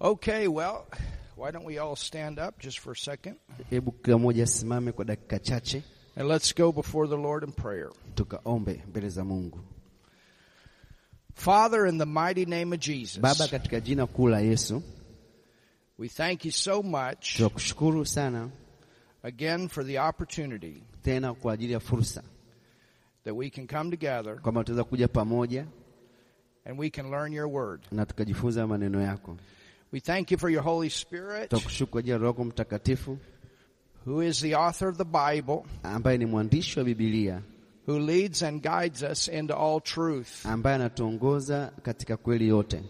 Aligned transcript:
Okay, 0.00 0.46
well, 0.48 0.86
why 1.36 1.50
don't 1.50 1.64
we 1.64 1.78
all 1.78 1.96
stand 1.96 2.38
up 2.38 2.58
just 2.58 2.78
for 2.80 2.92
a 2.92 2.96
second 2.96 3.36
Hebu 3.70 3.92
kila 3.92 4.18
mmoja 4.18 4.44
asimame 4.44 4.92
kwa 4.92 5.04
dakika 5.04 5.38
chache, 5.38 5.82
and 6.16 6.28
let's 6.28 6.54
go 6.54 6.72
before 6.72 7.08
the 7.08 7.16
Lord 7.16 7.44
in 7.44 7.52
prayer. 7.52 7.90
tukaombe 8.14 8.82
mbele 8.88 9.08
za 9.08 9.24
Mungu. 9.24 9.58
Father, 11.34 11.86
in 11.86 11.98
the 11.98 12.06
mighty 12.06 12.44
name 12.46 12.72
of 12.74 12.80
Jesus, 12.80 13.18
Baba, 13.20 13.48
katika 13.48 13.80
jina 13.80 14.06
kuu 14.06 14.28
la 14.28 14.40
Yesu, 14.40 14.82
we 15.98 16.08
thank 16.08 16.44
you 16.44 16.52
so 16.52 16.82
much 16.82 17.36
tunakushukuru 17.36 18.06
sana 18.06 18.50
again 19.22 19.68
for 19.68 19.84
the 19.84 19.98
opportunity 19.98 20.82
tena 21.02 21.34
kwa 21.34 21.52
ajili 21.52 21.72
ya 21.72 21.80
fursa 21.80 22.22
that 23.24 23.34
we 23.34 23.50
can 23.50 23.66
come 23.66 23.90
together 23.90 24.40
kwamba 24.40 24.60
tutaweza 24.64 24.84
kuja 24.84 25.08
pamoja 25.08 25.66
and 26.64 26.78
we 26.80 26.90
can 26.90 27.10
learn 27.10 27.32
your 27.32 27.46
word. 27.48 27.80
na 27.92 28.06
tukajifunza 28.06 28.66
maneno 28.66 29.00
yako. 29.00 29.36
We 29.92 30.00
thank 30.00 30.30
you 30.30 30.38
for 30.38 30.50
your 30.50 30.62
Holy 30.62 30.90
Spirit, 30.90 31.50
Tunakushukuru 31.50 32.02
kwa 32.04 32.18
Roho 32.18 32.44
Mtakatifu 32.44 33.18
who 34.06 34.20
is 34.22 34.40
the 34.40 34.54
author 34.54 34.88
of 34.88 34.96
the 34.98 35.04
Bible, 35.04 35.64
ambaye 35.82 36.18
ni 36.18 36.26
mwandishi 36.26 36.78
wa 36.78 36.84
Biblia, 36.84 37.42
who 37.86 37.98
leads 37.98 38.42
and 38.42 38.62
guides 38.62 39.02
us 39.02 39.28
into 39.28 39.54
all 39.54 39.80
truth. 39.80 40.46
ambaye 40.46 40.76
anatuongoza 40.76 41.72
katika 41.82 42.16
kweli 42.16 42.48
yote. 42.48 42.82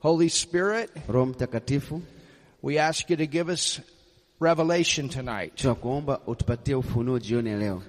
Holy 0.00 0.30
Spirit, 0.30 0.90
Roho 1.08 1.26
Mtakatifu, 1.26 2.02
we 2.62 2.80
ask 2.80 3.10
you 3.10 3.16
to 3.16 3.26
give 3.26 3.52
us 3.52 3.80
revelation 4.40 5.08
tonight. 5.08 5.54
tunakuomba 5.54 6.20
utupatie 6.26 6.74
ufunuo 6.74 7.18
jioni 7.18 7.50
leo. 7.56 7.82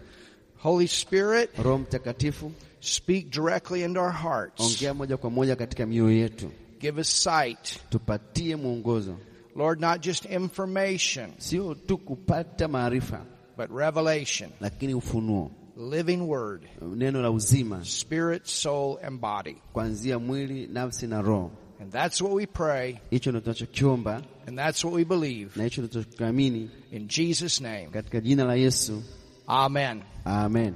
Holy 0.58 0.88
Spirit, 0.88 1.50
Roho 1.58 1.78
Mtakatifu, 1.78 2.52
speak 2.80 3.30
directly 3.30 3.84
into 3.84 4.00
our 4.02 4.14
hearts. 4.14 4.62
ongea 4.62 4.94
moja 4.94 5.18
kwa 5.18 5.30
moja 5.30 5.56
katika 5.56 5.86
mioyo 5.86 6.12
yetu, 6.18 6.52
Give 6.86 7.02
us 7.02 7.10
sight. 7.24 7.80
tupatie 7.90 8.56
mwongozo, 8.56 9.18
Lord, 9.56 9.80
not 9.82 10.02
just 10.02 10.26
information, 10.26 11.32
sio 11.38 11.76
tu 11.76 11.98
kupata 11.98 12.68
maarifa, 12.68 13.22
but 13.58 13.70
revelation, 13.72 14.50
lakini 14.62 14.94
ufunuo, 14.94 15.52
living 15.92 16.22
word, 16.22 16.62
neno 16.82 17.22
la 17.22 17.32
uzima, 17.32 17.84
spirit, 17.86 18.46
soul, 18.46 19.00
and 19.04 19.20
body. 19.20 19.56
kuanzia 19.74 20.20
mwili, 20.20 20.68
nafsi 20.68 21.08
na 21.08 21.22
roho. 21.22 21.52
And 21.82 21.92
that's 21.92 22.22
what 22.22 22.34
we 22.34 22.46
pray, 22.46 23.00
Hicho 23.12 23.32
ndio 23.32 23.42
tunachokiomba 23.42 24.22
and 24.48 24.58
that's 24.58 24.84
what 24.86 24.96
we 24.96 25.06
believe. 25.06 25.52
na 25.58 25.64
hicho 25.64 25.82
ndio 25.82 25.92
tunachokiamini 26.04 26.70
In 26.92 27.08
Jesus' 27.08 27.62
name, 27.62 27.88
katika 27.92 28.22
jina 28.22 28.44
la 28.44 28.56
Yesu, 28.56 29.04
amen. 29.48 30.02
amen. 30.26 30.74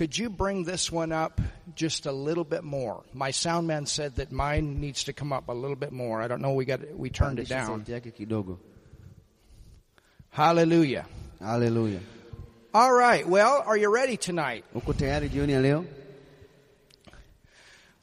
Could 0.00 0.16
you 0.16 0.30
bring 0.30 0.64
this 0.64 0.90
one 0.90 1.12
up 1.12 1.42
just 1.74 2.06
a 2.06 2.10
little 2.10 2.42
bit 2.42 2.64
more? 2.64 3.04
My 3.12 3.32
sound 3.32 3.66
man 3.66 3.84
said 3.84 4.16
that 4.16 4.32
mine 4.32 4.80
needs 4.80 5.04
to 5.04 5.12
come 5.12 5.30
up 5.30 5.48
a 5.48 5.52
little 5.52 5.76
bit 5.76 5.92
more. 5.92 6.22
I 6.22 6.26
don't 6.26 6.40
know. 6.40 6.54
We 6.54 6.64
got 6.64 6.80
we 6.96 7.10
turned 7.10 7.38
it 7.38 7.50
down. 7.50 7.84
Hallelujah. 10.30 11.04
Hallelujah. 11.38 12.00
All 12.72 12.90
right. 12.90 13.28
Well, 13.28 13.62
are 13.66 13.76
you 13.76 13.92
ready 13.92 14.16
tonight? 14.16 14.64
Uko 14.74 14.94
tayari 14.94 15.28
jioni 15.28 15.52
ya 15.52 15.58
leo? 15.60 15.84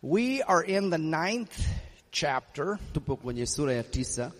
We 0.04 0.44
are 0.44 0.62
in 0.62 0.92
the 0.92 1.00
ninth 1.00 1.66
chapter 2.12 2.78
Tupo 2.94 3.18
kwenye 3.18 3.48
sura 3.48 3.74
ya 3.74 3.82
tisa 3.82 4.32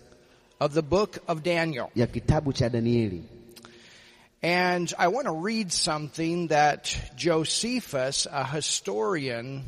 of 0.60 0.74
the 0.74 0.82
book 0.82 1.18
of 1.26 1.42
Daniel. 1.42 1.90
ya 1.96 2.06
kitabu 2.06 2.52
cha 2.52 2.68
Danieli, 2.68 3.24
And 4.42 4.92
I 4.98 5.08
want 5.08 5.26
to 5.26 5.32
read 5.32 5.72
something 5.72 6.48
that 6.48 6.96
Josephus, 7.16 8.26
a 8.30 8.44
historian, 8.44 9.64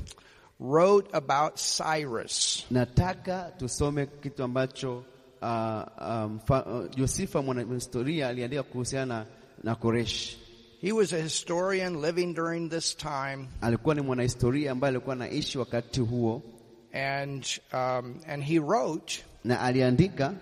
wrote 0.61 1.11
about 1.13 1.59
Cyrus. 1.59 2.65
nataka 2.71 3.53
tusome 3.59 4.07
kitu 4.07 4.43
ambacho 4.45 5.05
uh, 5.43 5.85
um, 6.01 6.41
uh, 6.49 6.89
Josefa 6.97 7.43
mwanahistoria 7.43 8.29
aliandika 8.29 8.63
kuhusiana 8.63 9.15
na, 9.19 9.27
na 9.65 9.75
Koreshi. 9.75 10.37
He 10.81 10.93
was 10.93 11.13
a 11.13 11.21
historian 11.23 12.01
living 12.01 12.33
during 12.35 12.69
this 12.69 12.95
time, 12.97 13.49
Alikuwa 13.61 13.95
ni 13.95 14.01
mwanahistoria 14.01 14.73
ambaye 14.73 14.89
alikuwa 14.91 15.13
anaishi 15.17 15.59
wakati 15.59 16.01
huo, 16.01 16.43
and 16.93 17.47
um, 17.73 18.21
and 18.27 18.45
he 18.45 18.59
wrote. 18.59 19.25
na 19.45 19.61
aliandika 19.61 20.35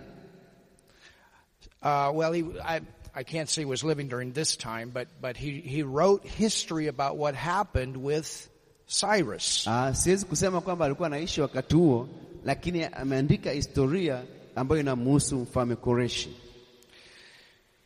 Uh, 1.81 2.11
well, 2.13 2.33
he 2.33 2.43
I 2.61 2.81
I 3.15 3.23
can't 3.23 3.49
say 3.49 3.61
he 3.61 3.65
was 3.65 3.83
living 3.83 4.07
during 4.07 4.33
this 4.33 4.55
time, 4.57 4.91
but 4.93 5.07
but 5.21 5.37
he 5.37 5.61
he 5.61 5.83
wrote 5.83 6.25
history 6.25 6.87
about 6.87 7.17
what 7.17 7.35
happened 7.35 7.97
with 7.97 8.49
Cyrus. 8.87 9.67
uh, 9.67 9.93
siwezi 9.95 10.25
kusema 10.25 10.61
kwamba 10.61 10.85
alikuwa 10.85 11.07
anaishi 11.07 11.41
wakati 11.41 11.75
huo, 11.75 12.09
lakini 12.45 12.83
ameandika 12.83 13.51
historia 13.51 14.23
ambayo 14.55 14.81
inamhusu 14.81 15.37
mfalme 15.39 15.75
Koreshi. 15.75 16.37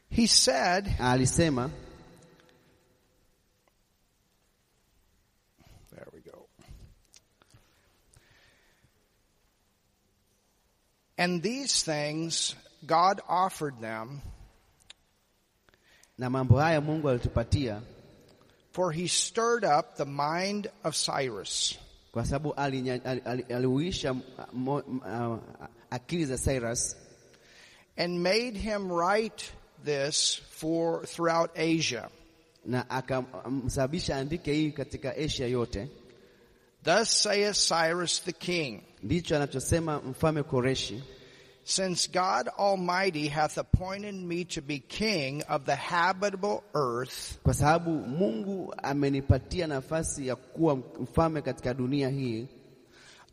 He 0.09 0.27
said, 0.27 0.85
Alisema 0.99 1.69
There 5.91 6.07
we 6.13 6.21
go. 6.21 6.47
And 11.17 11.41
these 11.43 11.83
things 11.83 12.55
God 12.85 13.21
offered 13.27 13.79
them, 13.81 14.21
na 16.23 16.29
mambo 16.29 16.57
haya 16.57 16.81
Mungu 16.81 17.09
alitupatia 17.09 17.81
for 18.71 18.91
he 18.93 19.07
stirred 19.07 19.65
up 19.65 19.95
the 19.97 20.05
mind 20.05 20.69
of 20.83 20.95
Cyrus, 20.95 21.77
kwa 22.11 22.25
sababu 22.25 22.53
alinya- 22.53 23.01
ali- 23.05 23.21
ali- 23.25 23.43
aliuisha 23.53 24.15
akili 25.89 26.25
za 26.25 26.37
Cyrus 26.37 26.95
and 27.97 28.19
made 28.19 28.57
him 28.57 28.91
write 28.91 29.43
this 29.85 30.41
for 30.49 31.05
throughout 31.05 31.51
Asia. 31.57 32.09
na 32.65 32.89
akamsababisha 32.89 34.15
andike 34.17 34.53
hii 34.53 34.71
katika 34.71 35.15
Asia 35.17 35.47
yote. 35.47 35.87
Thus 36.83 37.23
saith 37.23 37.57
Cyrus 37.67 38.23
the 38.23 38.31
king, 38.31 38.81
Ndicho 39.03 39.35
anachosema 39.35 39.99
mfalme 40.01 40.43
Koreshi, 40.43 41.03
since 41.65 42.07
God 42.07 42.49
Almighty 42.59 43.27
hath 43.29 43.57
appointed 43.57 44.15
me 44.15 44.43
to 44.45 44.61
be 44.61 44.79
king 44.79 45.43
of 45.49 45.65
the 45.65 45.75
habitable 45.75 46.63
earth, 46.73 47.37
kwa 47.43 47.53
sababu 47.53 47.89
Mungu 47.91 48.73
amenipatia 48.83 49.67
nafasi 49.67 50.27
ya 50.27 50.35
kuwa 50.35 50.75
mfalme 50.75 51.41
katika 51.41 51.73
dunia 51.73 52.09
hii. 52.09 52.47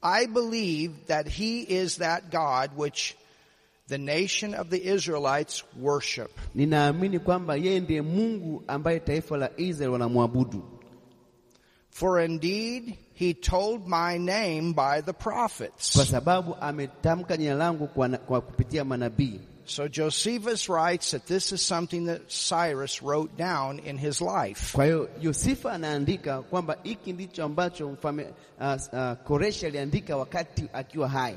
I 0.02 0.26
believe 0.26 0.94
that 1.06 1.28
he 1.28 1.60
is 1.62 1.98
that 1.98 2.30
God 2.30 2.70
which 2.76 3.14
the 3.88 3.98
nation 3.98 4.54
of 4.54 4.68
the 4.70 4.78
Israelites 4.94 5.64
worship. 5.80 6.30
Ninaamini 6.54 7.18
kwamba 7.18 7.56
yeye 7.56 7.80
ndiye 7.80 8.02
Mungu 8.02 8.64
ambaye 8.66 9.00
taifa 9.00 9.36
la 9.36 9.50
Israeli 9.56 9.92
wanamwabudu, 9.92 10.62
For 11.90 12.20
indeed 12.24 12.94
he 13.20 13.34
told 13.34 13.86
my 13.86 14.18
name 14.18 14.72
by 14.72 15.00
the 15.02 15.12
kwa 15.12 15.32
prophets. 15.32 16.10
sababu 16.10 16.56
ametamka 16.60 17.36
jina 17.36 17.54
langu 17.54 17.86
kwa, 17.86 18.08
kwa 18.08 18.40
kupitia 18.40 18.84
manabii. 18.84 19.40
So 19.66 19.88
Josephus 19.88 20.68
writes 20.68 21.10
that 21.10 21.26
this 21.26 21.52
is 21.52 21.60
something 21.68 22.06
that 22.06 22.20
Cyrus 22.28 23.02
wrote 23.02 23.36
down 23.36 23.78
in 23.78 23.98
his 23.98 24.20
life. 24.20 24.72
Kwa 24.76 24.84
hiyo 24.84 25.08
Yosefa 25.20 25.72
anaandika 25.72 26.42
kwamba 26.42 26.76
hiki 26.82 27.12
ndicho 27.12 27.44
ambacho 27.44 27.88
mfalme 27.90 28.26
uh, 28.60 28.74
uh, 28.92 29.12
Koreshi 29.24 29.66
aliandika 29.66 30.16
wakati 30.16 30.64
akiwa 30.72 31.08
hai, 31.08 31.36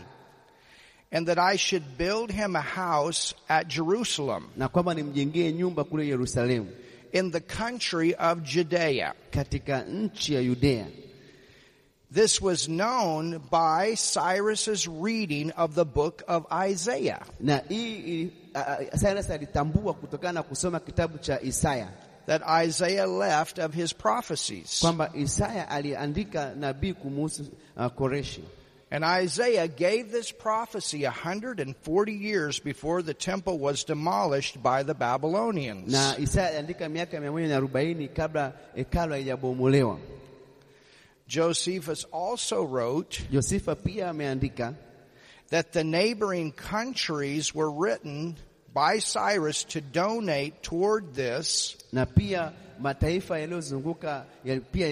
And 1.11 1.27
that 1.27 1.37
I 1.37 1.57
should 1.57 1.83
build 1.97 2.31
him 2.31 2.55
a 2.55 2.61
house 2.61 3.35
at 3.47 3.67
Jerusalem 3.67 4.43
na 4.57 4.67
kwamba 4.67 4.93
nimjengee 4.93 5.51
nyumba 5.51 5.83
kule 5.83 6.07
Yerusalemu 6.07 6.67
in 7.11 7.31
the 7.31 7.39
country 7.39 8.15
of 8.15 8.39
Judea. 8.43 9.13
katika 9.31 9.81
nchi 9.83 10.33
ya 10.33 10.41
Yudea. 10.41 10.85
This 12.13 12.39
was 12.39 12.69
known 12.69 13.41
by 13.49 13.95
Cyrus's 13.95 14.87
reading 14.87 15.49
of 15.51 15.73
the 15.73 15.83
book 15.85 16.21
of 16.27 16.45
Isaiah. 16.51 17.23
Na 17.39 17.59
hii 17.69 18.31
Cyrus 18.99 19.29
alitambua 19.29 19.93
kutokana 19.93 20.33
na 20.33 20.43
kusoma 20.43 20.79
kitabu 20.79 21.17
cha 21.17 21.39
Isaya 21.41 21.87
that 22.27 22.41
Isaiah 22.65 23.07
left 23.07 23.57
of 23.59 23.73
his 23.73 23.93
prophecies. 23.93 24.79
kwamba 24.81 25.09
Isaya 25.15 25.69
aliandika 25.69 26.53
nabii 26.55 26.93
kumuhusu 26.93 27.45
uh, 27.77 27.85
Koreshi, 27.87 28.43
And 28.91 29.03
Isaiah 29.03 29.67
gave 29.67 30.11
this 30.11 30.31
prophecy 30.31 31.03
140 31.03 32.11
years 32.13 32.59
before 32.59 33.01
the 33.01 33.15
temple 33.15 33.57
was 33.57 33.83
demolished 33.85 34.61
by 34.61 34.83
the 34.83 34.93
Babylonians. 34.93 35.91
na 35.91 36.15
Isaya 36.19 36.47
aliandika 36.49 36.89
miaka 36.89 37.19
mia 37.19 37.31
moja 37.31 37.47
na 37.47 37.55
arobaini 37.57 38.07
kabla 38.07 38.53
hekalu 38.75 39.11
haijabomolewa. 39.13 39.97
Josephus 41.27 42.05
also 42.11 42.63
wrote 42.63 43.21
Josefa 43.31 43.75
pia 43.75 44.09
ameandika 44.09 44.75
that 45.49 45.71
the 45.71 45.83
neighboring 45.83 46.51
countries 46.51 47.53
were 47.55 47.71
written 47.71 48.35
by 48.73 48.99
Cyrus 48.99 49.63
to 49.65 49.81
donate 49.81 50.61
toward 50.63 51.13
this. 51.13 51.77
na 51.91 52.05
pia 52.05 52.51
mataifa 52.81 53.39
yaliyozunguka 53.39 54.25
yali- 54.45 54.61
pia 54.71 54.87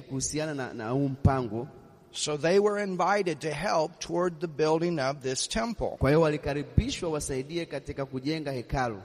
kuhusiana 0.00 0.54
na, 0.54 0.72
na 0.72 0.88
huu 0.90 1.08
mpango. 1.08 1.68
So 2.12 2.36
they 2.36 2.58
were 2.60 2.78
invited 2.82 3.40
to 3.40 3.50
help 3.50 3.98
toward 3.98 4.40
the 4.40 4.46
building 4.46 5.00
of 5.00 5.20
this 5.22 5.48
temple. 5.48 5.96
Kwa 5.98 6.10
hiyo 6.10 6.20
walikaribishwa 6.20 7.10
wasaidie 7.10 7.66
katika 7.66 8.06
kujenga 8.06 8.52
hekalu. 8.52 9.02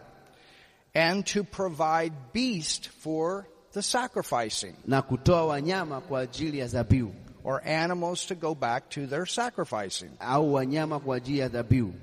And 0.93 1.25
to 1.25 1.43
provide 1.43 2.11
beast 2.33 2.89
for 2.89 3.45
the 3.73 3.81
sacrificing 3.81 4.73
na 4.87 5.01
kutoa 5.01 5.45
wanyama 5.45 6.01
kwa 6.01 6.19
ajili 6.19 6.59
ya 6.59 6.67
dhabihu 6.67 7.13
or 7.43 7.61
animals 7.67 8.27
to 8.27 8.35
go 8.35 8.55
back 8.55 8.89
to 8.89 9.07
their 9.07 9.25
sacrificing. 9.27 10.09
au 10.19 10.53
wanyama 10.53 10.99
kwa 10.99 11.15
ajili 11.17 11.39
ya 11.39 11.47
dhabihu. 11.49 11.93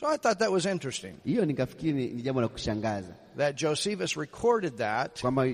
So 0.00 0.06
I 0.08 0.18
thought 0.18 0.38
that 0.38 0.50
was 0.50 0.64
interesting 0.66 1.14
Hiyo 1.24 1.44
nikafikiri 1.44 1.92
ni 1.92 2.22
jambo 2.22 2.40
la 2.40 2.48
kushangaza 2.48 3.14
that 3.36 3.56
Josephus 3.56 4.16
recorded 4.16 4.76
that 4.76 5.20
kwamba 5.20 5.44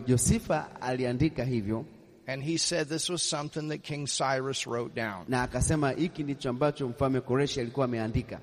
aliandika 0.80 1.44
hivyo 1.44 1.84
and 2.26 2.42
he 2.44 2.58
said 2.58 2.88
this 2.88 3.10
was 3.10 3.30
something 3.30 3.68
that 3.68 3.82
King 3.82 4.06
Cyrus 4.06 4.66
wrote 4.66 4.94
down. 4.94 5.24
na 5.28 5.42
akasema 5.42 5.90
hiki 5.90 6.22
ndicho 6.22 6.50
ambacho 6.50 6.88
mfalme 6.88 7.20
Koreshi 7.20 7.60
alikuwa 7.60 7.84
ameandika. 7.84 8.40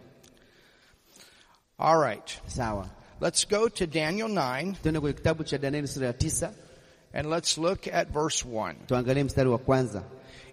All 1.78 1.98
right. 2.02 2.42
Sawa, 2.48 2.90
Let's 3.22 3.48
go 3.50 3.70
to 3.70 3.86
Daniel 3.86 4.28
9 4.30 4.74
tuende 4.82 5.00
kwenye 5.00 5.14
kitabu 5.14 5.44
cha 5.44 5.58
Danieli 5.58 5.88
sura 5.88 6.08
ya 6.08 6.14
tisa 6.14 6.54
and 7.14 7.30
let's 7.30 7.58
look 7.58 7.88
at 7.88 8.08
verse 8.14 8.46
1. 8.46 8.76
tuangalie 8.88 9.24
mstari 9.24 9.50
wa 9.50 9.58
kwanza. 9.58 10.04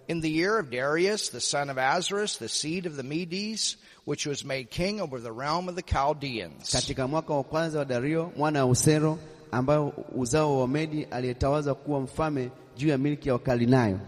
In 0.08 0.20
the 0.20 0.30
year 0.30 0.58
of 0.58 0.70
Darius, 0.70 1.30
the 1.30 1.40
son 1.40 1.68
of 1.70 1.76
Ahasuerus, 1.78 2.38
the 2.38 2.48
seed 2.48 2.86
of 2.86 2.96
the 2.96 3.02
Medes, 3.02 3.76
which 4.04 4.24
was 4.26 4.44
made 4.44 4.70
king 4.70 5.00
over 5.00 5.18
the 5.20 5.32
realm 5.32 5.68
of 5.68 5.74
the 5.74 5.82
Chaldeans. 5.82 6.70
Katika 6.72 7.06
mwaka 7.08 7.34
wa 7.34 7.44
kwanza 7.44 7.78
wa 7.78 7.84
Dario 7.84 8.32
mwana 8.36 8.64
wa 8.64 8.70
Usero, 8.70 9.18
ambayo 9.52 9.92
uzao 10.14 10.60
wa 10.60 10.68
Medi 10.68 11.04
aliyetawaza 11.04 11.74
kuwa 11.74 12.00
mfalme 12.00 12.50
juu 12.76 12.88
ya 12.88 12.98
milki 12.98 13.28
ya 13.28 13.34
Wakalinayo. 13.34 13.98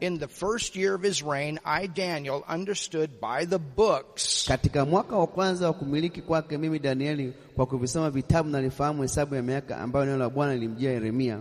In 0.00 0.18
the 0.18 0.28
first 0.28 0.76
year 0.76 0.94
of 0.94 1.02
his 1.02 1.22
reign, 1.22 1.58
I, 1.64 1.86
Daniel, 1.88 2.42
understood 2.54 3.10
by 3.20 3.46
the 3.46 3.58
books 3.58 4.44
Katika 4.48 4.84
mwaka 4.84 5.16
wa 5.16 5.26
kwanza 5.26 5.66
wa 5.66 5.72
kumiliki 5.72 6.22
kwake, 6.22 6.58
mimi 6.58 6.78
Danieli, 6.78 7.32
kwa 7.54 7.66
kuvisoma 7.66 8.10
vitabu 8.10 8.48
nalifahamu 8.50 9.02
hesabu 9.02 9.34
ya 9.34 9.42
miaka 9.42 9.78
ambayo 9.78 10.04
neno 10.06 10.18
la 10.18 10.28
Bwana 10.30 10.54
lilimjia 10.54 10.90
Yeremia. 10.92 11.40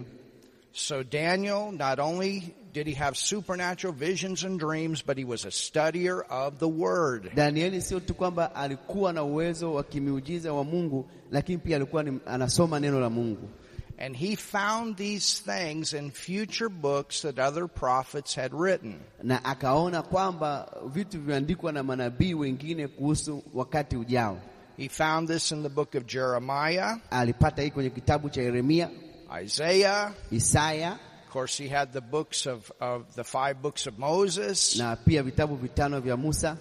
So 0.77 1.03
Daniel, 1.03 1.71
not 1.71 1.99
only 1.99 2.53
did 2.73 2.85
he 2.85 2.93
have 2.95 3.15
supernatural 3.15 3.93
visions 3.93 4.43
and 4.43 4.59
dreams, 4.59 5.01
but 5.01 5.17
he 5.17 5.23
was 5.23 5.45
a 5.45 5.49
studier 5.51 6.21
of 6.29 6.59
the 6.59 6.67
Word. 6.67 7.31
Danieli 7.35 7.81
sio 7.81 7.99
tu 7.99 8.13
kwamba 8.13 8.55
alikuwa 8.55 9.13
na 9.13 9.23
uwezo 9.23 9.73
wa 9.73 9.83
kimiujiza 9.83 10.53
wa 10.53 10.63
Mungu, 10.63 11.09
lakini 11.31 11.57
pia 11.57 11.75
alikuwa 11.75 12.05
anasoma 12.25 12.79
neno 12.79 12.99
la 12.99 13.09
Mungu 13.09 13.49
And 13.97 14.13
he 14.17 14.35
found 14.35 14.97
these 14.97 15.39
things 15.39 15.93
in 15.93 16.11
future 16.11 16.67
books 16.69 17.21
that 17.21 17.39
other 17.39 17.67
prophets 17.67 18.35
had 18.35 18.53
written. 18.53 18.95
na 19.23 19.45
akaona 19.45 20.01
kwamba 20.01 20.71
vitu 20.87 21.19
vimeandikwa 21.21 21.71
na 21.71 21.83
manabii 21.83 22.33
wengine 22.33 22.87
kuhusu 22.87 23.43
wakati 23.53 23.97
ujao. 23.97 24.37
He 24.77 24.89
found 24.89 25.29
this 25.29 25.51
in 25.51 25.63
the 25.63 25.69
book 25.69 25.95
of 25.95 26.05
Jeremiah, 26.05 26.97
Alipata 27.11 27.61
hii 27.61 27.71
kwenye 27.71 27.89
kitabu 27.89 28.29
cha 28.29 28.41
Yeremia, 28.41 28.89
Isaiah. 29.31 30.13
Isaya 30.31 30.93
Of 31.27 31.31
course, 31.31 31.57
he 31.57 31.67
had 31.67 31.91
the 31.91 32.01
books 32.01 32.45
of, 32.45 32.71
of 32.79 33.13
the 33.15 33.23
five 33.23 33.61
books 33.61 33.87
of 33.87 33.99
Moses. 33.99 34.77
na 34.77 34.95
pia 34.95 35.23
vitabu 35.23 35.57
vitano 35.57 36.01
vya 36.01 36.15
Musa, 36.17 36.57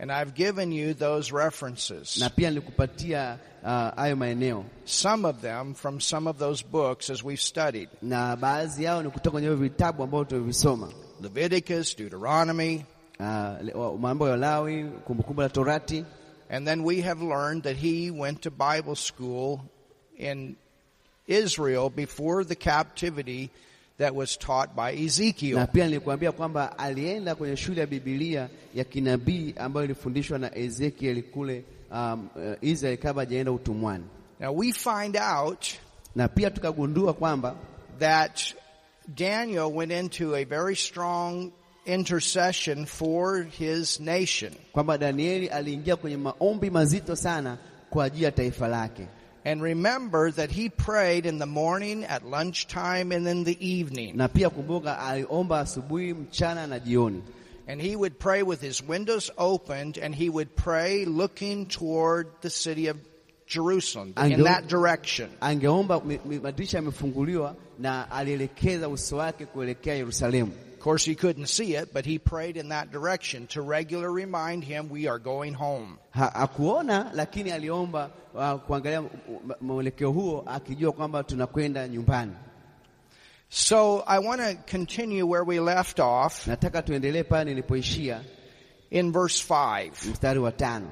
And 0.00 0.12
I've 0.12 0.34
given 0.34 0.70
you 0.70 0.94
those 0.94 1.32
references. 1.32 2.18
na 2.20 2.28
pia 2.28 2.50
nilikupatia 2.50 3.38
ah, 3.64 3.92
hayo 3.96 4.16
maeneo, 4.16 4.64
Some 4.84 5.24
of 5.24 5.40
them 5.40 5.74
from 5.74 6.00
some 6.00 6.26
of 6.28 6.38
those 6.38 6.62
books 6.62 7.10
as 7.10 7.22
we've 7.24 7.40
studied. 7.40 7.88
na 8.02 8.36
baadhi 8.36 8.84
yao 8.84 9.02
ni 9.02 9.10
kutoka 9.10 9.30
kwenye 9.30 9.48
vitabu 9.54 10.02
ambavyo 10.02 10.24
tumevisoma, 10.24 10.88
Leviticus, 11.20 11.96
Deuteronomy. 11.96 12.84
Le- 13.62 13.74
mambo 13.98 14.28
ya 14.28 14.36
Lawi, 14.36 14.84
kumbukumbu 15.06 15.42
la 15.42 15.48
Torati, 15.48 16.04
And 16.50 16.66
then 16.66 16.82
we 16.84 17.00
have 17.02 17.20
learned 17.22 17.64
that 17.64 17.76
he 17.76 18.10
went 18.10 18.42
to 18.42 18.50
Bible 18.50 18.94
school 18.94 19.60
in 20.16 20.56
Israel 21.28 21.90
before 21.90 22.44
the 22.44 22.54
captivity 22.54 23.50
that 23.98 24.14
was 24.14 24.38
taught 24.38 24.74
by 24.76 24.92
na 24.94 25.04
Ezekiel. 25.04 25.66
pia 25.66 25.84
nilikuambia 25.86 26.32
kwamba 26.32 26.78
alienda 26.78 27.34
kwenye 27.34 27.56
shule 27.56 27.80
ya 27.80 27.86
Biblia 27.86 28.48
ya 28.74 28.84
kinabii 28.84 29.54
ambayo 29.56 29.84
ilifundishwa 29.84 30.38
na 30.38 30.56
Ezekiel 30.58 31.22
kule 31.22 31.64
um, 31.90 32.28
uh, 32.36 32.42
Israel 32.68 32.96
kabla 32.98 33.22
hajaenda 33.22 33.52
utumwani, 33.52 34.04
Now 34.40 34.56
we 34.58 34.72
find 34.72 35.16
out 35.16 35.66
na 36.16 36.28
pia 36.28 36.50
tukagundua 36.50 37.14
kwamba 37.14 37.56
that 37.98 38.40
Daniel 39.16 39.72
went 39.74 39.92
into 39.92 40.34
a 40.36 40.44
very 40.44 40.76
strong 40.76 41.50
intercession 41.86 42.86
for 42.86 43.42
his 43.58 44.00
nation. 44.00 44.52
kwamba 44.72 44.98
Danieli 44.98 45.48
aliingia 45.48 45.96
kwenye 45.96 46.16
maombi 46.16 46.70
mazito 46.70 47.16
sana 47.16 47.58
kwa 47.90 48.04
ajili 48.04 48.24
ya 48.24 48.32
taifa 48.32 48.68
lake, 48.68 49.06
And 49.48 49.62
remember 49.62 50.30
that 50.32 50.50
he 50.50 50.68
prayed 50.68 51.24
in 51.24 51.38
the 51.38 51.46
morning, 51.46 52.04
at 52.04 52.22
lunchtime, 52.22 53.12
and 53.12 53.26
in 53.26 53.44
the 53.44 53.56
evening. 53.66 54.16
na 54.16 54.28
pia 54.28 54.50
kumbuka, 54.50 54.98
aliomba 54.98 55.60
asubuhi, 55.60 56.12
mchana 56.14 56.66
na 56.68 56.78
jioni, 56.78 57.22
And 57.66 57.80
he 57.80 57.96
would 57.96 58.18
pray 58.18 58.42
with 58.42 58.60
his 58.60 58.82
windows 58.82 59.30
opened, 59.38 59.96
and 59.96 60.14
he 60.14 60.28
would 60.28 60.54
pray 60.54 61.04
looking 61.06 61.66
toward 61.66 62.26
the 62.42 62.50
city 62.50 62.88
of 62.88 62.96
Jerusalem, 63.46 64.12
in 64.18 64.42
that 64.44 64.68
direction. 64.68 65.30
angeomba 65.40 66.04
mi- 66.04 66.20
mi- 66.26 66.38
madirisha 66.40 66.78
yamefunguliwa, 66.78 67.54
na 67.78 68.10
alielekeza 68.10 68.88
uso 68.88 69.16
wake 69.16 69.46
kuelekea 69.46 69.94
Yerusalemu. 69.94 70.52
Of 70.78 70.84
course, 70.84 71.04
he 71.04 71.16
couldn't 71.16 71.48
see 71.48 71.74
it, 71.74 71.92
but 71.92 72.06
he 72.06 72.20
prayed 72.20 72.56
in 72.56 72.68
that 72.68 72.92
direction 72.92 73.48
to 73.48 73.62
regularly 73.62 74.24
remind 74.24 74.62
him 74.62 74.88
we 74.88 75.08
are 75.08 75.18
going 75.18 75.54
home. 75.54 75.98
Hakuona 76.14 77.10
lakini 77.14 77.50
aliomba 77.52 78.10
uh, 78.34 78.54
kuangalia 78.60 79.02
mwelekeo 79.60 80.10
huo 80.10 80.44
akijua 80.46 80.92
kwamba 80.92 81.24
tunakwenda 81.24 81.88
nyumbani. 81.88 82.32
So 83.48 84.04
I 84.06 84.18
want 84.18 84.40
to 84.40 84.56
continue 84.70 85.22
where 85.24 85.44
we 85.44 85.58
left 85.60 86.00
off 86.00 86.46
Nataka 86.46 86.82
tuendelee 86.82 87.22
pale 87.22 87.44
nilipoishia 87.54 88.20
in 88.90 89.12
verse 89.12 89.44
5. 89.54 89.90
mstari 90.10 90.38
wa 90.38 90.52
tano. 90.52 90.90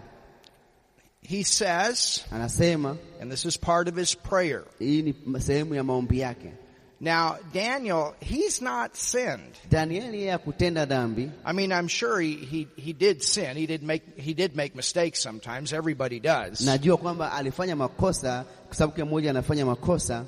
He 1.22 1.44
says, 1.44 2.24
Anasema 2.32 2.96
and 3.20 3.30
this 3.30 3.44
is 3.44 3.56
part 3.58 3.88
of 3.88 3.96
his 3.96 4.14
prayer. 4.16 4.64
hii 4.78 5.02
ni 5.02 5.40
sehemu 5.40 5.74
ya 5.74 5.84
maombi 5.84 6.18
yake. 6.20 6.52
Now, 6.98 7.36
Daniel, 7.52 8.14
he's 8.20 8.62
not 8.62 8.96
sinned. 8.96 9.52
Danieli 9.68 10.18
yeye 10.22 10.30
hakutenda 10.30 10.86
dhambi. 10.86 11.30
I 11.44 11.52
mean, 11.52 11.70
I'm 11.72 11.88
sure 11.88 12.18
he, 12.20 12.36
he, 12.36 12.68
he 12.76 12.92
did 12.94 13.22
sin. 13.22 13.54
He 13.56 13.66
did 13.66 13.82
make, 13.82 14.18
he 14.18 14.32
did 14.32 14.56
make 14.56 14.74
mistakes 14.74 15.20
sometimes. 15.20 15.72
Everybody 15.74 16.20
does. 16.20 16.60
Najua 16.66 16.96
kwamba 16.96 17.32
alifanya 17.32 17.76
makosa 17.76 18.44
kwa 18.66 18.74
sababu 18.76 18.92
kila 18.94 19.06
mmoja 19.06 19.30
anafanya 19.30 19.66
makosa, 19.66 20.24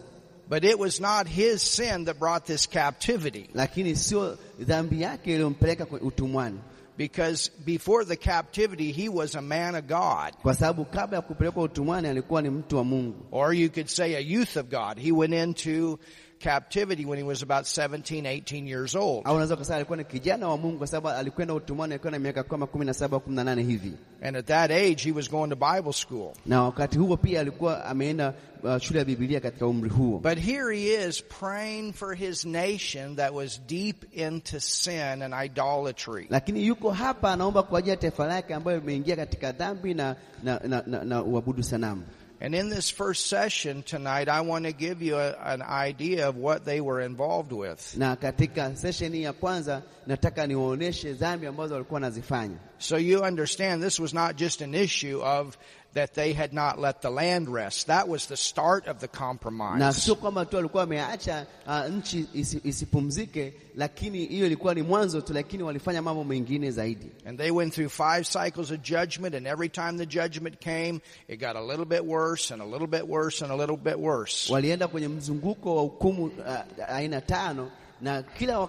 But 0.51 0.65
it 0.65 0.79
was 0.79 1.01
not 1.01 1.27
his 1.27 1.63
sin 1.63 2.05
that 2.05 2.19
brought 2.19 2.45
this 2.47 2.67
captivity. 2.69 3.49
lakini 3.55 3.97
sio 3.97 4.39
dhambi 4.61 5.03
yake 5.03 5.35
iliyompeleka 5.35 5.87
utumwani, 6.01 6.59
Because 6.99 7.51
before 7.65 8.05
the 8.05 8.17
captivity, 8.17 8.91
he 8.93 9.09
was 9.09 9.35
a 9.37 9.41
man 9.43 9.75
of 9.75 9.87
God. 9.87 10.33
kwa 10.43 10.55
sababu 10.55 10.85
kabla 10.85 11.17
ya 11.17 11.23
kupelekwa 11.23 11.63
utumwani 11.63 12.09
alikuwa 12.09 12.43
ni 12.43 12.51
mtu 12.51 12.77
wa 12.77 12.85
Mungu, 12.85 13.27
Or 13.33 13.55
you 13.55 13.71
could 13.71 13.89
say 13.89 14.15
a 14.17 14.21
youth 14.21 14.57
of 14.57 14.67
God. 14.71 14.99
He 14.99 15.13
went 15.13 15.35
into 15.35 15.99
captivity 16.39 17.05
when 17.07 17.19
he 17.19 17.25
was 17.25 17.43
about 17.43 17.67
17, 17.67 18.27
18 18.27 18.67
years 18.69 18.95
old. 18.95 19.23
au 19.27 19.33
unaweza 19.35 19.57
kusema 19.57 19.77
alikuwa 19.77 19.99
ni 19.99 20.05
kijana 20.05 20.49
wa 20.49 20.57
Mungu, 20.57 20.79
kwa 20.79 20.87
sababu 20.87 21.09
alikwenda 21.19 21.55
utumwani 21.55 21.95
akiwa 21.95 22.11
na 22.11 22.19
miaka 22.19 22.43
kama 22.43 22.67
kumi 22.67 22.85
na 22.85 22.95
saba 22.95 23.19
kumi 23.21 23.37
na 23.37 23.45
nane 23.45 23.63
hivi, 23.63 23.93
And 24.23 24.37
at 24.37 24.47
that 24.47 24.71
age, 24.71 25.05
he 25.05 25.13
was 25.13 25.31
going 25.31 25.49
to 25.51 25.57
Bible 25.57 25.93
school. 25.93 26.33
na 26.47 26.63
wakati 26.63 26.99
huo 26.99 27.17
pia 27.17 27.41
alikuwa 27.41 27.85
ameenda 27.85 28.35
uh, 28.63 28.79
shule 28.79 28.99
ya 28.99 29.05
Biblia 29.05 29.41
katika 29.41 29.67
umri 29.67 29.91
huo. 29.91 30.19
But 30.19 30.39
here 30.39 30.77
he 30.77 31.09
is 31.09 31.25
praying 31.41 31.93
for 31.93 32.15
his 32.15 32.45
nation 32.45 33.17
that 33.17 33.33
was 33.35 33.61
deep 33.67 34.17
into 34.19 34.61
sin 34.61 35.23
and 35.23 35.35
idolatry. 35.45 36.27
lakini 36.31 36.67
yuko 36.67 36.91
hapa 36.91 37.33
anaomba 37.33 37.63
kwa 37.63 37.79
ajili 37.79 37.91
ya 37.91 37.97
taifa 37.97 38.27
lake 38.27 38.55
ambayo 38.55 38.79
imeingia 38.79 39.17
katika 39.17 39.53
dhambi 39.53 39.95
na, 39.95 40.17
na, 40.43 40.61
na, 40.69 40.83
na, 40.87 41.05
na 41.05 41.23
uabudu 41.23 41.63
sanamu. 41.63 42.03
And 42.41 42.55
in 42.55 42.69
this 42.69 42.89
first 42.89 43.27
session 43.27 43.83
tonight, 43.83 44.29
I 44.29 44.43
want 44.43 44.65
to 44.65 44.73
give 44.73 45.03
you 45.03 45.17
a, 45.17 45.33
an 45.43 45.61
idea 45.61 46.29
of 46.29 46.37
what 46.37 46.65
they 46.65 46.81
were 46.81 47.01
involved 47.01 47.53
with. 47.53 47.97
Na 47.97 48.17
katika 48.17 48.77
session 48.77 49.15
ya 49.15 49.33
kwanza 49.33 49.83
nataka 50.07 50.47
niwaoneshe 50.47 51.13
dhambi 51.13 51.47
ambazo 51.47 51.75
walikuwa 51.75 51.95
wanazifanya, 52.01 52.57
So 52.79 52.97
you 52.97 53.23
understand 53.23 53.83
this 53.83 53.99
was 53.99 54.15
not 54.15 54.37
just 54.37 54.63
an 54.63 54.75
issue 54.75 55.21
of 55.23 55.59
that 55.95 56.15
they 56.15 56.33
had 56.33 56.53
not 56.53 56.79
let 56.79 57.01
the 57.03 57.11
land 57.11 57.49
rest. 57.49 57.87
That 57.87 58.09
was 58.09 58.27
the 58.27 58.37
start 58.37 58.87
of 58.87 59.01
the 59.01 59.07
na 59.07 59.19
compromise. 59.19 59.97
sio 60.01 60.15
kwamba 60.15 60.45
tu 60.47 60.57
walikuwa 60.57 60.81
wameacha 60.83 61.47
uh, 61.67 61.87
nchi 61.87 62.27
isi, 62.35 62.61
isipumzike, 62.65 63.55
lakini 63.77 64.25
hiyo 64.27 64.47
ilikuwa 64.47 64.75
ni 64.75 64.83
mwanzo 64.83 65.21
tu, 65.21 65.33
lakini 65.33 65.63
walifanya 65.63 66.03
mambo 66.03 66.25
mengine 66.25 66.71
zaidi. 66.71 67.11
And 67.27 67.39
they 67.39 67.51
went 67.51 67.75
through 67.75 67.91
five 67.91 68.27
cycles 68.27 68.71
of 68.71 68.81
judgment, 68.83 69.35
and 69.35 69.47
every 69.47 69.69
time 69.69 69.93
the 69.99 70.07
judgment 70.07 70.61
came, 70.61 71.01
it 71.29 71.41
got 71.41 71.57
a 71.57 71.63
little 71.63 71.85
bit 71.87 72.05
worse 72.05 72.55
and 72.55 72.63
a 72.63 72.67
little 72.67 72.87
bit 72.87 73.09
worse 73.09 73.45
and 73.45 73.53
a 73.53 73.57
little 73.57 73.77
bit 73.77 73.99
worse. 73.99 74.53
Walienda 74.53 74.89
kwenye 74.89 75.09
mzunguko 75.09 75.77
wa 75.77 75.83
hukumu 75.83 76.25
uh, 76.25 76.89
aina 76.89 77.21
tano 77.21 77.71
na 78.01 78.23
kila 78.23 78.69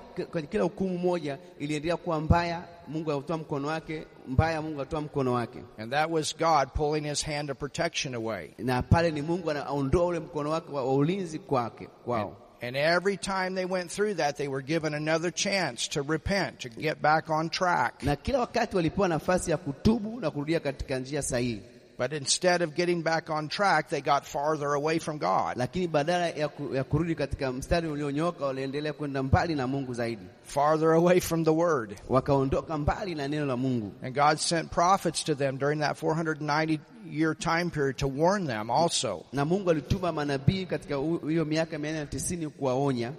kila 0.51 0.63
hukumu 0.63 0.97
moja 0.97 1.37
iliendelea 1.59 1.97
kuwa 1.97 2.21
mbaya, 2.21 2.63
Mungu 2.87 3.11
alitoa 3.11 3.37
mkono 3.37 3.67
wake, 3.67 4.05
mbaya, 4.27 4.61
Mungu 4.61 4.81
alitoa 4.81 5.01
mkono 5.01 5.33
wake, 5.33 5.59
And 5.77 5.91
that 5.91 6.09
was 6.11 6.37
God 6.37 6.69
pulling 6.73 7.01
his 7.09 7.25
hand 7.25 7.51
of 7.51 7.57
protection 7.57 8.15
away. 8.15 8.49
na 8.57 8.81
pale 8.81 9.11
ni 9.11 9.21
Mungu 9.21 9.51
anaondoa 9.51 10.05
ule 10.05 10.19
mkono 10.19 10.49
wake 10.49 10.71
wa, 10.71 10.93
ulinzi 10.93 11.39
kwake 11.39 11.87
kwao. 12.05 12.37
And 12.61 12.75
every 12.75 13.17
time 13.17 13.55
they 13.55 13.65
went 13.65 13.91
through 13.91 14.15
that, 14.17 14.35
they 14.37 14.47
were 14.47 14.61
given 14.63 14.93
another 14.93 15.31
chance 15.33 15.89
to 15.89 16.01
repent, 16.01 16.59
to 16.59 16.69
get 16.69 17.01
back 17.01 17.29
on 17.29 17.49
track. 17.49 18.03
Na 18.03 18.15
kila 18.15 18.39
wakati 18.39 18.75
walipewa 18.75 19.07
nafasi 19.07 19.51
ya 19.51 19.57
kutubu 19.57 20.19
na 20.19 20.31
kurudia 20.31 20.59
katika 20.59 20.99
njia 20.99 21.21
sahihi, 21.21 21.61
But 21.99 22.13
instead 22.13 22.61
of 22.61 22.75
getting 22.75 23.01
back 23.03 23.29
on 23.29 23.49
track, 23.49 23.89
they 23.89 23.99
got 23.99 24.25
farther 24.25 24.73
away 24.73 24.99
from 24.99 25.17
God, 25.17 25.57
lakini 25.57 25.87
badala 25.87 26.27
ya, 26.37 26.47
ku, 26.47 26.75
ya 26.75 26.83
kurudi 26.83 27.15
katika 27.15 27.51
mstari 27.51 27.87
ulionyooka 27.87 28.45
waliendelea 28.45 28.93
kwenda 28.93 29.23
mbali 29.23 29.55
na 29.55 29.67
Mungu 29.67 29.93
zaidi, 29.93 30.21
farther 30.43 30.91
away 30.93 31.19
from 31.19 31.43
the 31.43 31.51
Word. 31.53 31.95
wakaondoka 32.09 32.77
mbali 32.77 33.15
na 33.15 33.27
neno 33.27 33.45
la 33.45 33.57
Mungu. 33.57 33.91
And 34.01 34.15
God 34.15 34.37
sent 34.39 34.71
prophets 34.71 35.23
to 35.23 35.35
them 35.35 35.57
during 35.57 35.79
that 35.79 35.97
490 35.97 36.79
year 37.11 37.35
time 37.35 37.69
period 37.69 37.97
to 37.97 38.07
warn 38.07 38.45
them 38.47 38.69
also. 38.71 39.25
Na 39.33 39.45
Mungu 39.45 39.69
alituma 39.69 40.11
manabii 40.11 40.65
katika 40.65 40.95
hiyo 41.27 41.45
miaka 41.45 41.77
mia 41.79 41.91
nne 41.91 41.99
na 41.99 42.05
tisini 42.05 42.49
kuwaonya. 42.49 43.11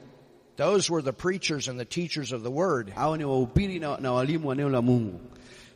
Those 0.56 0.92
were 0.92 1.02
the 1.02 1.12
preachers 1.12 1.68
and 1.68 1.78
the 1.78 1.84
teachers 1.84 2.32
of 2.32 2.42
the 2.42 2.50
Word. 2.50 2.90
Hao 2.94 3.16
ni 3.16 3.25
wahubiri 3.25 3.78
na, 3.78 3.96
na 3.96 4.12
walimu 4.12 4.49
wa 4.49 4.54
neno 4.54 4.68
la 4.68 4.82
Mungu. 4.82 5.20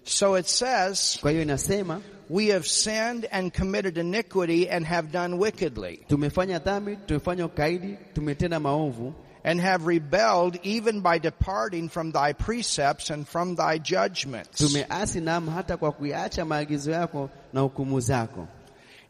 So 0.05 0.35
it 0.39 0.47
says, 0.47 1.19
Kwa 1.21 1.31
hiyo 1.31 1.43
inasema 1.43 2.01
We 2.31 2.49
have 2.53 2.67
sinned 2.67 3.29
and 3.33 3.53
committed 3.53 3.99
iniquity 3.99 4.71
and 4.71 4.87
have 4.87 5.09
done 5.13 5.37
wickedly, 5.39 6.01
tumefanya 6.09 6.59
dhambi, 6.59 6.97
tumefanya 7.07 7.47
ukaidi, 7.47 7.99
tumetenda 8.15 8.61
maovu 8.61 9.15
and 9.45 9.61
have 9.61 9.87
rebelled 9.87 10.59
even 10.63 11.01
by 11.03 11.19
departing 11.19 11.89
from 11.91 12.13
thy 12.13 12.33
precepts 12.33 13.11
and 13.11 13.27
from 13.29 13.57
thy 13.57 13.79
judgments. 13.79 14.59
tumeasi, 14.59 15.21
naam, 15.21 15.49
hata 15.49 15.77
kwa 15.77 15.93
kuiacha 15.93 16.45
maagizo 16.45 16.91
yako 16.91 17.31
na 17.53 17.61
hukumu 17.61 18.01
zako, 18.01 18.49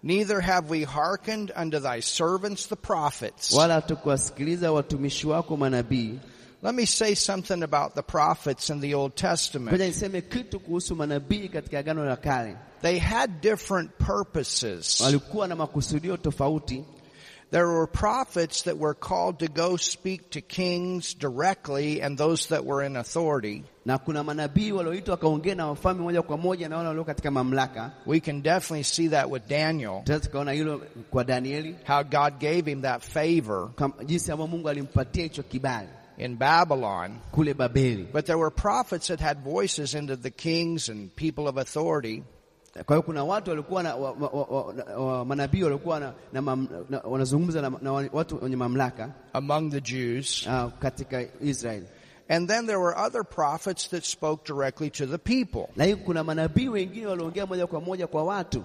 Neither 0.03 0.41
have 0.41 0.69
we 0.71 0.85
hearkened 0.85 1.51
unto 1.57 1.79
thy 1.81 2.01
servants 2.01 2.67
the 2.69 2.77
prophets. 2.77 3.53
wala 3.53 3.75
hatukuwasikiliza 3.75 4.73
watumishi 4.73 5.27
wako 5.27 5.57
manabii. 5.57 6.19
Let 6.65 6.75
me 6.75 6.87
say 6.87 7.15
something 7.15 7.63
about 7.63 7.95
the 7.95 8.03
prophets 8.03 8.71
in 8.71 8.81
the 8.81 8.95
Old 8.95 9.15
Testament. 9.17 9.79
niseme 9.79 10.21
kitu 10.23 10.61
kuhusu 10.61 10.97
manabii 10.97 11.49
katika 11.49 11.79
Agano 11.79 12.05
la 12.05 12.17
Kale. 12.17 12.57
They 12.83 12.99
had 12.99 13.41
different 13.43 13.91
purposes. 13.99 15.01
Walikuwa 15.01 15.49
na 15.49 15.57
makusudio 15.57 16.17
tofauti. 16.17 16.85
There 17.51 17.67
were 17.67 17.87
prophets 17.87 18.63
that 18.63 18.79
were 18.79 18.95
called 18.95 19.39
to 19.39 19.49
go 19.49 19.77
speak 19.77 20.31
to 20.31 20.41
kings 20.41 21.15
directly 21.19 22.03
and 22.03 22.19
those 22.19 22.49
that 22.49 22.65
were 22.65 22.87
in 22.87 22.97
authority. 22.97 23.63
na 23.85 23.99
kuna 23.99 24.25
manabii 24.25 24.73
walioitwa 24.73 25.13
wakaongea 25.13 25.55
na 25.55 25.67
wafalme 25.67 26.03
moja 26.03 26.23
kwa 26.23 26.37
moja 26.37 26.69
na 26.69 26.77
wale 26.77 26.89
walio 26.89 27.05
katika 27.05 27.31
mamlaka. 27.31 27.91
We 28.07 28.21
can 28.21 28.43
definitely 28.43 28.85
see 28.85 29.09
that 29.09 29.31
with 29.31 29.49
Daniel, 29.49 30.03
Tunaweza 30.05 30.27
tukaona 30.27 30.53
hilo 30.53 30.83
kwa 31.11 31.25
Danieli, 31.25 31.77
how 31.87 32.03
God 32.05 32.39
gave 32.41 32.71
him 32.71 32.83
that 32.83 33.03
favor 33.03 33.71
kam- 36.19 36.29
jinsi 36.29 36.43
ambavyo 36.43 36.77
Mungu 36.77 36.95
alimpatia 36.95 36.95
hicho 36.95 36.95
kibali 36.97 37.05
in 37.05 37.09
Babylon. 37.09 37.19
kule 37.33 37.55
Babeli. 37.55 38.13
But 38.13 38.25
there 38.27 38.39
were 38.39 38.51
prophets 38.51 39.07
that 39.09 39.21
had 39.21 39.39
voices 39.45 39.95
into 39.95 40.17
the 40.17 40.31
kings 40.31 40.89
and 40.89 41.11
people 41.17 41.49
of 41.49 41.57
authority. 41.59 42.23
Kwa 42.87 42.97
hiyo 42.97 43.03
kuna 43.03 43.25
watu 43.25 43.51
walikuwa 43.51 43.83
na 43.83 43.95
wa, 43.97 44.13
wa, 44.13 44.29
wa, 44.29 44.45
wa, 44.97 45.05
wa, 45.19 45.25
manabii 45.25 45.63
walikuwa 45.63 46.01
na, 46.01 46.13
na, 46.33 46.43
mam, 46.43 46.69
na 46.91 46.99
wanazungumza 47.01 47.63
na, 47.63 47.73
na 47.83 47.93
watu 47.93 48.39
wenye 48.45 48.57
mamlaka 48.57 49.11
among 49.33 49.71
the 49.71 49.81
Jews. 49.81 50.47
uh, 50.47 50.73
katika 50.79 51.25
Israeli, 51.43 51.87
And 52.29 52.49
then 52.49 52.67
there 52.67 52.79
were 52.79 52.95
other 53.07 53.23
prophets 53.25 53.89
that 53.91 54.05
spoke 54.05 54.45
directly 54.55 54.91
to 54.91 55.07
the 55.07 55.19
people. 55.19 55.69
lakini 55.77 55.97
kuna 55.97 56.25
manabii 56.25 56.69
wengine 56.69 57.07
waliongea 57.07 57.47
moja 57.47 57.67
kwa 57.67 57.81
moja 57.81 58.07
kwa 58.07 58.25
watu. 58.25 58.65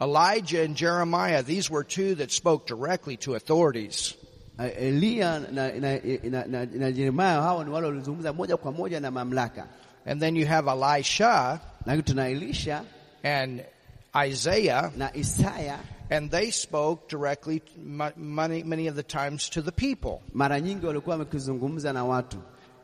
Elijah 0.00 0.64
and 0.64 0.76
Jeremiah, 0.76 1.42
these 1.44 1.72
were 1.72 1.84
two 1.84 2.14
that 2.14 2.30
spoke 2.30 2.66
directly 2.74 3.16
to 3.16 3.34
authorities. 3.34 4.14
Eliya 4.58 5.40
na, 5.52 5.72
na, 5.72 5.98
na, 6.30 6.46
na, 6.46 6.64
na 6.66 6.86
Yeremia, 6.88 7.42
hao 7.42 7.64
ni 7.64 7.70
wale 7.70 7.86
walizungumza 7.86 8.32
moja 8.32 8.56
kwa 8.56 8.72
moja 8.72 9.00
na 9.00 9.10
mamlaka, 9.10 9.66
And 10.06 10.20
then 10.20 10.36
you 10.36 10.46
have 10.46 10.68
Elisha 10.68 11.60
lakini 11.86 12.02
tuna 12.02 12.28
Elisha 12.28 12.84
and 13.24 13.64
Isaiah, 14.14 14.92
na 14.96 15.10
Isaya 15.10 15.78
and 16.10 16.30
they 16.30 16.50
spoke 16.50 17.08
directly, 17.08 17.62
many, 18.16 18.62
many 18.62 18.86
of 18.86 18.94
the 18.96 19.02
times, 19.02 19.48
to 19.50 19.62
the 19.62 19.72
people. 19.72 20.22
mara 20.32 20.60
nyingi 20.60 20.86
walikuwa 20.86 21.16
wamekizungumza 21.16 21.92
na 21.92 22.04
watu. 22.04 22.36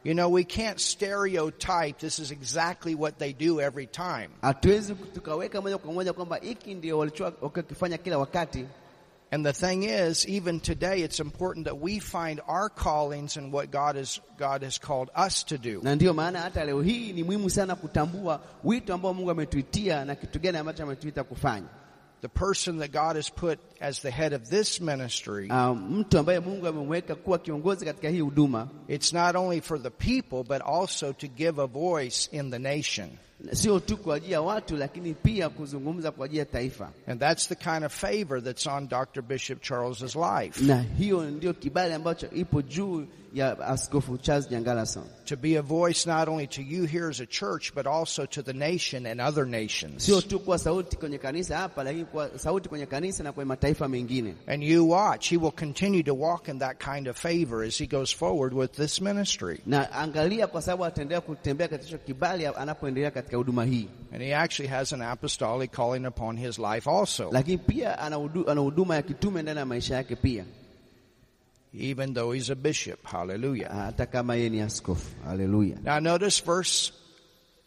You 0.04 0.14
know, 0.14 0.28
we 0.28 0.42
can't 0.44 0.80
stereotype 0.80 1.98
this 1.98 2.18
is 2.18 2.32
exactly 2.32 2.94
what 2.96 3.18
they 3.18 3.32
do 3.32 3.60
every 3.60 3.86
time. 3.86 4.28
Hatuwezi 4.42 4.94
tukaweka 4.94 5.60
moja 5.60 5.78
kwa 5.78 5.92
moja 5.92 6.12
kwamba 6.12 6.36
hiki 6.36 6.74
ndio 6.74 6.98
walichokuwa 6.98 7.50
wakifanya 7.56 7.98
kila 7.98 8.18
wakati, 8.18 8.66
And 9.34 9.46
the 9.46 9.52
thing 9.54 9.84
is, 9.84 10.26
even 10.28 10.60
today, 10.60 11.00
it's 11.00 11.18
important 11.18 11.64
that 11.64 11.80
we 11.80 12.00
find 12.00 12.40
our 12.46 12.68
callings 12.68 13.38
and 13.38 13.50
what 13.50 13.70
God 13.70 13.96
has, 13.96 14.20
God 14.36 14.62
has 14.62 14.76
called 14.78 15.10
us 15.16 15.44
to 15.44 15.58
do. 15.58 15.80
na 15.82 15.94
ndiyo 15.94 16.14
maana 16.14 16.40
hata 16.40 16.64
leo 16.64 16.82
hii 16.82 17.12
ni 17.12 17.24
muhimu 17.24 17.50
sana 17.50 17.74
kutambua 17.76 18.40
wito 18.64 18.94
ambao 18.94 19.14
Mungu 19.14 19.30
ametuitia 19.30 20.04
na 20.04 20.14
kitu 20.14 20.38
gani 20.38 20.58
ambacho 20.58 20.82
ametuita 20.82 21.24
kufanya. 21.24 21.66
The 22.20 22.28
person 22.28 22.78
that 22.78 22.92
God 22.92 23.16
has 23.16 23.30
put 23.32 23.58
as 23.80 24.00
the 24.02 24.10
head 24.10 24.32
of 24.34 24.42
this 24.48 24.80
ministry, 24.80 25.48
ah, 25.50 25.74
mtu 25.74 26.18
ambaye 26.18 26.40
Mungu 26.40 26.66
amemweka 26.66 27.14
kuwa 27.14 27.38
kiongozi 27.38 27.84
katika 27.84 28.08
hii 28.08 28.20
huduma 28.20 28.68
it's 28.88 29.12
not 29.12 29.36
only 29.36 29.60
for 29.60 29.82
the 29.82 29.90
people, 29.90 30.42
but 30.54 30.62
also 30.66 31.12
to 31.12 31.26
give 31.28 31.62
a 31.62 31.66
voice 31.66 32.28
in 32.32 32.50
the 32.50 32.58
nation. 32.58 33.08
Sio 33.52 33.80
tu 33.80 33.96
kwa 33.96 34.16
ajili 34.16 34.32
ya 34.32 34.40
watu, 34.40 34.76
lakini 34.76 35.14
pia 35.14 35.49
kuzungumza 35.49 36.11
kwa 36.11 36.25
ajili 36.26 36.38
ya 36.38 36.44
taifa, 36.44 36.90
And 37.06 37.20
that's 37.20 37.49
the 37.49 37.54
kind 37.54 37.84
of 37.84 37.92
favor 37.92 38.42
that's 38.44 38.66
on 38.66 38.88
Dr. 38.88 39.22
Bishop 39.22 39.61
Charles's 39.62 40.16
life. 40.16 40.64
na 40.64 40.82
hiyo 40.99 41.22
ndio 41.30 41.52
kibali 41.54 41.94
ambacho 41.94 42.30
ipo 42.30 42.62
juu 42.62 43.06
ya 43.34 43.58
Askofu 43.58 44.18
Charles 44.22 44.48
Nyangalason, 44.50 45.04
To 45.26 45.36
be 45.36 45.56
a 45.56 45.62
voice 45.62 46.06
not 46.06 46.28
only 46.28 46.46
to 46.48 46.62
you 46.62 46.84
here 46.84 47.08
as 47.08 47.20
a 47.20 47.26
church, 47.26 47.74
but 47.74 47.86
also 47.86 48.26
to 48.26 48.42
the 48.42 48.52
nation 48.52 49.06
and 49.06 49.20
other 49.20 49.46
nations. 49.46 50.04
sio 50.04 50.20
tu 50.20 50.38
kuwa 50.40 50.58
sauti 50.58 50.96
kwenye 50.96 51.18
kanisa 51.18 51.56
hapa, 51.58 51.84
lakini 51.84 52.04
kuwa 52.04 52.30
sauti 52.38 52.68
kwenye 52.68 52.86
kanisa 52.86 53.24
na 53.24 53.32
kwenye 53.32 53.48
mataifa 53.48 53.88
mengine. 53.88 54.34
And 54.46 54.62
you 54.62 54.90
watch, 54.90 55.30
he 55.30 55.36
will 55.36 55.52
continue 55.52 56.02
to 56.02 56.14
walk 56.14 56.48
in 56.48 56.58
that 56.58 56.78
kind 56.78 57.08
of 57.08 57.16
favor 57.16 57.62
as 57.64 57.78
he 57.78 57.86
goes 57.86 58.12
forward 58.16 58.52
with 58.54 58.72
this 58.72 59.00
ministry. 59.00 59.60
Na 59.66 59.92
angalia, 59.92 60.46
kwa 60.46 60.62
sababu 60.62 60.84
ataendelea 60.84 61.20
kutembea 61.20 61.68
katika 61.68 61.86
hicho 61.86 61.98
kibali 61.98 62.46
anapoendelea 62.46 63.10
katika 63.10 63.36
huduma 63.36 63.64
hii, 63.64 63.88
And 64.12 64.22
he 64.22 64.34
actually 64.34 64.68
has 64.68 64.92
an 64.92 65.02
apostolic 65.02 65.70
calling 65.70 66.06
upon 66.06 66.36
his 66.38 66.58
life 66.58 66.90
also, 66.90 67.28
lakini 67.32 67.58
pia 67.58 67.98
ana 67.98 68.16
huduma 68.60 68.94
ya 68.94 69.02
kitume 69.02 69.42
ndani 69.42 69.58
ya 69.58 69.66
maisha 69.66 69.94
yake 69.94 70.16
pia, 70.16 70.44
even 71.72 72.14
though 72.14 72.32
he's 72.32 72.50
a 72.50 72.56
bishop. 72.56 73.04
Hallelujah. 73.06 73.68
hata 73.72 74.06
kama 74.06 74.34
yeye 74.36 74.50
ni 74.50 74.60
askofu. 74.60 75.06
Haleluya! 75.26 75.82
Now 75.82 75.98
notice 75.98 76.40
verse, 76.40 76.92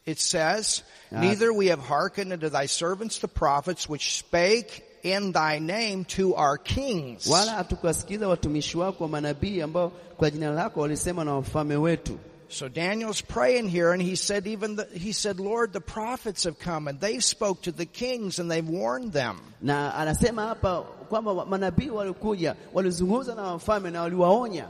it 0.05 0.19
says, 0.19 0.83
Ah. 1.11 1.21
Neither 1.21 1.51
we 1.53 1.67
have 1.67 1.79
hearkened 1.79 2.31
unto 2.33 2.49
thy 2.49 2.65
servants 2.67 3.19
the 3.19 3.27
prophets 3.27 3.89
which 3.89 4.17
spake 4.17 4.83
in 5.03 5.31
thy 5.31 5.59
name 5.59 6.03
to 6.05 6.35
our 6.35 6.57
kings. 6.57 7.27
Wala 7.27 7.51
hatukuwasikiza 7.51 8.27
watumishi 8.27 8.77
wako 8.77 9.07
manabii 9.07 9.61
ambao 9.61 9.89
kwa 9.89 10.31
jina 10.31 10.49
lako 10.51 10.81
walisema 10.81 11.23
na 11.23 11.33
wafalme 11.33 11.75
wetu. 11.75 12.17
So 12.47 12.67
Daniel's 12.69 13.21
praying 13.21 13.69
here 13.69 13.91
and 13.91 14.01
he 14.01 14.15
said 14.15 14.47
even 14.47 14.75
the, 14.75 14.85
he 14.93 15.11
said, 15.13 15.39
Lord, 15.39 15.73
the 15.73 15.81
prophets 15.81 16.43
have 16.45 16.57
come 16.59 16.87
and 16.87 16.99
they've 16.99 17.23
spoke 17.23 17.63
to 17.63 17.71
the 17.71 17.85
kings 17.85 18.39
and 18.39 18.49
they've 18.51 18.67
warned 18.67 19.11
them. 19.13 19.37
Na 19.61 19.91
anasema 19.95 20.47
hapa 20.47 20.81
kwamba 21.09 21.33
wa- 21.33 21.45
manabii 21.45 21.89
walikuja 21.89 22.55
walizungumza 22.73 23.35
na 23.35 23.41
wafalme 23.41 23.91
na 23.91 24.01
waliwaonya, 24.01 24.67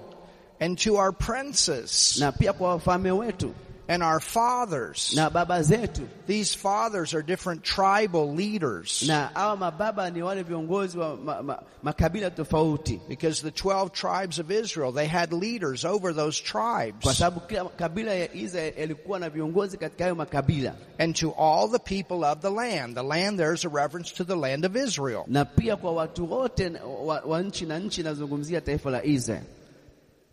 And 0.59 0.77
to 0.79 0.95
our 0.95 1.11
princes. 1.11 2.17
Na 2.19 2.31
pia 2.31 2.53
kwa 2.53 2.69
wafalme 2.69 3.11
wetu 3.11 3.53
and 3.87 4.01
our 4.01 4.19
fathers. 4.19 5.13
na 5.15 5.29
baba 5.29 5.59
zetu. 5.61 6.07
These 6.27 6.55
fathers 6.55 7.13
are 7.13 7.21
different 7.21 7.63
tribal 7.63 8.33
leaders. 8.33 9.07
Na 9.07 9.27
hawa 9.33 9.57
mababa 9.57 10.11
ni 10.13 10.21
wale 10.21 10.43
viongozi 10.43 10.97
wa 10.97 11.15
ma, 11.15 11.41
ma, 11.41 11.57
makabila 11.83 12.31
tofauti, 12.31 12.99
Because 13.07 13.41
the 13.41 13.51
12 13.51 13.91
tribes 13.93 14.39
of 14.39 14.49
Israel, 14.49 14.91
they 14.91 15.05
had 15.05 15.31
leaders 15.33 15.85
over 15.85 16.13
those 16.13 16.41
kwa 16.41 16.49
tribes. 16.51 17.17
sababu 17.17 17.39
kila 17.47 17.65
kabila 17.65 18.13
ya 18.13 18.33
Israeli 18.33 18.79
yalikuwa 18.81 19.19
na 19.19 19.29
viongozi 19.29 19.77
katika 19.77 20.03
hayo 20.03 20.15
makabila, 20.15 20.73
And 20.99 21.15
to 21.15 21.31
all 21.31 21.67
the 21.67 21.79
people 21.79 22.23
of 22.25 22.41
the 22.41 22.49
land. 22.49 22.95
The 22.95 23.03
land 23.03 23.37
there 23.37 23.53
is 23.53 23.65
a 23.65 23.69
reference 23.69 24.11
to 24.15 24.23
the 24.23 24.35
land 24.35 24.65
of 24.65 24.75
Israel. 24.75 25.23
na 25.27 25.45
pia 25.45 25.75
kwa 25.75 25.91
watu 25.91 26.31
wote 26.31 26.71
wa, 27.05 27.21
wa 27.25 27.41
nchi 27.41 27.65
na 27.65 27.79
nchi, 27.79 28.03
nazungumzia 28.03 28.61
taifa 28.61 28.89
la 28.89 29.03
Israeli. 29.03 29.45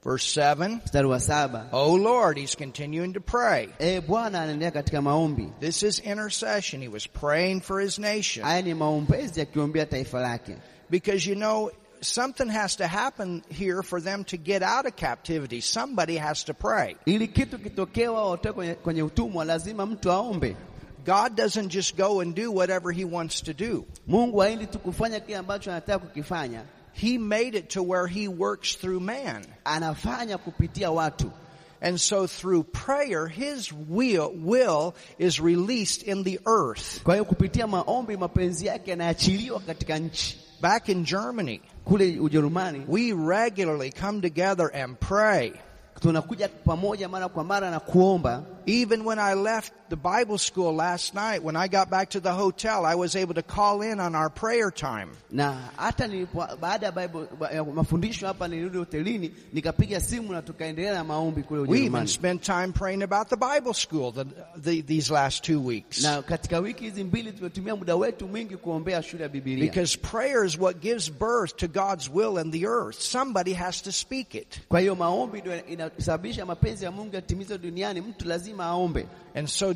Verse 0.05 0.25
7. 0.35 0.81
Mstari 0.85 1.07
wa 1.09 1.19
saba, 1.21 1.69
Oh 1.73 1.95
Lord, 1.95 2.37
he's 2.39 2.57
continuing 2.57 3.13
to 3.15 3.21
pray. 3.21 3.69
Bwana 4.09 4.43
anaendelea 4.43 4.71
katika 4.71 5.03
maombi 5.03 5.53
This 5.61 5.83
is 5.83 6.01
intercession. 6.01 6.83
He 6.83 6.89
was 6.89 7.07
praying 7.07 7.61
for 7.61 7.81
his 7.81 7.99
nation. 7.99 8.45
haya, 8.45 8.63
ni 8.63 8.75
maombezi 8.75 9.41
yakiombea 9.41 9.87
taifa 9.87 10.21
lake. 10.21 10.57
Because 10.91 11.27
you 11.31 11.37
know, 11.37 11.71
something 12.01 12.49
has 12.49 12.77
to 12.77 12.87
happen 12.87 13.43
here 13.49 13.83
for 13.83 14.01
them 14.03 14.25
to 14.25 14.37
get 14.37 14.63
out 14.63 14.87
of 14.87 14.97
captivity. 14.97 15.61
Somebody 15.61 16.17
has 16.17 16.45
to 16.45 16.55
pray. 16.55 16.97
Ili 17.07 17.29
kitu 17.29 17.59
kitokee 17.59 18.09
wao 18.09 18.31
watoke 18.31 18.53
kwenye, 18.55 18.75
kwenye 18.75 19.03
utumwa, 19.03 19.45
lazima 19.45 19.87
mtu 19.87 20.13
aombe. 20.13 20.57
God 21.07 21.37
doesn't 21.37 21.69
just 21.73 21.97
go 21.97 22.21
and 22.21 22.35
do 22.35 22.53
whatever 22.53 22.93
he 22.93 23.05
wants 23.05 23.43
to 23.43 23.53
do. 23.53 23.85
Mungu 27.01 27.01
haendi 27.01 27.01
tu 27.01 27.01
kufanya 27.01 27.01
kile 27.01 27.01
ambacho 27.01 27.01
anataka 27.01 27.01
kukifanya, 27.01 27.13
He 27.13 27.19
made 27.19 27.59
it 27.59 27.69
to 27.71 27.83
where 27.83 28.07
he 28.07 28.29
works 28.29 28.77
through 28.77 29.01
man. 29.03 29.45
anafanya 29.65 30.39
kupitia 30.39 30.91
watu. 30.91 31.33
And 31.81 31.99
so 31.99 32.27
through 32.29 32.63
prayer, 32.73 33.27
his 33.27 33.73
will, 33.73 34.31
will 34.37 34.95
is 35.19 35.41
released 35.41 36.03
in 36.05 36.23
the 36.25 36.39
earth. 36.47 37.03
Kwa 37.03 37.15
hiyo 37.15 37.25
kupitia 37.25 37.67
maombi, 37.67 38.17
mapenzi 38.17 38.67
yake 38.67 38.91
yanaachiliwa 38.91 39.61
katika 39.61 39.99
nchi. 39.99 40.39
Back 40.61 40.89
in 40.89 41.05
Germany, 41.05 41.61
Kule 41.85 42.21
Ujerumani 42.21 42.85
we 42.89 43.13
regularly 43.13 43.91
come 43.91 44.21
together 44.21 44.71
and 44.75 44.97
pray. 45.01 45.53
Tunakuja 46.01 46.49
pamoja 46.49 47.09
mara 47.09 47.29
kwa 47.29 47.45
mara 47.45 47.71
na 47.71 47.81
kuomba. 47.81 48.43
Even 48.67 49.05
when 49.05 49.19
I 49.19 49.35
left 49.35 49.73
the 49.89 49.97
Bible 49.97 50.39
school 50.39 50.73
last 50.77 51.15
night, 51.15 51.43
when 51.43 51.57
I 51.57 51.67
got 51.69 51.91
back 51.91 52.11
to 52.11 52.21
the 52.21 52.31
hotel, 52.33 52.87
I 52.87 52.95
was 52.95 53.17
able 53.17 53.35
to 53.35 53.43
call 53.43 53.83
in 53.83 53.99
on 54.01 54.15
our 54.15 54.31
prayer 54.31 54.71
time. 54.71 55.09
na 55.31 55.53
hata 55.77 56.07
nilipo, 56.07 56.47
baada 56.61 56.87
ya 56.87 56.93
Bible, 56.93 57.27
ba- 57.41 57.51
ya 57.51 57.65
mafundisho 57.65 58.27
hapa 58.27 58.49
nilirudi 58.49 58.79
hotelini 58.79 59.35
nikapiga 59.53 60.01
simu 60.01 60.33
na 60.33 60.43
tukaendelea 60.43 60.95
na 60.95 61.05
maombi 61.05 61.43
kule 61.43 61.61
We 61.61 61.85
even 61.87 62.07
spent 62.07 62.43
time 62.43 62.73
praying 62.73 63.03
about 63.03 63.29
the 63.29 63.37
Bible 63.37 63.75
school 63.75 64.13
the, 64.13 64.25
the, 64.57 64.83
these 64.83 65.11
last 65.13 65.45
two 65.45 65.61
weeks. 65.67 66.03
Na 66.03 66.23
katika 66.23 66.59
wiki 66.59 66.85
hizi 66.85 67.05
mbili 67.05 67.33
tumetumia 67.33 67.77
muda 67.77 67.97
wetu 67.97 68.29
mwingi 68.29 68.57
kuombea 68.57 69.03
shule 69.03 69.23
ya 69.23 69.29
Biblia, 69.29 69.57
Because 69.67 69.99
prayer 69.99 70.45
is 70.45 70.59
what 70.59 70.77
gives 70.81 71.11
birth 71.13 71.57
to 71.57 71.69
God's 71.69 72.09
will 72.15 72.39
in 72.45 72.51
the 72.51 72.67
earth. 72.67 73.01
Somebody 73.01 73.53
has 73.55 73.83
to 73.83 73.93
speak 73.93 74.35
it. 74.35 74.61
kwa 74.69 74.81
hiyo 74.81 74.95
maombi 74.95 75.41
ndio 75.41 75.53
inasababisha 75.87 76.47
mapenzi 76.47 76.85
ya 76.85 76.91
Mungu 76.91 77.15
yatimizwe 77.15 77.59
duniani. 77.59 78.01
Mtu 78.01 78.29
lazima 78.29 78.65
aombe. 78.65 79.07
And 79.35 79.49
so 79.49 79.75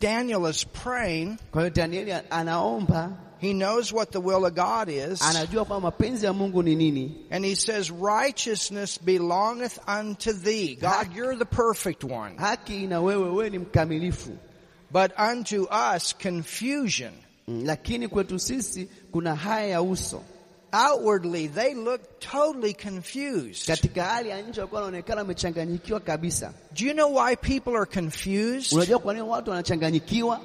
Daniel 0.00 0.50
is 0.50 0.66
praying. 0.66 1.36
Kwa 1.50 1.62
hiyo 1.62 1.74
Danieli 1.74 2.12
anaomba, 2.30 3.12
He 3.38 3.52
knows 3.52 3.92
what 3.92 4.10
the 4.10 4.18
will 4.18 4.44
of 4.44 4.54
God 4.54 4.88
is. 4.88 5.22
anajua 5.22 5.64
kwamba 5.64 5.90
mapenzi 5.90 6.26
ya 6.26 6.32
Mungu 6.32 6.62
ni 6.62 6.74
nini, 6.74 7.26
And 7.30 7.44
he 7.44 7.54
says, 7.56 7.90
righteousness 7.90 8.98
belongeth 9.04 9.78
unto 10.00 10.32
thee. 10.32 10.74
God, 10.76 11.14
you're 11.16 11.36
the 11.36 11.44
perfect 11.44 12.04
one. 12.04 12.36
haki 12.38 12.86
wewe, 12.86 13.14
wewe 13.16 13.50
ni 13.50 13.58
mkamilifu. 13.58 14.30
But 14.90 15.10
unto 15.18 15.68
us 15.96 16.14
confusion. 16.22 17.12
Mm, 17.48 17.64
Lakini 17.64 18.08
kwetu 18.08 18.38
sisi 18.38 18.88
kuna 19.12 19.34
haya 19.34 19.66
ya 19.66 19.82
uso. 19.82 20.22
Outwardly, 20.76 21.46
they 21.48 21.74
look 21.74 22.00
totally 22.20 22.74
confused. 22.74 23.66
Katika 23.66 24.04
hali 24.04 24.28
ya 24.28 24.42
nje 24.42 24.60
walikuwa 24.60 24.80
wanaonekana 24.82 25.20
wamechanganyikiwa 25.20 26.00
kabisa. 26.00 26.52
Do 26.80 26.86
you 26.86 26.92
know 26.92 27.14
why 27.24 27.36
people 27.36 27.76
are 27.76 27.86
confused? 27.86 28.72
Unajua 28.72 28.98
kwa 28.98 29.14
nini 29.14 29.26
watu 29.28 29.50
wanachanganyikiwa? 29.50 30.40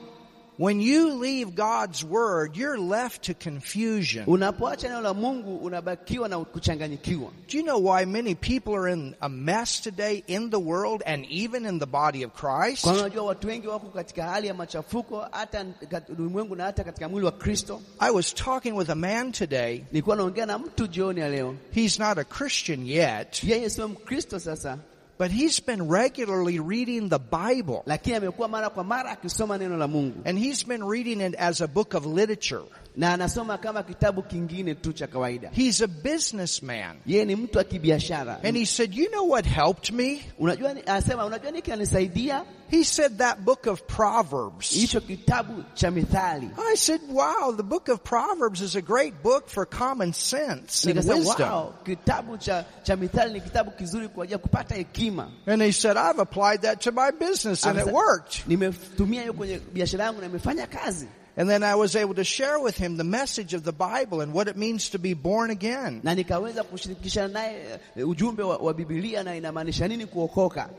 When 0.62 0.80
you 0.80 1.14
leave 1.16 1.56
God's 1.56 2.06
word, 2.06 2.56
you're 2.56 2.78
left 2.78 3.24
to 3.24 3.34
confusion. 3.34 4.26
Unapoacha 4.28 4.90
neno 4.90 5.02
la 5.02 5.14
Mungu 5.14 5.58
unabakiwa 5.58 6.30
na 6.30 6.38
kuchanganyikiwa. 6.40 7.32
Do 7.48 7.58
you 7.58 7.64
know 7.64 7.80
why 7.80 8.06
many 8.06 8.36
people 8.36 8.76
are 8.76 8.88
in 8.88 9.16
a 9.22 9.28
mess 9.30 9.80
today 9.80 10.24
in 10.28 10.52
the 10.52 10.60
world 10.60 11.02
and 11.06 11.26
even 11.26 11.66
in 11.66 11.80
the 11.80 11.88
body 11.88 12.24
of 12.24 12.34
Christ? 12.34 12.84
Kwa 12.84 12.94
unajua 12.94 13.24
watu 13.24 13.48
wengi 13.48 13.68
wako 13.68 13.88
katika 13.88 14.24
hali 14.24 14.48
ya 14.48 14.54
machafuko 14.54 15.28
hata 15.32 15.66
ulimwengu 16.10 16.56
na 16.56 16.64
hata 16.64 16.84
katika 16.84 17.10
mwili 17.10 17.26
wa 17.26 17.32
Kristo. 17.32 17.82
I 18.00 18.12
was 18.12 18.34
talking 18.36 18.76
with 18.76 18.90
a 18.90 18.96
man 18.96 19.32
today. 19.32 19.84
Nilikuwa 19.92 20.16
naongea 20.16 20.46
na 20.46 20.60
mtu 20.60 20.88
jioni 20.88 21.22
leo, 21.22 21.56
He's 21.72 22.00
not 22.00 22.18
a 22.18 22.24
Christian 22.24 22.86
yet, 22.88 23.44
yeye 23.44 23.70
sio 23.70 23.88
Mkristo 23.88 24.40
sasa, 24.40 24.78
but 25.22 25.30
he's 25.30 25.60
been 25.60 25.88
regularly 25.88 26.60
reading 26.60 27.10
the 27.10 27.20
Bible. 27.20 27.84
lakini 27.86 28.16
amekuwa 28.16 28.48
mara 28.48 28.70
kwa 28.70 28.84
mara 28.84 29.12
akisoma 29.12 29.58
neno 29.58 29.78
la 29.78 29.88
Mungu 29.88 30.22
And 30.26 30.40
he's 30.40 30.64
been 30.64 30.84
reading 30.84 31.22
it 31.22 31.36
as 31.36 31.62
a 31.62 31.68
book 31.68 31.94
of 31.94 32.06
literature. 32.06 32.64
Na 32.96 33.14
anasoma 33.14 33.58
kama 33.58 33.84
kitabu 33.84 34.24
kingine 34.24 34.76
tu 34.76 34.94
cha 34.94 35.08
kawaida. 35.08 35.50
He's 35.54 35.82
a 35.82 35.88
businessman. 35.88 36.98
Yeye 37.06 37.26
ni 37.26 37.36
mtu 37.36 37.58
wa 37.58 37.64
kibiashara. 37.64 38.40
And 38.44 38.58
he 38.58 38.66
said, 38.66 38.94
You 38.94 39.10
know 39.12 39.24
what 39.30 39.46
helped 39.46 39.92
me? 39.92 40.22
Unajua, 40.40 40.70
anasema 40.86 41.26
unajua 41.26 41.52
nini 41.52 41.62
kinanisaidia? 41.62 42.44
He 42.70 42.84
said 42.84 43.18
that 43.18 43.40
book 43.40 43.68
of 43.68 43.82
Proverbs. 43.88 44.72
Hicho 44.74 45.02
kitabu 45.02 45.64
cha 45.74 45.92
Mithali. 45.92 46.50
I 46.72 46.76
said, 46.76 47.02
Wow, 47.10 47.54
the 47.58 47.64
book 47.64 47.90
of 47.90 48.04
Proverbs 48.04 48.62
is 48.62 48.76
a 48.76 48.82
great 48.82 49.24
book 49.24 49.50
for 49.50 49.66
common 49.66 50.14
sense 50.14 50.86
and 50.86 50.96
Nikasema 51.00 51.16
wisdom. 51.16 51.50
wow, 51.50 51.74
kitabu 51.86 52.38
cha, 52.38 52.66
cha 52.84 52.96
Mithali 52.96 53.34
ni 53.34 53.42
kitabu 53.42 53.72
kizuri 53.72 54.08
kwa 54.08 54.24
ajili 54.24 54.34
ya 54.34 54.38
kupata 54.38 54.76
hekima. 54.76 55.32
And 55.48 55.62
he 55.62 55.72
said, 55.72 55.98
I've 55.98 56.20
applied 56.20 56.62
that 56.62 56.82
to 56.82 56.92
my 56.92 57.12
business 57.12 57.66
and 57.66 57.80
it 57.80 57.86
worked. 57.94 58.48
Nimetumia 58.48 59.22
hiyo 59.22 59.34
kwenye 59.34 59.60
biashara 59.74 60.06
yangu 60.06 60.22
na 60.22 60.28
imefanya 60.28 60.68
kazi. 60.68 61.08
And 61.38 61.50
then 61.50 61.64
I 61.64 61.76
was 61.76 61.96
able 61.96 62.14
to 62.16 62.24
share 62.26 62.60
with 62.60 62.78
him 62.78 62.98
the 62.98 63.06
message 63.06 63.54
of 63.54 63.64
the 63.64 63.72
Bible 63.72 64.20
and 64.22 64.34
what 64.34 64.48
it 64.50 64.58
means 64.58 64.90
to 64.90 65.00
be 65.00 65.14
born 65.14 65.50
again. 65.50 66.02
na 66.04 66.16
nikaweza 66.16 66.64
kushirikisha 66.64 67.28
naye 67.28 67.80
eh, 67.96 68.08
ujumbe 68.10 68.44
wa, 68.44 68.58
wa 68.58 68.74
Biblia 68.74 69.24
na 69.24 69.36
inamaanisha 69.36 69.88
nini 69.88 70.06
kuokoka. 70.06 70.70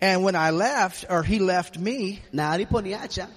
And 0.00 0.22
when 0.24 0.36
I 0.36 0.50
left, 0.50 1.06
or 1.10 1.22
he 1.24 1.38
left 1.38 1.78
me, 1.78 2.20
Na 2.32 2.50
aliponiacha 2.50 3.28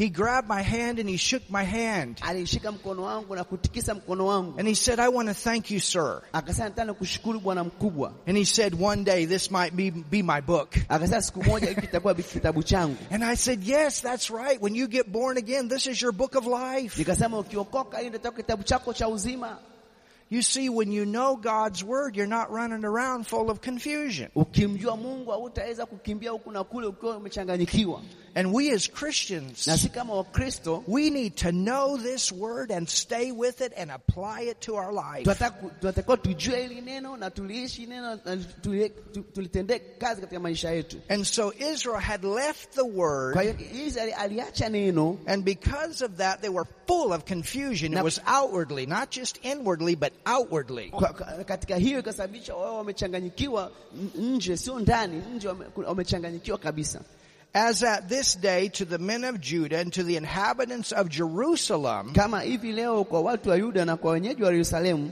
he 0.00 0.08
grabbed 0.08 0.48
my 0.48 0.62
hand 0.62 0.98
and 0.98 1.08
he 1.08 1.16
shook 1.18 1.42
my 1.50 1.62
hand. 1.64 2.20
alishika 2.22 2.72
mkono 2.72 3.02
wangu 3.02 3.34
na 3.34 3.44
kutikisa 3.44 3.94
mkono 3.94 4.26
wangu, 4.26 4.58
And 4.58 4.68
he 4.68 4.74
said, 4.74 4.98
I 5.00 5.08
want 5.08 5.28
to 5.28 5.34
thank 5.34 5.70
you, 5.70 5.80
sir. 5.80 6.22
akasema 6.32 6.68
nataka 6.68 6.94
kushukuru 6.94 7.40
Bwana 7.40 7.64
mkubwa. 7.64 8.12
And 8.26 8.38
he 8.38 8.44
said, 8.44 8.74
one 8.82 9.04
day 9.04 9.26
this 9.26 9.50
might 9.50 9.76
be, 9.76 9.90
be 9.90 10.22
my 10.22 10.40
book. 10.40 10.74
Akasema 10.88 11.22
siku 11.22 11.44
moja 11.44 11.68
hiki 11.68 11.80
kitakuwa 11.80 12.14
kitabu 12.14 12.62
changu. 12.62 12.96
And 13.10 13.24
I 13.24 13.36
said, 13.36 13.62
yes, 13.64 14.00
that's 14.02 14.30
right. 14.30 14.62
When 14.62 14.74
you 14.74 14.88
get 14.88 15.12
born 15.12 15.36
again, 15.36 15.68
this 15.68 15.86
is 15.86 16.02
your 16.02 16.12
book 16.12 16.34
of 16.34 16.46
life. 16.46 16.98
Nikasema 16.98 17.38
ukiokoka, 17.38 17.98
hii 17.98 18.08
ndio 18.08 18.32
kitabu 18.32 18.62
chako 18.62 18.92
cha 18.92 19.08
uzima. 19.08 19.58
You 20.30 20.42
see, 20.42 20.68
when 20.68 20.92
you 20.92 21.04
know 21.04 21.36
God's 21.36 21.82
word, 21.82 22.16
you're 22.16 22.36
not 22.36 22.50
running 22.50 22.84
around 22.84 23.26
full 23.26 23.50
of 23.50 23.60
confusion. 23.60 24.28
Ukimjua 24.34 24.96
Mungu 24.96 25.30
hautaweza 25.30 25.86
kukimbia 25.86 26.30
huku 26.30 26.50
na 26.52 26.64
kule 26.64 26.86
ukiwa 26.86 27.16
umechanganyikiwa. 27.16 28.00
And 28.34 28.52
we 28.54 28.70
as 28.72 28.86
Christians, 28.86 29.66
Na 29.66 29.76
si 29.76 29.88
kama 29.88 30.14
Wakristo 30.14 30.84
we 30.86 31.10
need 31.10 31.36
to 31.36 31.50
know 31.52 31.96
this 31.96 32.30
word 32.32 32.70
and 32.70 32.88
stay 32.88 33.32
with 33.32 33.60
it 33.60 33.72
and 33.76 33.90
apply 33.90 34.42
it 34.42 34.60
to 34.62 34.76
our 34.76 34.92
life. 34.92 35.24
tunatakiwa 35.24 36.16
tujue 36.16 36.62
hili 36.62 36.80
neno 36.80 37.16
na 37.16 37.30
tuliishi 37.30 37.86
neno 37.86 38.18
na 38.24 38.36
tulitendee 39.34 39.78
kazi 39.98 40.20
katika 40.20 40.40
maisha 40.40 40.70
yetu. 40.70 40.96
And 41.08 41.24
so 41.26 41.52
Israel 41.72 42.00
had 42.00 42.24
left 42.24 42.72
the 42.74 42.84
word, 42.84 43.32
Kwa 43.34 43.42
hiyo 43.42 43.54
Israeli 43.86 44.12
aliacha 44.12 44.68
neno 44.68 45.18
and 45.26 45.44
because 45.44 46.04
of 46.04 46.16
that, 46.16 46.40
they 46.40 46.50
were 46.50 46.68
full 46.86 47.12
of 47.12 47.24
confusion. 47.24 47.94
It 47.94 48.04
was 48.04 48.20
outwardly, 48.26 48.86
not 48.86 49.10
just 49.10 49.38
inwardly, 49.44 49.94
but 49.96 50.12
outwardly. 50.26 50.90
Kwa- 50.90 51.12
kwa- 51.12 51.44
katika 51.44 51.76
hiyo 51.76 51.98
ikasababisha 51.98 52.54
wao 52.54 52.76
wamechanganyikiwa 52.76 53.72
nje, 54.18 54.56
sio 54.56 54.78
ndani. 54.78 55.22
Nje 55.36 55.48
wamechanganyikiwa 55.86 56.58
kabisa. 56.58 57.00
As 57.52 57.82
at 57.82 58.08
this 58.08 58.34
day, 58.36 58.68
to 58.68 58.84
the 58.84 58.98
men 58.98 59.24
of 59.24 59.40
Judah 59.40 59.78
and 59.78 59.92
to 59.94 60.04
the 60.04 60.16
inhabitants 60.16 60.92
of 60.92 61.08
Jerusalem 61.08 62.12
Kama 62.14 62.40
hivi 62.42 62.72
leo 62.72 63.04
kwa 63.04 63.20
watu 63.22 63.48
wa 63.50 63.56
Yuda 63.56 63.84
na 63.84 63.96
kwa 63.96 64.12
wenyeji 64.12 64.42
wa 64.42 64.50
Yerusalemu 64.52 65.10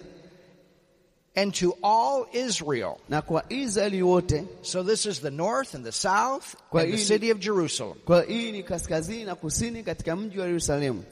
and 1.37 1.55
to 1.55 1.74
all 1.83 2.27
Israel. 2.33 2.98
na 3.09 3.22
kwa 3.22 3.42
Israeli 3.51 4.03
wote, 4.03 4.44
So 4.62 4.83
this 4.85 5.07
is 5.07 5.20
the 5.20 5.31
north 5.31 5.74
and 5.74 5.85
the 5.85 5.92
south 5.92 6.55
Kwa 6.70 6.83
and 6.83 6.92
the 6.92 6.98
city 6.98 7.31
of 7.31 7.38
Jerusalem 7.40 7.96
kwa 8.05 8.22
hii 8.22 8.53
ni 8.53 8.62
kaskazini 8.62 9.24
na 9.24 9.35
kusini 9.35 9.83
katika 9.83 10.16
mji 10.16 10.38
wa 10.38 10.46
Yerusalemu, 10.46 11.05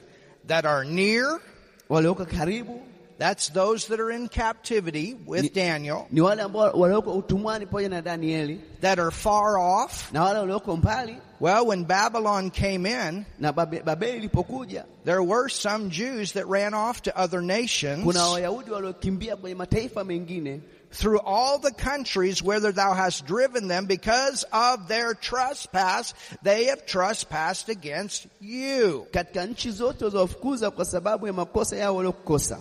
that 0.47 0.65
are 0.65 0.85
near. 0.89 1.41
walioko 1.89 2.25
karibu 2.25 2.81
That's 3.19 3.49
those 3.49 3.87
that 3.87 3.99
are 4.01 4.11
in 4.11 4.29
captivity 4.29 5.15
with 5.27 5.43
Ni- 5.43 5.49
Daniel, 5.49 6.07
ni 6.11 6.21
wale 6.21 6.43
ambao 6.43 6.73
walioko 6.73 7.13
utumwani 7.13 7.67
pamoja 7.67 7.89
na 7.89 8.03
Danieli, 8.03 8.61
that 8.81 8.99
are 8.99 9.11
far 9.11 9.57
off. 9.59 10.13
na 10.13 10.23
wale 10.25 10.39
walioko 10.39 10.77
mbali. 10.77 11.17
Well, 11.41 11.67
when 11.67 11.85
Babylon 11.85 12.51
came 12.51 12.87
in, 12.87 13.27
Na 13.39 13.53
Babe- 13.53 13.83
Babeli 13.85 14.19
ilipokuja, 14.29 14.85
there 15.05 15.23
were 15.23 15.49
some 15.51 15.89
Jews 15.91 16.33
that 16.33 16.47
ran 16.47 16.75
off 16.75 17.03
to 17.03 17.17
other 17.19 17.41
nations 17.43 18.05
kuna 18.05 18.21
Wayahudi 18.21 18.71
waliokimbia 18.71 19.37
kwenye 19.37 19.55
mataifa 19.55 20.05
mengine 20.05 20.61
through 20.91 21.19
all 21.27 21.59
the 21.59 21.73
countries 21.73 22.43
whither 22.43 22.73
thou 22.73 22.95
hast 22.95 23.27
driven 23.27 23.69
them 23.69 23.87
because 23.87 24.45
of 24.53 24.89
their 24.89 25.15
trespass. 25.15 26.15
They 26.43 26.67
have 26.67 26.85
trespassed 26.87 27.69
against 27.71 28.27
you. 28.41 29.07
katika 29.11 29.47
nchi 29.47 29.71
zote 29.71 30.05
walizowafukuza 30.05 30.71
kwa 30.71 30.85
sababu 30.85 31.27
ya 31.27 31.33
makosa 31.33 31.77
yao 31.77 31.97
waliokosa. 31.97 32.59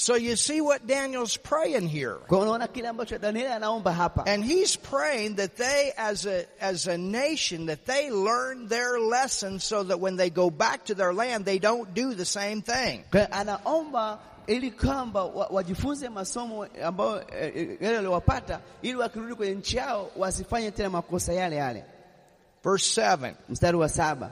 So 0.00 0.14
you 0.14 0.36
see 0.36 0.60
what 0.60 0.86
Daniel's 0.86 1.36
praying 1.36 1.88
here. 1.88 2.14
Kwa 2.28 2.38
hiyo 2.38 2.42
unaona 2.42 2.68
kile 2.68 2.88
ambacho 2.88 3.18
Danieli 3.18 3.52
anaomba 3.52 3.92
hapa, 3.92 4.24
And 4.26 4.44
he's 4.44 4.76
praying 4.76 5.34
that 5.36 5.56
they 5.56 5.92
as 5.96 6.24
a, 6.26 6.44
as 6.60 6.86
a 6.86 6.96
nation, 6.96 7.66
that 7.66 7.84
they 7.84 8.08
learn 8.10 8.68
their 8.68 9.00
lesson 9.00 9.58
so 9.58 9.82
that 9.82 9.98
when 9.98 10.16
they 10.16 10.30
go 10.30 10.50
back 10.50 10.84
to 10.84 10.94
their 10.94 11.12
land, 11.12 11.44
they 11.44 11.58
don't 11.58 11.94
do 11.94 12.14
the 12.14 12.24
same 12.24 12.62
thing. 12.62 13.02
Kwa 13.10 13.20
hiyo 13.20 13.28
anaomba 13.34 14.18
ili 14.46 14.70
kwamba 14.70 15.24
wajifunze 15.24 16.08
masomo 16.08 16.66
ambayo 16.84 17.20
eh, 17.20 17.52
eh, 17.56 17.78
yale 17.80 17.96
waliowapata, 17.96 18.60
ili 18.82 18.94
wakirudi 18.96 19.34
kwenye 19.34 19.54
nchi 19.54 19.76
yao 19.76 20.10
wasifanye 20.16 20.70
tena 20.70 20.90
makosa 20.90 21.32
yale 21.32 21.56
yale. 21.56 21.84
Verse 22.64 23.00
7, 23.00 23.34
Mstari 23.48 23.76
wa 23.76 23.88
saba 23.88 24.30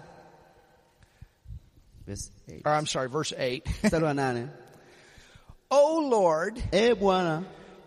Verse 2.06 2.30
eight. 2.48 2.62
or 2.64 2.72
I'm 2.72 2.86
sorry, 2.86 3.08
verse 3.08 3.32
8. 3.38 3.62
mstari 3.82 4.04
wa 4.04 4.14
nane 4.14 4.48
O 5.70 6.08
Lord, 6.08 6.62
E 6.72 6.94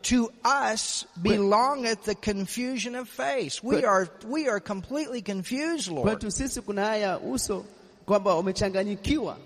to 0.01 0.31
us 0.45 1.05
belongeth 1.21 2.05
the 2.05 2.15
confusion 2.15 2.95
of 2.95 3.07
face. 3.09 3.61
We 3.63 3.83
are, 3.83 4.07
we 4.25 4.47
are 4.47 4.59
completely 4.59 5.21
confused, 5.21 5.91
Lord. 5.91 6.07
kwetu 6.07 6.31
sisi 6.31 6.61
kuna 6.61 6.85
haya 6.85 7.19
uso 7.19 7.65
kwamba 8.05 8.35
umechanganyikiwa. 8.35 9.37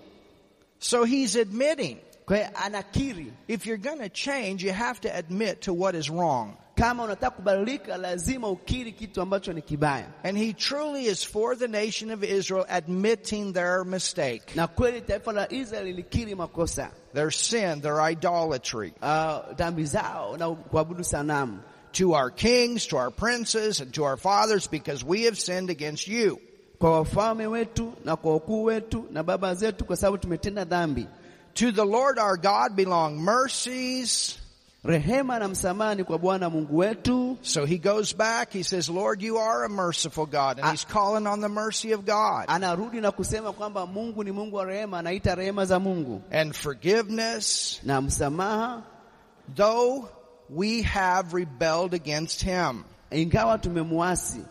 So 0.78 1.04
he's 1.04 1.36
admitting, 1.36 1.98
Kwa 2.26 2.54
anakiri 2.54 3.32
if 3.48 3.66
you're 3.66 3.76
going 3.76 3.98
to 3.98 4.08
change, 4.08 4.64
you 4.64 4.72
have 4.72 5.00
to 5.02 5.14
admit 5.14 5.62
to 5.62 5.72
what 5.74 5.94
is 5.94 6.10
wrong. 6.10 6.56
Kama 6.76 7.02
unataka 7.04 7.30
kubadilika, 7.36 7.96
lazima 7.96 8.48
ukiri 8.48 8.92
kitu 8.92 9.22
ambacho 9.22 9.52
ni 9.52 9.62
kibaya. 9.62 10.06
And 10.24 10.38
he 10.38 10.52
truly 10.52 11.06
is 11.06 11.24
for 11.26 11.56
the 11.58 11.68
nation 11.68 12.10
of 12.10 12.22
Israel 12.24 12.66
admitting 12.68 13.52
their 13.52 13.84
mistake, 13.84 14.42
Na 14.56 14.66
kweli 14.66 15.00
taifa 15.00 15.32
la 15.32 15.46
Israeli 15.52 15.92
lilikiri 15.92 16.34
makosa 16.34 16.90
their 17.12 17.30
sin, 17.30 17.80
their 17.80 18.00
idolatry. 18.10 18.92
uh, 19.02 19.54
dhambi 19.56 19.84
zao 19.84 20.36
na 20.38 20.50
kuabudu 20.50 21.04
sanamu 21.04 21.58
to 21.92 22.12
our 22.14 22.30
kings, 22.30 22.86
to 22.86 22.96
our 22.96 23.10
princes, 23.10 23.80
and 23.80 23.94
to 23.94 24.02
our 24.04 24.16
fathers, 24.16 24.66
because 24.66 25.04
we 25.04 25.22
have 25.24 25.38
sinned 25.38 25.70
against 25.70 26.08
you. 26.08 26.40
kwa 26.78 26.90
wafalme 27.04 27.46
wetu 27.46 27.92
na 28.04 28.16
kwa 28.16 28.32
wakuu 28.32 28.64
wetu 28.64 29.04
na 29.10 29.22
baba 29.22 29.54
zetu, 29.54 29.84
kwa 29.84 29.96
sababu 29.96 30.18
tumetenda 30.18 30.64
dhambi. 30.64 31.06
To 31.54 31.70
the 31.72 31.84
Lord 31.84 32.18
our 32.18 32.36
God 32.36 32.74
belong 32.76 33.18
mercies. 33.20 34.38
Rehema 34.84 35.38
na 35.38 35.48
msamaha 35.48 35.94
ni 35.94 36.04
kwa 36.04 36.18
Bwana 36.18 36.50
Mungu 36.50 36.76
wetu. 36.78 37.38
So 37.42 37.64
he 37.64 37.78
goes 37.78 38.16
back, 38.16 38.52
he 38.52 38.62
says, 38.62 38.88
Lord, 38.90 39.22
you 39.22 39.38
are 39.38 39.64
a 39.64 39.68
merciful 39.68 40.26
God, 40.26 40.58
and 40.60 40.70
he's 40.70 40.84
calling 40.84 41.26
on 41.26 41.40
the 41.40 41.48
mercy 41.48 41.92
of 41.94 42.04
God. 42.04 42.46
Anarudi 42.48 43.00
na 43.00 43.10
kusema 43.12 43.52
kwamba 43.52 43.86
Mungu 43.86 44.24
ni 44.24 44.30
Mungu 44.32 44.56
wa 44.56 44.64
rehema, 44.64 44.98
anaita 44.98 45.34
rehema 45.34 45.64
za 45.66 45.78
Mungu 45.80 46.22
And 46.30 46.54
forgiveness, 46.54 47.80
na 47.82 48.00
msamaha, 48.00 48.82
though 49.56 50.08
we 50.50 50.82
have 50.82 51.32
rebelled 51.36 51.94
against 51.94 52.42
him. 52.44 52.84
ingawa 53.10 53.58
tumemwasi. 53.58 54.44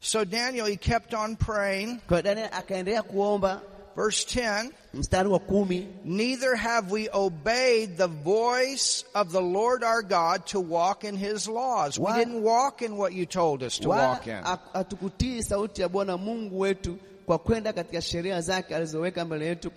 So 0.00 0.24
Daniel, 0.24 0.66
he 0.66 0.76
kept 0.76 1.12
on 1.14 1.36
praying. 1.36 2.00
Kwa 2.08 2.22
Daniel 2.22 2.48
akaendelea 2.52 3.02
kuomba. 3.02 3.60
Verse 3.98 4.24
10, 4.26 4.70
Mstari 4.94 5.28
wa 5.28 5.38
kumi, 5.40 5.88
neither 6.04 6.54
have 6.54 6.92
we 6.92 7.08
obeyed 7.12 7.96
the 7.96 8.06
voice 8.06 9.02
of 9.12 9.32
the 9.32 9.40
Lord 9.42 9.82
our 9.82 10.02
God 10.02 10.46
to 10.46 10.60
walk 10.60 11.02
in 11.02 11.16
his 11.16 11.48
laws. 11.48 11.98
We 11.98 12.12
didn't 12.12 12.40
walk 12.44 12.80
in 12.82 12.96
what 12.96 13.12
you 13.12 13.26
told 13.26 13.64
us 13.64 13.78
to 13.78 13.88
walk 13.88 14.28
in. 14.28 14.40
hatukutii 14.72 15.42
sauti 15.42 15.82
ya 15.82 15.88
Bwana 15.88 16.16
Mungu 16.16 16.60
wetu 16.60 16.96
kwa 17.28 17.38
kwenda 17.38 17.72
katika 17.72 18.00
sheria 18.02 18.40
zake 18.40 18.76
alizoweka 18.76 19.24
mbele 19.24 19.46
yetu, 19.46 19.70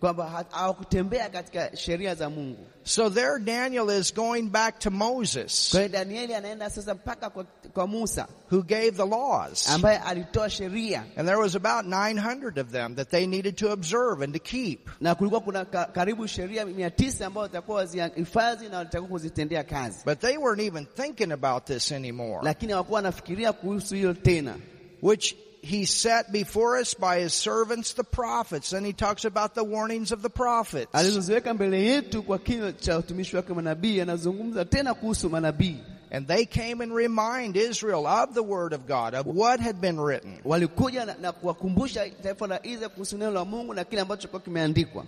kwamba 0.00 0.44
hawakutembea 0.50 1.28
katika 1.28 1.76
sheria 1.76 2.14
za 2.14 2.30
Mungu. 2.30 2.66
So 2.82 3.10
there 3.10 3.38
Daniel 3.38 3.90
is 4.00 4.14
going 4.14 4.42
back 4.42 4.78
to 4.78 4.90
Moses, 4.90 5.68
Kwa 5.70 5.88
Danieli 5.88 6.34
anaenda 6.34 6.70
sasa 6.70 6.94
mpaka 6.94 7.30
kwa, 7.74 7.86
Musa 7.86 8.28
who 8.52 8.62
gave 8.62 8.90
the 8.90 9.06
laws. 9.06 9.68
ambaye 9.70 9.98
alitoa 9.98 10.50
sheria 10.50 11.04
And 11.16 11.28
there 11.28 11.38
was 11.38 11.54
about 11.56 11.86
900 11.86 12.58
of 12.60 12.70
them 12.72 12.94
that 12.94 13.10
they 13.10 13.26
needed 13.26 13.56
to 13.56 13.72
observe 13.72 14.24
and 14.24 14.32
to 14.34 14.40
keep. 14.40 14.88
na 15.00 15.14
kulikuwa 15.14 15.40
kuna 15.40 15.64
karibu 15.64 16.26
sheria 16.28 16.66
mia 16.66 16.90
tisa 16.90 17.26
ambao 17.26 17.42
watakuwa 17.42 17.76
wazihifadhi 17.78 18.68
na 18.68 18.78
watakuwa 18.78 19.10
kuzitendea 19.10 19.64
kazi, 19.64 19.98
But 20.04 20.18
they 20.20 20.36
weren't 20.36 20.60
even 20.66 20.86
thinking 20.96 21.32
about 21.32 21.64
this 21.64 21.92
anymore, 21.92 22.40
lakini 22.42 22.72
hawakuwa 22.72 22.96
wanafikiria 22.96 23.52
kuhusu 23.52 23.94
hilo 23.94 24.14
tena, 24.14 24.54
which 25.02 25.34
he 25.68 25.86
set 25.86 26.32
before 26.32 26.80
us 26.80 26.94
by 26.94 27.20
his 27.20 27.34
servants, 27.34 27.92
the 27.94 28.04
prophets. 28.04 28.70
Then 28.70 28.84
he 28.84 28.92
talks 28.92 29.24
about 29.24 29.54
the 29.54 29.62
warnings 29.64 30.12
of 30.12 30.22
the 30.22 30.30
prophets. 30.30 30.92
alizoziweka 30.94 31.54
mbele 31.54 31.84
yetu 31.84 32.22
kwa 32.22 32.38
kinywa 32.38 32.72
cha 32.72 32.98
utumishi 32.98 33.36
wake 33.36 33.54
manabii. 33.54 34.00
Anazungumza 34.00 34.64
tena 34.64 34.94
kuhusu 34.94 35.30
manabii, 35.30 35.76
And 36.10 36.26
they 36.26 36.46
came 36.46 36.80
and 36.82 36.92
remind 36.94 37.56
Israel 37.56 38.06
of 38.06 38.32
the 38.34 38.42
word 38.42 38.72
of 38.72 38.86
God, 38.86 39.14
of 39.14 39.26
what 39.26 39.60
had 39.60 39.80
been 39.80 40.00
written. 40.00 40.38
walikuja 40.44 41.04
na, 41.06 41.14
na 41.20 41.32
kuwakumbusha 41.32 42.10
taifa 42.22 42.46
la 42.46 42.66
Israeli 42.66 42.88
kuhusu 42.94 43.18
neno 43.18 43.30
la 43.30 43.44
Mungu 43.44 43.74
na 43.74 43.84
kile 43.84 44.00
ambacho 44.02 44.20
kilikuwa 44.20 44.40
kimeandikwa. 44.42 45.04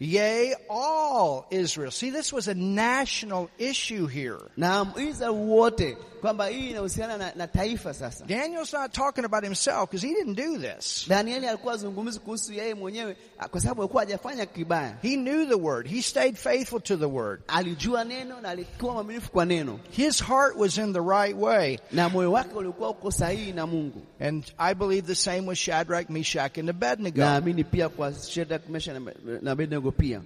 Yea, 0.00 0.56
all 0.70 1.44
Israel. 1.50 1.90
See, 1.90 2.10
this 2.10 2.32
was 2.32 2.46
a 2.48 2.54
national 2.54 3.48
issue 3.58 4.06
here. 4.06 4.38
na 4.56 4.86
Israeli 4.96 5.34
wote, 5.36 5.96
kwamba 6.18 6.46
hii 6.46 6.70
inahusiana 6.70 7.16
na, 7.16 7.32
na 7.36 7.46
taifa 7.46 7.94
sasa. 7.94 8.24
Daniel's 8.26 8.72
not 8.72 8.92
talking 8.92 9.24
about 9.24 9.44
himself 9.44 9.80
because 9.90 10.06
he 10.06 10.14
didn't 10.14 10.34
do 10.36 10.58
this. 10.58 11.06
Danieli 11.08 11.46
alikuwa 11.46 11.74
azungumzi 11.74 12.18
kuhusu 12.20 12.52
yeye 12.52 12.74
mwenyewe 12.74 13.16
ah, 13.38 13.48
kwa 13.48 13.60
sababu 13.60 13.82
alikuwa 13.82 14.02
hajafanya 14.02 14.46
kibaya. 14.46 14.96
He 15.02 15.16
knew 15.16 15.46
the 15.46 15.54
word. 15.54 15.86
He 15.88 16.02
stayed 16.02 16.36
faithful 16.36 16.80
to 16.80 16.96
the 16.96 17.04
word. 17.08 17.42
Alijua 17.48 18.04
neno 18.04 18.40
na 18.40 18.48
alikuwa 18.48 18.92
mwaminifu 18.92 19.30
kwa 19.32 19.44
neno, 19.44 19.80
His 19.90 20.24
heart 20.24 20.56
was 20.56 20.78
in 20.78 20.92
the 20.92 21.00
right 21.00 21.36
way. 21.36 21.78
na 21.92 22.08
moyo 22.08 22.32
wake 22.32 22.54
ulikuwa 22.54 22.90
uko 22.90 23.10
sahihi 23.10 23.52
na 23.52 23.66
Mungu. 23.66 24.02
And 24.20 24.44
I 24.58 24.74
believe 24.74 25.06
the 25.06 25.14
same 25.14 25.46
with 25.48 25.58
Shadrach, 25.58 26.10
Meshach, 26.10 26.58
and 26.58 26.70
Abednego. 26.70 27.20
Naamini 27.20 27.64
pia 27.64 27.88
kwa 27.88 28.12
Shadrach, 28.14 28.68
Meshach 28.68 28.94
na 28.94 29.12
na 29.42 29.50
Abednego 29.52 29.90
pia, 29.92 30.20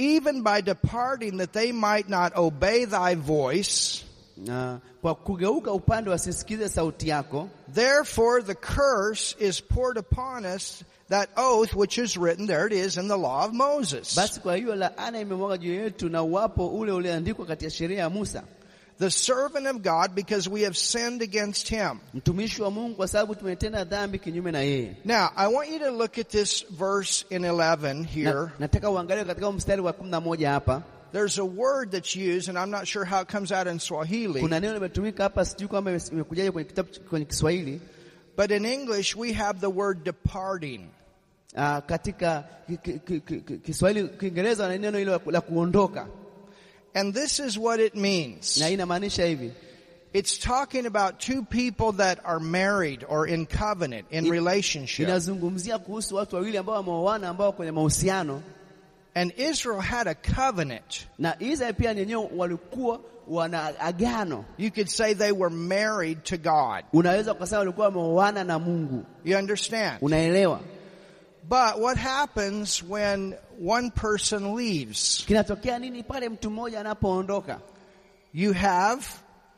Even 0.00 0.42
by 0.44 0.60
departing 0.60 1.38
that 1.38 1.52
they 1.52 1.72
might 1.72 2.08
not 2.08 2.32
obey 2.36 2.84
thy 2.84 3.14
voice, 3.16 4.04
na 4.46 4.78
kwa 5.02 5.14
kugeuka 5.14 5.72
upande 5.72 6.10
wasisikize 6.10 6.68
sauti 6.68 7.08
yako, 7.08 7.48
therefore 7.74 8.42
the 8.42 8.54
curse 8.54 9.36
is 9.40 9.62
poured 9.62 9.98
upon 9.98 10.44
us, 10.56 10.84
that 11.08 11.28
oath 11.36 11.74
which 11.74 11.98
is 11.98 12.16
written, 12.16 12.46
there 12.46 12.66
it 12.66 12.72
is, 12.72 12.96
in 12.96 13.08
the 13.08 13.16
law 13.16 13.44
of 13.44 13.52
Moses. 13.52 14.16
basi 14.16 14.40
kwa 14.40 14.56
hiyo 14.56 14.74
laana 14.76 15.20
imemwaga 15.20 15.56
juu 15.58 15.74
yetu 15.74 16.08
na 16.08 16.22
uwapo 16.22 16.68
ule 16.68 16.92
ulioandikwa 16.92 17.46
katika 17.46 17.70
sheria 17.70 17.98
ya 17.98 18.10
Musa, 18.10 18.42
the 18.98 19.10
servant 19.10 19.66
of 19.66 19.76
God, 19.76 20.10
because 20.14 20.50
we 20.50 20.64
have 20.64 20.76
sinned 20.76 21.22
against 21.22 21.68
him. 21.68 21.98
mtumishi 22.14 22.62
wa 22.62 22.70
Mungu, 22.70 22.94
kwa 22.94 23.08
sababu 23.08 23.34
tumetenda 23.34 23.84
dhambi 23.84 24.18
kinyume 24.18 24.52
na 24.52 24.60
yeye. 24.60 24.96
Now, 25.04 25.28
I 25.36 25.46
want 25.54 25.70
you 25.70 25.78
to 25.78 25.90
look 25.90 26.18
at 26.18 26.28
this 26.28 26.64
verse 26.70 27.24
in 27.30 27.44
11 27.44 28.04
here. 28.04 28.50
nataka 28.58 28.90
uangalie 28.90 29.24
katika 29.24 29.52
mstari 29.52 29.82
wa 29.82 29.92
kumi 29.92 30.10
na 30.10 30.20
moja 30.20 30.50
hapa 30.50 30.82
There's 31.12 31.38
a 31.38 31.44
word 31.44 31.90
that's 31.90 32.14
used, 32.16 32.48
and 32.48 32.58
I'm 32.58 32.70
not 32.70 32.86
sure 32.86 33.04
how 33.04 33.20
it 33.22 33.28
comes 33.28 33.50
out 33.52 33.66
in 33.66 33.78
Swahili, 33.78 34.40
kuna 34.40 34.60
neno 34.60 34.74
limetumika 34.74 35.22
hapa, 35.22 35.44
sijui 35.44 35.68
kwamba 35.68 35.90
imekujaje 36.12 36.50
kwenye 36.50 36.68
kitabu 36.68 36.88
kwenye 37.10 37.24
Kiswahili. 37.24 37.80
but 38.36 38.50
in 38.50 38.64
English 38.64 39.16
we 39.16 39.32
have 39.32 39.60
the 39.60 39.70
word 39.70 40.04
departing. 40.04 40.80
Uh, 41.56 41.78
katika 41.86 42.44
ki- 42.66 42.76
ki- 43.00 43.20
ki- 43.20 43.40
ki- 43.40 43.58
Kiswahili, 43.58 44.08
Kiingereza 44.08 44.62
wana 44.62 44.78
neno 44.78 44.98
hilo 44.98 45.20
la 45.26 45.40
kuondoka, 45.40 46.06
And 46.94 47.14
this 47.14 47.38
is 47.40 47.56
what 47.58 47.80
it 47.80 47.94
means. 47.94 48.56
na 48.60 48.68
inamaanisha 48.70 49.24
hivi, 49.26 49.52
It's 50.12 50.38
talking 50.38 50.86
about 50.86 51.18
two 51.18 51.42
people 51.42 51.92
that 51.92 52.18
are 52.24 52.40
married 52.40 53.04
or 53.08 53.26
in 53.28 53.46
covenant, 53.46 54.06
in 54.10 54.30
relationship. 54.30 55.08
inazungumzia 55.08 55.78
kuhusu 55.78 56.14
watu 56.16 56.36
wawili 56.36 56.58
ambao 56.58 56.74
wameoana, 56.76 57.28
ambao 57.28 57.52
kwenye 57.52 57.72
mahusiano, 57.72 58.42
And 59.14 59.32
Israel 59.36 59.80
had 59.80 60.06
a 60.06 60.14
covenant. 60.14 61.06
na 61.18 61.34
Israeli 61.40 61.72
pia 61.74 61.90
wenyewe 61.90 62.28
walikuwa 62.36 63.00
wana 63.28 63.78
agano. 63.80 64.44
You 64.58 64.70
could 64.70 64.88
say 64.88 65.14
they 65.14 65.32
were 65.32 65.50
married 65.50 66.24
to 66.24 66.36
God. 66.38 66.84
Unaweza 66.92 67.32
ukasema 67.32 67.58
walikuwa 67.58 67.86
wameoana 67.86 68.44
na 68.44 68.58
Mungu, 68.58 69.04
You 69.24 69.38
understand? 69.38 69.98
unaelewa? 70.02 70.60
But 71.48 71.78
what 71.80 71.96
happens 71.98 72.82
when 72.82 73.34
one 73.66 73.90
person 73.90 74.54
leaves? 74.56 75.24
Kinatokea 75.26 75.78
nini 75.78 76.02
pale 76.02 76.28
mtu 76.28 76.50
mmoja 76.50 76.80
anapoondoka? 76.80 77.60
You 78.34 78.52
have 78.52 79.02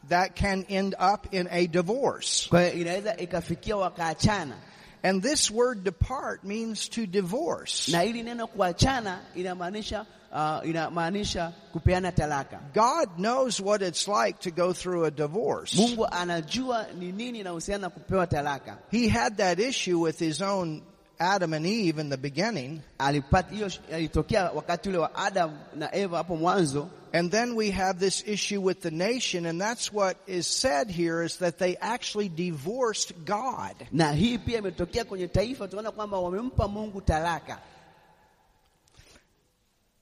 that 0.08 0.34
can 0.40 0.64
end 0.68 0.94
up 1.14 1.34
in 1.34 1.48
a 1.50 1.66
divorce. 1.66 2.48
Kwa 2.48 2.62
hiyo 2.62 2.72
inaweza 2.74 3.16
ikafikia 3.16 3.76
wakaachana, 3.76 4.54
And 5.02 5.22
this 5.22 5.50
word 5.50 5.84
depart 5.84 6.44
means 6.44 6.88
to 6.90 7.06
divorce. 7.06 7.88
na 7.92 8.00
hili 8.00 8.22
neno 8.22 8.46
kuachana 8.46 9.18
inamaanisha 9.34 10.06
uh, 10.32 10.60
inamaanisha 10.68 11.52
kupeana 11.72 12.12
talaka. 12.12 12.60
God 12.74 13.08
knows 13.16 13.60
what 13.60 13.82
it's 13.82 14.06
like 14.08 14.40
to 14.40 14.50
go 14.50 14.72
through 14.72 15.04
a 15.04 15.10
divorce. 15.10 15.74
Mungu 15.76 16.06
anajua 16.06 16.86
ni 16.98 17.12
nini 17.12 17.38
inahusiana 17.40 17.80
na 17.82 17.90
kupewa 17.90 18.26
talaka. 18.26 18.78
He 18.90 19.08
had 19.08 19.36
that 19.36 19.58
issue 19.58 19.98
with 19.98 20.18
his 20.18 20.42
own 20.42 20.82
Adam 21.20 21.52
and 21.52 21.66
Eve 21.66 21.98
in 21.98 22.08
the 22.10 22.16
beginning. 22.16 22.80
Alipata 22.98 23.54
hiyo, 23.54 23.70
ilitokea 23.98 24.50
wakati 24.50 24.88
ule 24.88 24.98
wa 24.98 25.14
Adam 25.14 25.58
na 25.76 25.94
Eva 25.94 26.16
hapo 26.16 26.36
mwanzo, 26.36 26.88
And 27.12 27.30
then 27.30 27.56
we 27.56 27.70
have 27.70 27.98
this 27.98 28.22
issue 28.26 28.60
with 28.60 28.80
the 28.82 28.90
nation, 28.90 29.46
and 29.46 29.60
that's 29.60 29.92
what 29.92 30.16
is 30.28 30.46
said 30.46 30.90
here 30.90 31.24
is 31.24 31.38
that 31.38 31.58
they 31.58 31.76
actually 31.80 32.28
divorced 32.28 33.12
God. 33.24 33.74
na 33.92 34.12
hii 34.12 34.38
pia 34.38 34.58
imetokea 34.58 35.04
kwenye 35.04 35.28
taifa. 35.28 35.68
Tunaona 35.68 35.90
kwamba 35.90 36.18
wamempa 36.18 36.68
Mungu 36.68 37.00
talaka. 37.00 37.58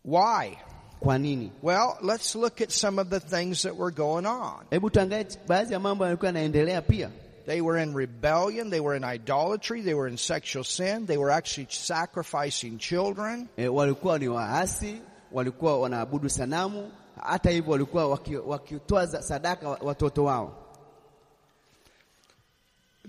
Why? 0.04 0.59
Kwa 1.00 1.18
nini? 1.18 1.52
Well, 1.62 1.96
let's 2.02 2.35
look 2.35 2.61
at 2.61 2.70
some 2.70 2.98
of 3.00 3.09
the 3.11 3.20
things 3.20 3.62
that 3.62 3.76
were 3.76 3.90
going 3.90 4.26
on. 4.26 4.64
Hebu 4.70 4.90
tuangalie 4.90 5.26
baadhi 5.48 5.72
ya 5.72 5.81
mambo 5.81 6.04
yalikuwa 6.04 6.28
yanaendelea 6.28 6.83
pia. 6.83 7.11
They 7.49 7.61
were 7.63 7.79
in 7.83 7.95
rebellion, 7.95 8.69
they 8.71 8.81
were 8.81 8.95
in 8.97 9.05
idolatry, 9.05 9.81
they 9.83 9.95
were 9.95 10.07
in 10.11 10.19
sexual 10.19 10.65
sin, 10.65 11.07
they 11.07 11.17
were 11.17 11.31
actually 11.33 11.67
sacrificing 11.71 12.79
children. 12.79 13.49
E, 13.57 13.69
walikuwa 13.69 14.19
ni 14.19 14.29
waasi, 14.29 15.01
walikuwa 15.33 15.81
wanaabudu 15.81 16.29
sanamu, 16.29 16.93
hata 17.23 17.51
hivyo 17.51 17.73
walikuwa 17.73 18.09
wakitoa 18.47 19.07
za- 19.07 19.23
sadaka 19.23 19.69
watoto 19.69 20.25
wao. 20.25 20.57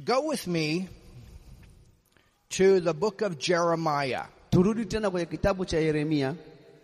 Go 0.06 0.28
with 0.28 0.48
me 0.48 0.88
to 2.50 2.80
the 2.80 2.94
book 2.94 3.22
of 3.22 3.38
Jeremiah. 3.38 4.26
Turudi 4.50 4.86
tena 4.86 5.10
kwenye 5.10 5.26
kitabu 5.26 5.66
cha 5.66 5.78
Yeremia. 5.80 6.36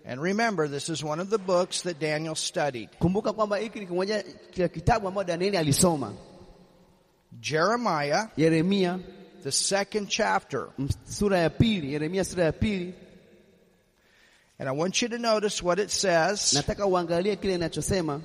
And 0.07 0.21
remember, 0.21 0.67
this 0.69 0.89
is 0.89 1.03
one 1.03 1.21
of 1.21 1.29
the 1.29 1.37
books 1.37 1.81
that 1.83 1.99
Daniel 1.99 2.35
studied. 2.35 2.89
Kumbuka 2.99 3.33
kwamba 3.33 3.57
hiki 3.57 3.79
ni 3.79 3.85
kimoja 3.87 4.23
cha 4.57 4.67
kitabu 4.67 5.07
ambacho 5.07 5.27
Danieli 5.27 5.57
alisoma. 5.57 6.13
Jeremiah, 7.39 8.27
Yeremia 8.37 9.01
the 9.43 9.51
second 9.51 10.07
chapter. 10.09 10.69
Mm, 10.79 10.91
sura 11.05 11.37
ya 11.39 11.49
pili, 11.49 11.93
Yeremia 11.93 12.25
sura 12.25 12.45
ya 12.45 12.51
pili. 12.51 12.93
And 14.57 14.69
I 14.69 14.71
want 14.71 15.01
you 15.01 15.09
to 15.09 15.17
notice 15.19 15.61
what 15.61 15.79
it 15.79 15.91
says 15.91 16.53
Nataka 16.53 16.85
uangalie 16.85 17.35
kile 17.35 17.55
inachosema 17.57 18.21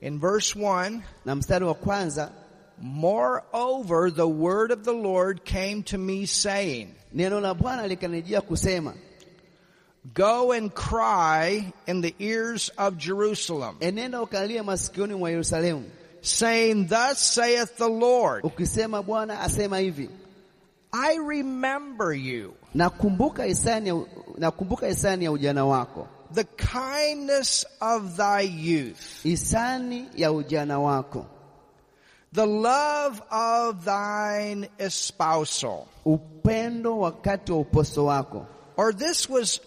in 0.00 0.18
verse 0.18 0.54
1. 0.54 1.02
na 1.24 1.34
mstari 1.34 1.64
wa 1.64 1.74
kwanza, 1.74 2.32
Moreover, 2.80 4.10
the 4.10 4.26
word 4.28 4.70
of 4.70 4.84
the 4.84 4.92
Lord 4.92 5.44
came 5.44 5.82
to 5.84 5.98
me 5.98 6.26
saying, 6.26 6.94
neno 7.14 7.40
la 7.40 7.54
Bwana 7.54 7.86
likanijia 7.88 8.40
kusema, 8.40 8.94
Go 10.14 10.52
and 10.52 10.72
cry 10.74 11.72
in 11.86 12.00
the 12.00 12.14
ears 12.18 12.70
of 12.78 12.96
Jerusalem, 12.96 13.76
enenda 13.80 14.22
ukalie 14.22 14.62
masikioni 14.62 15.14
mwa 15.14 15.30
Yerusalemu, 15.30 15.84
saying, 16.28 16.86
Thus 16.88 17.18
saith 17.18 17.76
the 17.76 17.88
Lord, 17.88 18.44
ukisema 18.44 19.02
Bwana 19.02 19.40
asema 19.40 19.78
hivi, 19.78 20.10
I 20.92 21.18
remember 21.18 22.12
you, 22.12 22.54
nakumbuka 22.74 23.44
hisani 23.44 24.06
nakumbuka 24.38 24.86
hisani 24.86 25.24
ya 25.24 25.32
ujana 25.32 25.64
wako, 25.66 26.08
the 26.34 26.44
kindness 26.44 27.66
of 27.80 28.16
thy 28.16 28.42
youth, 28.42 29.22
hisani 29.22 30.08
ya 30.16 30.32
ujana 30.32 30.78
wako, 30.78 31.26
the 32.32 32.46
love 32.46 33.20
of 33.30 33.84
thine 33.84 34.68
espousal. 34.78 35.86
upendo 36.04 36.98
wakati 36.98 37.52
wa 37.52 37.58
uposo 37.58 38.04
wako. 38.04 38.46
Or 38.76 38.92
this 38.92 39.28
was 39.28 39.60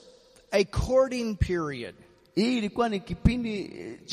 a 0.52 0.64
courting 0.64 1.36
period. 1.36 1.96
Hii 2.36 2.58
ilikuwa 2.58 2.90
ni 2.90 3.00
kipindi 3.00 3.60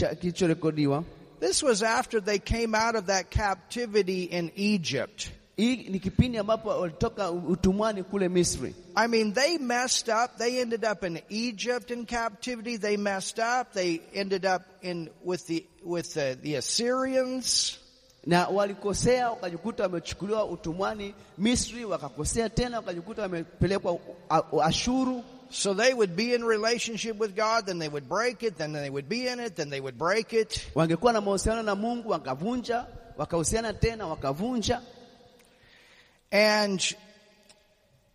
eh, 0.00 0.16
kilichorekodiwa. 0.20 1.04
This 1.40 1.62
was 1.62 1.83
after 1.83 2.20
they 2.20 2.38
came 2.38 2.74
out 2.74 2.96
of 2.96 3.07
that 3.07 3.31
captivity 3.31 4.24
in 4.24 4.51
Egypt. 4.57 5.31
Hii 5.57 5.77
ni 5.77 5.98
kipindi 6.01 6.38
ambapo 6.38 6.68
walitoka 6.68 7.31
utumwani 7.31 8.03
kule 8.03 8.29
Misri. 8.29 8.74
I 8.96 9.07
mean, 9.09 9.33
they 9.33 9.59
messed 9.59 10.09
up. 10.09 10.37
They 10.38 10.61
ended 10.61 10.85
up 10.85 11.05
in 11.05 11.20
Egypt 11.29 11.90
in 11.90 12.07
captivity. 12.07 12.77
They 12.79 12.96
messed 12.96 13.38
up. 13.38 13.72
They 13.72 14.01
ended 14.14 14.44
up 14.46 14.62
in 14.83 15.11
with 15.24 15.46
the 15.46 15.64
with 15.85 16.14
the, 16.14 16.37
the 16.42 16.55
Assyrians. 16.57 17.79
na 18.27 18.48
walikosea 18.48 19.31
wakajikuta 19.31 19.83
wamechukuliwa 19.83 20.44
utumwani 20.44 21.14
Misri, 21.38 21.85
wakakosea 21.85 22.48
tena 22.51 22.77
wakajikuta 22.77 23.22
wamepelekwa 23.22 23.98
Ashuru. 24.62 25.24
So 25.50 25.74
they 25.74 25.94
would 25.94 26.14
be 26.14 26.34
in 26.34 26.44
relationship 26.44 27.16
with 27.16 27.34
God, 27.34 27.66
then 27.66 27.78
they 27.78 27.88
would 27.88 28.08
break 28.08 28.42
it, 28.42 28.58
then 28.58 28.72
they 28.72 28.90
would 28.90 29.08
be 29.08 29.26
in 29.26 29.40
it, 29.40 29.56
then 29.56 29.70
they 29.70 29.80
would 29.80 29.96
break 29.96 30.32
it. 30.32 30.66
Wangekuwa 30.74 31.12
na 31.12 31.20
mahusiano 31.20 31.62
na 31.62 31.74
Mungu 31.74 32.11
wakavunja, 32.11 32.87
wakahusiana 33.16 33.72
tena 33.72 34.06
wakavunja. 34.06 34.80
And 36.30 36.94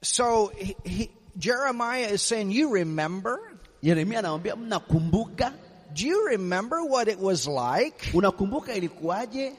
so 0.02 0.52
he, 0.56 0.76
he, 0.84 1.10
Jeremiah 1.38 2.10
is 2.12 2.22
saying, 2.22 2.52
"You 2.52 2.74
remember? 2.74 3.40
Yeremia 3.84 4.20
anamwambia 4.20 4.56
mnakumbuka, 4.56 5.54
Do 5.94 6.08
you 6.08 6.28
remember 6.30 6.84
what 6.84 7.08
it 7.08 7.20
was 7.20 7.48
like 7.48 8.12
unakumbuka 8.14 8.74
ilikuwaje 8.74 9.54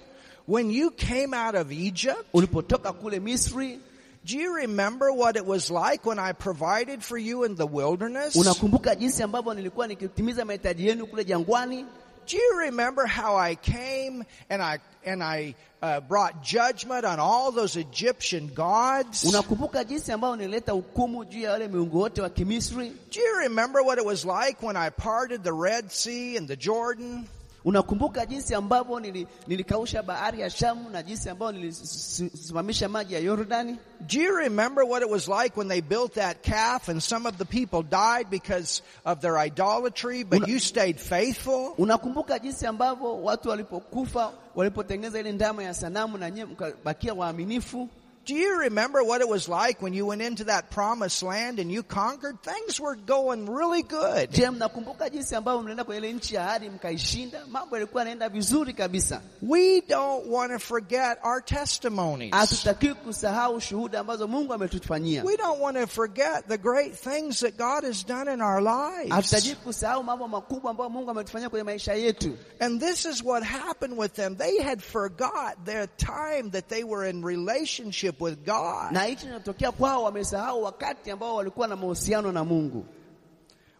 when 0.46 0.70
you 0.70 0.90
came 0.90 1.32
out 1.34 1.54
of 1.54 1.70
Egypt? 1.70 2.24
ulipotoka 2.34 2.92
kule 2.92 3.20
Misri? 3.20 3.78
Do 4.24 4.38
you 4.38 4.56
remember 4.56 5.12
what 5.12 5.36
it 5.36 5.44
was 5.44 5.70
like 5.70 6.06
when 6.06 6.18
I 6.18 6.32
provided 6.32 7.02
for 7.04 7.18
you 7.18 7.44
in 7.44 7.56
the 7.56 7.66
wilderness? 7.66 8.36
Unakumbuka 8.36 8.94
jinsi 8.94 9.22
ambavyo 9.22 9.54
nilikuwa 9.54 9.86
nikitimiza 9.86 10.44
mahitaji 10.44 10.86
yenu 10.88 11.06
kule 11.06 11.24
jangwani? 11.24 11.86
Do 12.26 12.36
you 12.38 12.58
remember 12.58 13.06
how 13.06 13.36
I 13.36 13.54
came 13.54 14.24
and 14.48 14.62
I 14.62 14.78
and 15.06 15.22
I 15.22 15.54
uh, 15.82 16.00
brought 16.00 16.42
judgment 16.42 17.04
on 17.04 17.20
all 17.20 17.52
those 17.52 17.76
Egyptian 17.80 18.46
gods? 18.54 19.24
Unakumbuka 19.24 19.84
jinsi 19.84 20.12
ambavyo 20.12 20.36
nilileta 20.36 20.72
hukumu 20.72 21.24
juu 21.24 21.40
ya 21.40 21.50
wale 21.50 21.68
miungu 21.68 21.98
wote 21.98 22.22
wa 22.22 22.30
Kimisri? 22.30 22.88
Do 23.12 23.20
you 23.20 23.38
remember 23.40 23.82
what 23.82 23.98
it 23.98 24.06
was 24.06 24.24
like 24.24 24.66
when 24.66 24.76
I 24.76 24.90
parted 24.90 25.42
the 25.42 25.52
Red 25.52 25.90
Sea 25.90 26.36
and 26.38 26.48
the 26.48 26.56
Jordan? 26.56 27.28
Unakumbuka 27.64 28.26
jinsi 28.26 28.54
ambavyo 28.54 29.00
nilikausha 29.46 30.02
bahari 30.02 30.40
ya 30.40 30.50
Shamu 30.50 30.90
na 30.90 31.02
jinsi 31.02 31.30
ambavyo 31.30 31.60
nilisimamisha 31.60 32.88
maji 32.88 33.14
ya 33.14 33.20
Yordani? 33.20 33.76
Do 34.00 34.20
you 34.20 34.36
remember 34.36 34.84
what 34.84 35.02
it 35.02 35.10
was 35.10 35.28
like 35.28 35.56
when 35.56 35.68
they 35.68 35.80
built 35.80 36.14
that 36.14 36.42
calf 36.42 36.88
and 36.88 37.00
some 37.02 37.28
of 37.28 37.36
the 37.38 37.44
people 37.44 37.82
died 37.82 38.30
because 38.30 38.82
of 39.04 39.20
their 39.20 39.38
idolatry, 39.38 40.24
but 40.24 40.38
Una- 40.42 40.48
you 40.48 40.58
stayed 40.58 40.98
faithful? 41.00 41.74
Unakumbuka 41.78 42.38
jinsi 42.38 42.66
ambavyo 42.66 43.22
watu 43.22 43.48
walipokufa 43.48 44.32
walipotengeneza 44.54 45.20
ile 45.20 45.32
ndama 45.32 45.62
ya 45.62 45.74
sanamu 45.74 46.18
na 46.18 46.30
nyewe 46.30 46.48
mkabakia 46.50 47.14
waaminifu? 47.14 47.88
Do 48.26 48.34
you 48.34 48.60
remember 48.60 49.04
what 49.04 49.20
it 49.20 49.28
was 49.28 49.50
like 49.50 49.82
when 49.82 49.92
you 49.92 50.06
went 50.06 50.22
into 50.22 50.44
that 50.44 50.70
promised 50.70 51.22
land 51.22 51.58
and 51.58 51.70
you 51.70 51.82
conquered? 51.82 52.42
Things 52.42 52.80
were 52.80 52.96
going 52.96 53.44
really 53.50 53.82
good. 53.82 54.30
Je, 54.32 54.50
mnakumbuka 54.50 55.10
jinsi 55.10 55.34
ambavyo 55.36 55.62
mlienda 55.62 55.84
kwenye 55.84 55.98
ile 55.98 56.12
nchi 56.12 56.34
ya 56.34 56.44
ahadi 56.46 56.70
mkaishinda? 56.70 57.46
Mambo 57.46 57.76
yalikuwa 57.76 58.00
yanaenda 58.02 58.28
vizuri 58.28 58.72
kabisa. 58.72 59.20
We 59.42 59.80
don't 59.80 60.26
want 60.28 60.52
to 60.52 60.58
forget 60.58 61.18
our 61.24 61.44
testimonies. 61.44 62.32
Hatutakiwi 62.34 62.94
kusahau 62.94 63.60
shuhuda 63.60 64.00
ambazo 64.00 64.28
Mungu 64.28 64.52
ametufanyia. 64.54 65.24
We 65.24 65.36
don't 65.36 65.60
want 65.60 65.76
to 65.76 65.86
forget 65.86 66.48
the 66.48 66.58
great 66.58 66.94
things 66.94 67.40
that 67.40 67.56
God 67.58 67.84
has 67.84 68.06
done 68.06 68.32
in 68.34 68.40
our 68.40 68.62
lives. 68.62 69.10
Hatutakiwi 69.12 69.54
kusahau 69.56 70.02
mambo 70.04 70.28
makubwa 70.28 70.70
ambayo 70.70 70.90
Mungu 70.90 71.10
ametufanyia 71.10 71.50
kwenye 71.50 71.64
maisha 71.64 71.94
yetu. 71.94 72.36
And 72.60 72.80
this 72.80 73.04
is 73.04 73.22
what 73.24 73.42
happened 73.44 73.98
with 73.98 74.12
them. 74.14 74.36
They 74.36 74.62
had 74.62 74.80
forgot 74.82 75.64
their 75.64 75.86
time 75.96 76.50
that 76.52 76.68
they 76.68 76.84
were 76.84 77.10
in 77.10 77.22
relationship 77.24 78.13
with 78.20 78.44
God. 78.44 78.92
Na 78.92 79.02
hichi 79.02 79.26
kinatokea 79.26 79.72
kwao, 79.72 80.02
wamesahau 80.02 80.62
wakati 80.62 81.10
ambao 81.10 81.34
walikuwa 81.36 81.68
na 81.68 81.76
mahusiano 81.76 82.32
na 82.32 82.44
Mungu. 82.44 82.86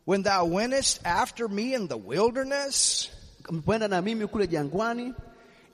When 0.06 0.22
thou 0.22 0.54
wentest 0.54 1.00
after 1.06 1.48
me 1.48 1.74
in 1.74 1.88
the 1.88 1.94
wilderness 2.06 3.08
Mpoenda 3.50 3.88
na 3.88 4.02
mimi 4.02 4.26
kule 4.26 4.46
jangwani, 4.46 5.14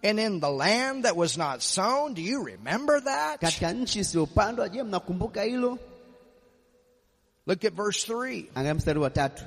and 0.02 0.18
in 0.18 0.40
the 0.40 0.50
land 0.50 1.04
that 1.04 1.16
was 1.16 1.36
not 1.38 1.62
sown, 1.62 2.14
do 2.14 2.22
you 2.22 2.42
remember 2.44 3.00
that? 3.00 3.40
katika 3.40 3.72
nchi 3.72 3.98
isiyopandwa. 4.00 4.68
Je, 4.68 4.82
mnakumbuka 4.82 5.42
hilo? 5.42 5.78
Look 7.46 7.64
at 7.64 7.72
verse 7.74 8.04
3. 8.12 8.44
Angalia 8.54 8.74
mstari 8.74 8.98
wa 8.98 9.10
tatu. 9.10 9.44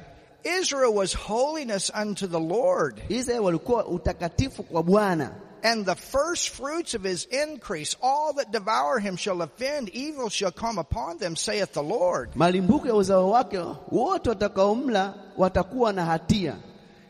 Israel 0.62 0.94
was 0.94 1.14
holiness 1.14 1.92
unto 2.02 2.28
the 2.28 2.40
Lord, 2.40 3.02
Israeli 3.10 3.46
walikuwa 3.46 3.86
utakatifu 3.86 4.64
kwa 4.64 4.84
Bwana, 4.84 5.32
and 5.64 5.86
the 5.86 5.96
first 5.96 6.50
fruits 6.50 6.94
of 6.94 7.04
his 7.04 7.26
increase, 7.26 7.96
all 8.02 8.34
that 8.34 8.52
devour 8.52 9.00
him 9.00 9.16
shall 9.16 9.42
offend, 9.42 9.90
evil 9.90 10.30
shall 10.30 10.52
come 10.52 10.78
upon 10.78 11.18
them, 11.18 11.36
saith 11.36 11.74
the 11.74 11.82
Lord. 11.82 12.30
uzao 12.36 13.32
wake 13.32 13.66
wote 13.92 14.30
watakaomla 14.30 15.14
watakuwa 15.38 15.94
na 15.94 16.06
hatia. 16.06 16.56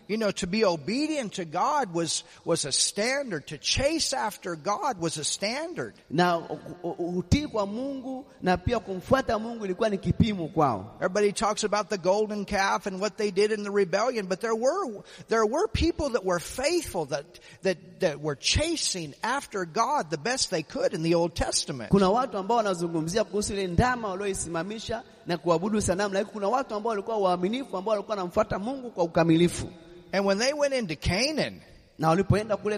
You 0.08 0.18
know, 0.18 0.32
to 0.32 0.48
be 0.48 0.66
obedient 0.66 1.34
to 1.34 1.46
God 1.46 1.94
was, 1.94 2.24
was 2.44 2.66
a 2.66 2.72
standard. 2.72 3.48
To 3.48 3.58
chase 3.58 4.12
after 4.14 4.56
God 4.56 5.00
was 5.00 5.18
a 5.18 5.24
standard. 5.24 5.94
Na 6.10 6.40
utii 6.84 7.48
kwa 7.48 7.66
Mungu 7.66 8.26
na 8.42 8.58
pia 8.58 8.80
kumfuata 8.80 9.40
Mungu 9.40 9.66
ilikuwa 9.66 9.90
ni 9.90 9.98
kipimo 9.98 10.48
kwao. 10.48 10.96
Everybody 10.96 11.32
talks 11.32 11.64
about 11.64 11.90
the 11.90 11.98
golden 11.98 12.46
calf 12.46 12.86
and 12.86 13.00
what 13.02 13.18
they 13.18 13.32
did 13.32 13.52
in 13.52 13.64
the 13.64 13.72
rebellion, 13.72 14.26
but 14.28 14.42
there 14.42 14.56
were, 14.56 15.04
there 15.30 15.46
were 15.46 15.68
people 15.68 16.10
that 16.10 16.26
were 16.26 16.40
faithful 16.40 17.06
that, 17.06 17.26
that, 17.62 17.78
that 18.00 18.20
were 18.22 18.36
chasing 18.36 19.14
after 19.24 19.66
God 19.66 20.10
the 20.10 20.18
best 20.18 20.52
they 20.52 20.64
could 20.64 20.94
in 20.94 21.02
the 21.04 21.16
Old 21.16 21.34
Testament. 21.36 21.90
Kuna 21.92 22.10
watu 22.10 22.38
ambao 22.38 22.58
wanazungumzia 22.58 23.24
kuhusu 23.24 23.54
ile 23.54 23.68
ndama 23.68 24.08
walioisimamisha 24.08 25.04
na 25.26 25.38
kuabudu 25.38 25.82
sanamu, 25.82 26.14
lakini 26.14 26.32
kuna 26.34 26.50
watu 26.50 26.76
ambao 26.76 26.90
walikuwa 26.90 27.18
waaminifu, 27.18 27.78
ambao 27.78 27.92
walikuwa 27.92 28.18
wanamfuata 28.18 28.60
Mungu 28.60 28.92
kwa 28.92 29.04
ukamilifu. 29.04 29.68
And 30.14 30.26
when 30.26 30.38
they 30.38 30.54
went 30.54 30.74
into 30.74 30.96
Canaan, 30.96 31.62
Na 31.98 32.10
walipoenda 32.10 32.56
kule 32.58 32.78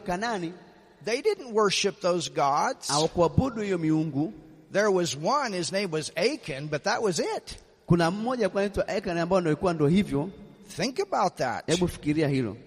they 1.03 1.21
didn't 1.21 1.53
worship 1.53 2.01
those 2.01 2.29
gods. 2.29 2.87
hawakuabudu 2.89 3.61
hiyo 3.61 3.77
miungu. 3.77 4.33
There 4.71 4.89
was 4.89 5.15
one, 5.15 5.53
his 5.53 5.71
name 5.71 5.91
was 5.91 6.11
Achan, 6.15 6.67
but 6.67 6.83
that 6.83 7.01
was 7.03 7.19
it. 7.19 7.57
Kuna 7.87 8.11
mmoja 8.11 8.45
alikuwa 8.45 8.63
anaitwa 8.63 8.87
Achan 8.87 9.17
ambao 9.17 9.39
ndio 9.41 9.51
ilikuwa 9.51 9.73
ndio 9.73 9.87
hivyo. 9.87 10.29
Think 10.75 10.99
about 10.99 11.35
that. 11.35 11.65
Hebu 11.67 11.87
fikiria 11.87 12.27
hilo. 12.27 12.57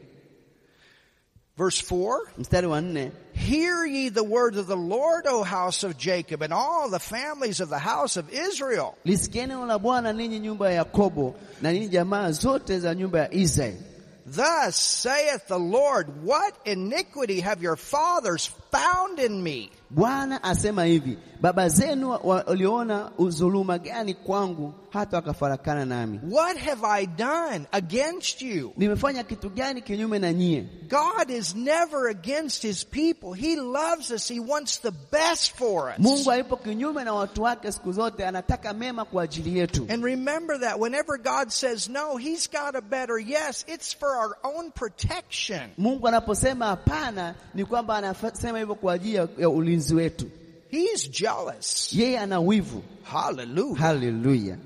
Verse 1.57 1.83
4. 1.95 2.19
Mstari 2.39 2.67
wa 2.67 2.81
nne, 2.81 3.13
Hear 3.35 3.87
ye 3.87 4.11
the 4.11 4.25
word 4.25 4.57
of 4.57 4.67
the 4.69 4.77
Lord, 4.77 5.27
O 5.27 5.43
house 5.45 5.87
of 5.87 5.97
Jacob, 5.97 6.43
and 6.43 6.53
all 6.53 6.91
the 6.91 6.99
families 6.99 7.61
of 7.61 7.69
the 7.69 7.79
house 7.79 8.17
of 8.21 8.33
Israel. 8.33 8.95
lisikieni 9.05 9.49
neno 9.49 9.67
la 9.67 9.79
Bwana 9.79 10.13
ninyi 10.13 10.41
nyumba 10.41 10.71
ya 10.71 10.75
Yakobo 10.85 11.35
na 11.63 11.73
ninyi 11.73 11.89
jamaa 11.89 12.31
zote 12.31 12.79
za 12.79 12.95
nyumba 12.95 13.19
ya 13.19 13.35
Israeli. 13.35 13.79
Thus 14.31 14.77
saith 14.77 15.49
the 15.49 15.59
Lord, 15.59 16.23
What 16.23 16.55
iniquity 16.67 17.41
have 17.41 17.63
your 17.63 17.77
fathers 17.77 18.49
found 18.71 19.19
in 19.19 19.43
me? 19.43 19.71
Bwana 19.91 20.43
asema 20.43 20.85
hivi, 20.85 21.19
baba 21.41 21.69
zenu 21.69 22.19
waliona 22.25 23.11
udhuluma 23.19 23.79
gani 23.79 24.15
kwangu 24.15 24.75
hata 24.91 25.17
wakafarakana 25.17 25.85
nami? 25.85 26.21
What 26.31 26.57
have 26.59 26.87
I 26.87 27.07
done 27.07 27.67
against 27.73 28.43
you? 28.43 28.73
Nimefanya 28.77 29.25
kitu 29.25 29.51
gani 29.51 29.83
kinyume 29.83 30.19
na 30.19 30.33
nyie? 30.33 30.67
God 30.89 31.31
is 31.31 31.55
never 31.55 32.09
against 32.09 32.63
his 32.63 32.85
people. 32.87 33.33
He 33.33 33.57
loves 33.57 34.11
us. 34.11 34.29
He 34.29 34.41
wants 34.41 34.79
the 34.81 34.93
best 35.13 35.57
for 35.57 35.91
us. 35.91 35.99
Mungu 35.99 36.31
haipo 36.31 36.57
kinyume 36.57 37.05
na 37.05 37.13
watu 37.15 37.43
wake 37.43 37.73
siku 37.73 37.93
zote, 37.93 38.27
anataka 38.27 38.75
mema 38.75 39.05
kwa 39.05 39.23
ajili 39.23 39.59
yetu. 39.59 39.87
And 39.91 40.05
remember 40.05 40.61
that 40.61 40.79
whenever 40.81 41.19
God 41.19 41.49
says 41.49 41.89
no, 41.89 42.17
he's 42.17 42.51
got 42.51 42.77
a 42.77 42.81
better 42.81 43.19
yes. 43.19 43.65
It's 43.69 43.97
for 43.99 44.09
our 44.17 44.37
own 44.43 44.71
protection. 44.71 45.61
Mungu 45.79 46.09
anaposema 46.09 46.67
hapana, 46.67 47.35
ni 47.55 47.65
kwamba 47.65 47.97
anasema 47.97 48.58
hivyo 48.59 48.75
kwa 48.75 48.93
ajili 48.93 49.17
ya 49.39 49.49
ulinzi 49.51 49.95
wetu. 49.95 50.27
He's 50.71 51.11
jealous. 51.11 51.93
Yeye 51.93 52.19
ana 52.19 52.41
wivu. 52.41 52.83
Hallelujah. 53.03 53.79
Haleluya! 53.79 54.57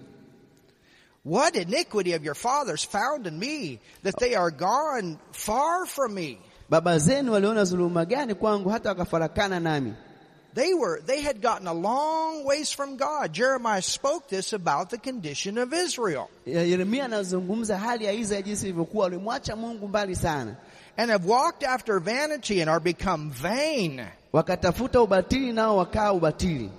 What 1.25 1.55
iniquity 1.57 2.11
have 2.13 2.25
your 2.25 2.35
fathers 2.35 2.83
found 2.85 3.27
in 3.27 3.39
me 3.39 3.79
that 4.03 4.17
they 4.19 4.35
are 4.35 4.51
gone 4.51 5.19
far 5.33 5.87
from 5.87 6.15
me? 6.15 6.39
Baba 6.69 6.99
zenu 6.99 7.33
waliona 7.33 7.65
dhuluma 7.65 8.05
gani 8.05 8.35
kwangu 8.35 8.69
hata 8.69 8.89
wakafarakana 8.89 9.61
nami? 9.61 9.95
They 10.55 10.75
were, 10.75 11.01
they 11.07 11.23
had 11.23 11.41
gotten 11.41 11.67
a 11.67 11.73
long 11.73 12.45
ways 12.45 12.73
from 12.73 12.97
God. 12.97 13.33
Jeremiah 13.33 13.81
spoke 13.83 14.29
this 14.29 14.53
about 14.53 14.91
the 14.91 14.99
condition 14.99 15.57
of 15.59 15.73
Israel 15.73 16.29
Yeremia 16.47 17.05
anazungumza 17.05 17.79
hali 17.79 18.05
ya 18.05 18.13
Israeli 18.13 18.43
jinsi 18.45 18.65
ilivyokuwa, 18.67 19.05
walimwacha 19.05 19.57
Mungu 19.57 19.89
mbali 19.89 20.17
sana, 20.17 20.57
and 20.97 21.11
have 21.11 21.25
walked 21.25 21.63
after 21.65 22.01
vanity 22.01 22.61
and 22.61 22.71
are 22.71 22.81
become 22.81 23.31
vain. 23.31 24.07
wakatafuta 24.33 25.01
ubatili 25.03 25.53
nao 25.53 25.77
wakaa 25.77 26.13
ubatili. 26.13 26.71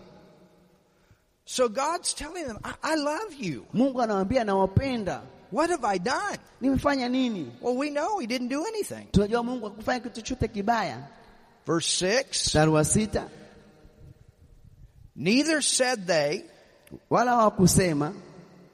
So 1.45 1.69
God's 1.69 2.13
telling 2.13 2.45
them, 2.45 2.57
I, 2.63 2.73
I 2.93 2.95
love 2.95 3.35
you. 3.39 3.65
Mungu 3.73 4.01
anawaambia 4.01 4.43
nawapenda. 4.43 5.21
What 5.51 5.69
have 5.69 5.85
I 5.85 5.99
done? 5.99 6.37
Nimefanya 6.61 7.09
nini? 7.09 7.51
Well, 7.61 7.75
we 7.77 7.89
know 7.89 8.19
he 8.19 8.27
didn't 8.27 8.47
do 8.47 8.65
anything. 8.65 9.07
Tunajua 9.11 9.43
Mungu 9.43 9.65
hakufanya 9.65 9.99
kitu 9.99 10.21
chochote 10.21 10.47
kibaya. 10.47 10.97
Verse 11.65 12.05
6, 12.05 12.23
Mstari 12.31 12.71
wa 12.71 12.85
sita, 12.85 13.29
neither 15.15 15.61
said 15.61 16.07
they, 16.07 16.43
wala 17.09 17.31
hawakusema 17.31 18.13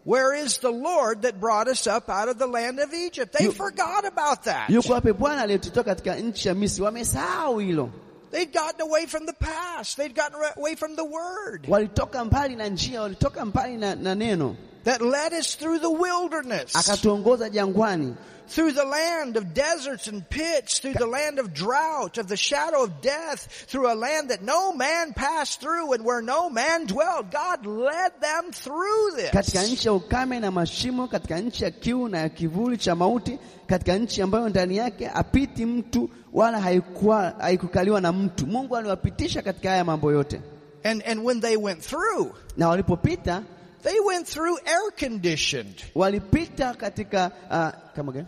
where 0.06 0.34
is 0.46 0.60
the 0.60 0.72
Lord 0.72 1.22
that 1.22 1.40
brought 1.40 1.68
us 1.68 1.88
up 1.88 2.10
out 2.10 2.30
of 2.30 2.38
the 2.38 2.48
land 2.48 2.80
of 2.80 2.94
Egypt? 2.94 3.34
They 3.38 3.50
forgot 3.52 4.06
about 4.06 4.44
that. 4.44 4.70
yuko 4.70 4.94
wapi 4.94 5.14
Bwana 5.14 5.42
aliyetutoa 5.42 5.84
katika 5.84 6.16
nchi 6.16 6.48
ya 6.48 6.54
Misri. 6.56 6.84
Wamesahau 6.84 7.60
hilo, 7.60 7.90
They'd 8.32 8.54
gotten 8.54 8.82
away 8.82 9.08
from 9.08 9.26
the 9.26 9.34
past. 9.34 9.98
They'd 9.98 10.16
gotten 10.16 10.36
away 10.58 10.76
from 10.76 10.96
the 10.96 11.04
word 11.04 11.66
walitoka 11.68 12.26
mbali 12.26 12.56
na 12.56 12.68
njia, 12.68 13.02
walitoka 13.02 13.46
mbali 13.46 13.78
na, 13.78 13.96
na 13.96 14.16
neno, 14.16 14.56
that 14.90 15.02
led 15.02 15.34
us 15.34 15.56
through 15.56 15.80
the 15.80 15.90
wilderness, 15.90 16.74
akatuongoza 16.74 17.50
jangwani, 17.50 18.16
through 18.48 18.72
the 18.72 18.84
land 18.86 19.38
of 19.38 19.54
deserts 19.54 20.08
and 20.08 20.28
pits, 20.30 20.80
through 20.80 20.94
the 20.96 21.06
land 21.06 21.38
of 21.38 21.54
drought, 21.54 22.18
of 22.18 22.28
the 22.28 22.36
shadow 22.38 22.84
of 22.84 23.00
death, 23.02 23.48
through 23.68 23.88
a 23.92 23.94
land 23.94 24.30
that 24.32 24.42
no 24.42 24.74
man 24.74 25.14
passed 25.14 25.62
through 25.62 25.94
and 25.94 26.04
where 26.04 26.22
no 26.24 26.50
man 26.50 26.88
dwelled. 26.88 27.30
God 27.32 27.66
led 27.68 28.12
them 28.20 28.52
through 28.52 29.12
katika 29.32 29.60
this. 29.62 29.72
nchi 29.72 29.88
ya 29.88 29.94
ukame 29.94 30.40
na 30.40 30.52
mashimo, 30.52 31.08
katika 31.08 31.40
nchi 31.40 31.64
ya 31.64 31.72
kiu 31.72 32.08
na 32.08 32.18
ya 32.20 32.30
kivuli 32.30 32.78
cha 32.78 32.96
mauti, 32.96 33.40
katika 33.68 33.96
nchi 33.98 34.22
ambayo 34.22 34.50
ndani 34.50 34.78
yake 34.78 35.10
apiti 35.14 35.66
mtu 35.66 36.10
wala 36.34 36.60
haikuwa 36.62 37.34
haikukaliwa 37.40 38.02
na 38.02 38.12
mtu. 38.12 38.48
Mungu 38.48 38.78
aliwapitisha 38.78 39.42
katika 39.42 39.70
haya 39.70 39.84
mambo 39.86 40.12
yote, 40.12 40.42
And, 40.84 41.04
and 41.06 41.26
when 41.26 41.42
they 41.42 41.56
went 41.58 41.82
through, 41.82 42.28
na 42.58 42.70
walipopita 42.70 43.44
they 43.84 44.00
went 44.00 44.28
through 44.28 44.58
air 44.66 44.92
conditioned. 45.00 45.84
walipita 45.96 46.74
katika 46.74 47.32
uh, 47.50 47.94
kama 47.96 48.12
gani? 48.12 48.28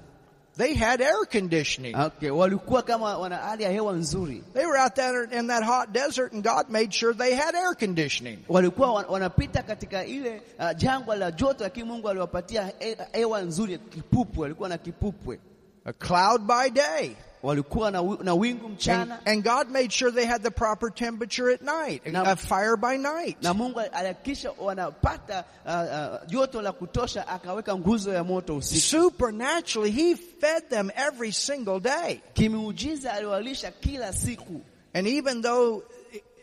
They 0.58 0.74
had 0.76 1.02
air 1.04 1.26
conditioning. 1.32 1.96
Okay, 1.96 2.30
walikuwa 2.30 2.84
kama 2.84 3.18
wana 3.18 3.38
hali 3.38 3.64
ya 3.64 3.70
hewa 3.72 3.94
nzuri, 3.94 4.44
They 4.54 4.66
were 4.66 4.80
out 4.84 4.94
there 4.96 5.40
in 5.40 5.48
that 5.48 5.64
hot 5.64 5.90
desert 5.92 6.34
and 6.34 6.44
God 6.44 6.70
made 6.70 6.92
sure 6.92 7.14
they 7.14 7.36
had 7.36 7.56
air 7.56 7.76
conditioning. 7.76 8.38
walikuwa 8.50 8.94
wan- 8.94 9.06
wanapita 9.10 9.64
katika 9.64 10.06
ile 10.06 10.42
uh, 10.60 10.72
jangwa 10.78 11.16
la 11.16 11.32
joto, 11.32 11.64
lakini 11.64 11.86
Mungu 11.86 12.10
aliwapatia 12.10 12.72
he- 12.80 12.98
hewa 13.12 13.42
nzuri, 13.42 13.78
kipupwe, 13.78 14.42
walikuwa 14.44 14.70
na 14.70 14.78
kipupwe, 14.78 15.40
A 15.86 15.94
cloud 15.94 16.42
by 16.42 16.70
day. 16.70 17.16
Walikuwa 17.44 17.92
na, 17.92 18.02
na 18.24 18.34
wingu 18.34 18.66
And, 18.66 18.76
mchana 18.78 19.20
and 19.26 19.44
God 19.44 19.70
made 19.70 19.92
sure 19.92 20.12
they 20.12 20.26
had 20.26 20.44
the 20.44 20.52
proper 20.52 20.90
temperature 20.90 21.50
at 21.54 21.62
night. 21.62 22.06
Now- 22.06 22.24
a 22.32 22.36
fire 22.36 22.78
by 22.78 22.98
night. 22.98 23.38
na 23.44 23.54
Mungu 23.54 23.80
alihakikisha 23.80 24.52
wanapata 24.60 25.44
uh, 25.66 25.72
uh, 25.72 26.28
joto 26.30 26.62
la 26.62 26.72
kutosha, 26.72 27.28
akaweka 27.28 27.76
nguzo 27.78 28.14
ya 28.14 28.24
moto 28.24 28.56
usiku. 28.58 28.82
Supernaturally, 28.82 29.92
He 29.92 30.16
fed 30.16 30.70
them 30.70 30.92
every 30.96 31.32
single 31.32 31.80
day. 31.80 32.22
Kimiujiza 32.34 33.14
aliwalisha 33.14 33.72
kila 33.72 34.14
siku, 34.14 34.62
And 34.94 35.08
even 35.08 35.42
though 35.42 35.84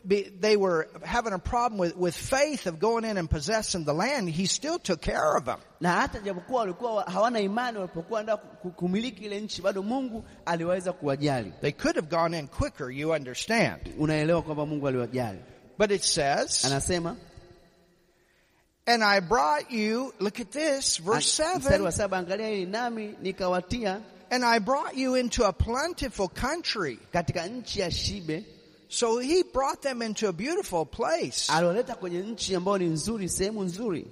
be- 0.04 0.30
they 0.40 0.56
were 0.56 0.88
having 1.04 1.32
a 1.32 1.38
problem 1.38 1.78
with, 1.80 1.96
with 1.96 2.14
faith 2.16 2.66
of 2.66 2.78
going 2.78 3.04
in 3.04 3.18
and 3.18 3.28
possessing 3.30 3.84
the 3.84 3.92
land, 3.94 4.28
He 4.30 4.46
still 4.46 4.78
took 4.78 5.00
care 5.00 5.36
of 5.36 5.44
them. 5.44 5.58
na 5.80 5.92
hata 5.92 6.18
japokuwa 6.20 6.60
walikuwa 6.60 7.02
hawana 7.04 7.40
imani, 7.40 7.78
walipokuwa 7.78 8.22
ndio 8.22 8.36
kumiliki 8.76 9.24
ile 9.24 9.40
nchi, 9.40 9.62
bado 9.62 9.82
Mungu 9.82 10.24
aliweza 10.46 10.92
kuwajali. 10.92 11.52
They 11.60 11.72
could 11.72 11.96
have 11.96 12.08
gone 12.16 12.38
in 12.38 12.48
quicker, 12.48 12.90
you 12.90 13.10
understand. 13.10 13.80
Unaelewa 13.98 14.42
kwamba 14.42 14.66
Mungu 14.66 14.88
aliwajali. 14.88 15.38
But 15.78 15.90
it 15.90 16.02
says, 16.02 16.64
Anasema 16.64 17.16
and 18.86 19.04
I 19.04 19.20
brought 19.20 19.70
you, 19.70 20.14
look 20.18 20.40
at 20.40 20.50
this, 20.50 20.96
verse 20.98 21.42
7, 21.42 22.16
angalia 22.16 22.48
hili, 22.48 22.66
nami 22.66 23.14
nikawatia 23.22 24.00
and 24.30 24.44
I 24.44 24.58
brought 24.60 24.94
you 24.96 25.14
into 25.16 25.44
a 25.46 25.52
plentiful 25.52 26.28
country. 26.28 26.98
katika 27.12 27.46
nchi 27.46 27.80
ya 27.80 27.90
shibe. 27.90 28.44
So 28.90 29.18
he 29.18 29.42
brought 29.42 29.82
them 29.82 30.02
into 30.02 30.28
a 30.28 30.32
beautiful 30.32 30.86
place 30.86 31.52
Aliwaleta 31.52 31.94
kwenye 31.94 32.18
nchi 32.22 32.54
ambayo 32.54 32.78
ni 32.78 32.84
nzuri, 32.86 33.28
sehemu 33.28 33.64
nzuri, 33.64 34.06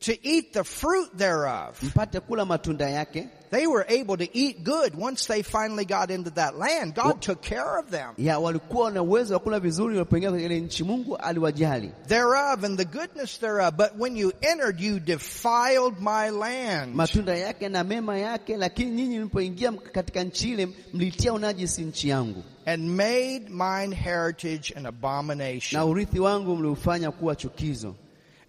to 0.00 0.12
eat 0.22 0.52
the 0.52 0.64
fruit 0.64 1.16
thereof. 1.16 1.82
mpate 1.82 2.20
kula 2.20 2.44
matunda 2.44 2.90
yake. 2.90 3.28
They 3.50 3.66
were 3.66 3.84
able 4.00 4.16
to 4.16 4.38
eat 4.38 4.64
good 4.64 4.94
once 4.98 5.26
they 5.26 5.42
finally 5.42 5.84
got 5.84 6.10
into 6.10 6.30
that 6.30 6.58
land. 6.58 6.94
God 6.94 7.20
took 7.20 7.40
care 7.42 7.78
of 7.78 7.90
them. 7.90 8.10
Ya 8.18 8.38
walikuwa 8.38 8.90
na 8.90 9.02
uwezo 9.02 9.34
wa 9.34 9.40
kula 9.40 9.60
vizuri 9.60 9.94
walipoingia 9.96 10.30
kwenye 10.30 10.44
ile 10.46 10.60
nchi, 10.60 10.84
Mungu 10.84 11.16
aliwajali. 11.16 11.92
Thereof 12.08 12.64
and 12.64 12.78
the 12.78 12.84
goodness 12.84 13.38
thereof. 13.40 13.74
But 13.76 13.90
when 13.98 14.16
you 14.16 14.32
entered, 14.40 14.80
you 14.80 15.00
defiled 15.00 15.94
my 16.00 16.30
land. 16.30 16.94
matunda 16.94 17.36
yake 17.36 17.68
na 17.68 17.84
mema 17.84 18.18
yake, 18.18 18.56
lakini 18.56 18.90
nyinyi 18.90 19.18
mlipoingia 19.18 19.72
katika 19.72 20.24
nchi 20.24 20.50
ile 20.52 20.68
mlitia 20.94 21.32
unajisi 21.32 21.82
nchi 21.82 22.08
yangu, 22.08 22.42
And 22.66 22.88
made 22.90 23.42
mine 23.48 23.94
heritage 23.96 24.72
an 24.76 24.82
na 24.82 24.88
abomination. 24.88 25.82
urithi 25.82 26.20
wangu 26.20 26.56
mliufanya 26.56 27.10
kuwa 27.10 27.36
chukizo. 27.36 27.94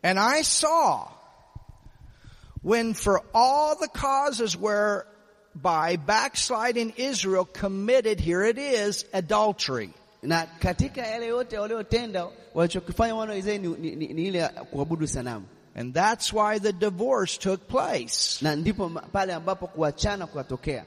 And 0.03 0.19
I 0.19 0.43
saw 0.43 0.99
when 2.67 2.93
for 2.93 3.21
all 3.33 3.75
the 3.79 3.87
causes 3.87 4.57
whereby 4.57 5.95
backsliding 5.95 6.93
Israel 6.97 7.45
committed, 7.45 8.19
here 8.19 8.43
it 8.43 8.57
is, 8.57 9.05
adultery. 9.13 9.89
Na 10.23 10.45
katika 10.59 11.01
yale 11.07 11.27
yote 11.27 11.57
waliotenda, 11.57 12.27
walichokifanya 12.53 13.15
wana 13.15 13.31
wa 13.31 13.37
Israeli 13.37 13.67
ni, 13.67 13.77
ni, 13.89 13.95
ni, 13.95 14.13
ni 14.13 14.27
ile 14.27 14.47
kuabudu 14.71 15.07
sanamu, 15.07 15.45
And 15.75 15.93
that's 15.93 16.33
why 16.33 16.59
the 16.59 16.73
divorce 16.73 17.37
took 17.37 17.67
place. 17.67 18.39
na 18.41 18.55
ndipo 18.55 18.89
pale 18.89 19.33
ambapo 19.33 19.67
kuachana 19.67 20.27
kukatokea. 20.27 20.85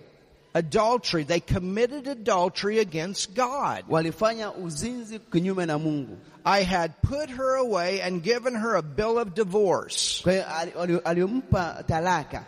Adultery. 0.55 1.24
They 1.24 1.40
committed 1.40 2.09
adultery 2.09 2.80
against 2.80 3.34
God. 3.34 3.84
Walifanya 3.88 4.53
uzinzi 4.53 5.18
kinyume 5.18 5.66
na 5.66 5.78
Mungu. 5.78 6.16
I 6.44 6.62
had 6.62 7.01
put 7.03 7.30
her 7.30 7.57
away 7.57 8.01
and 8.01 8.22
given 8.22 8.55
her 8.55 8.74
a 8.76 8.82
bill 8.82 9.18
of 9.18 9.34
divorce. 9.34 10.22
Alimpa 10.24 11.86
talaka. 11.86 12.44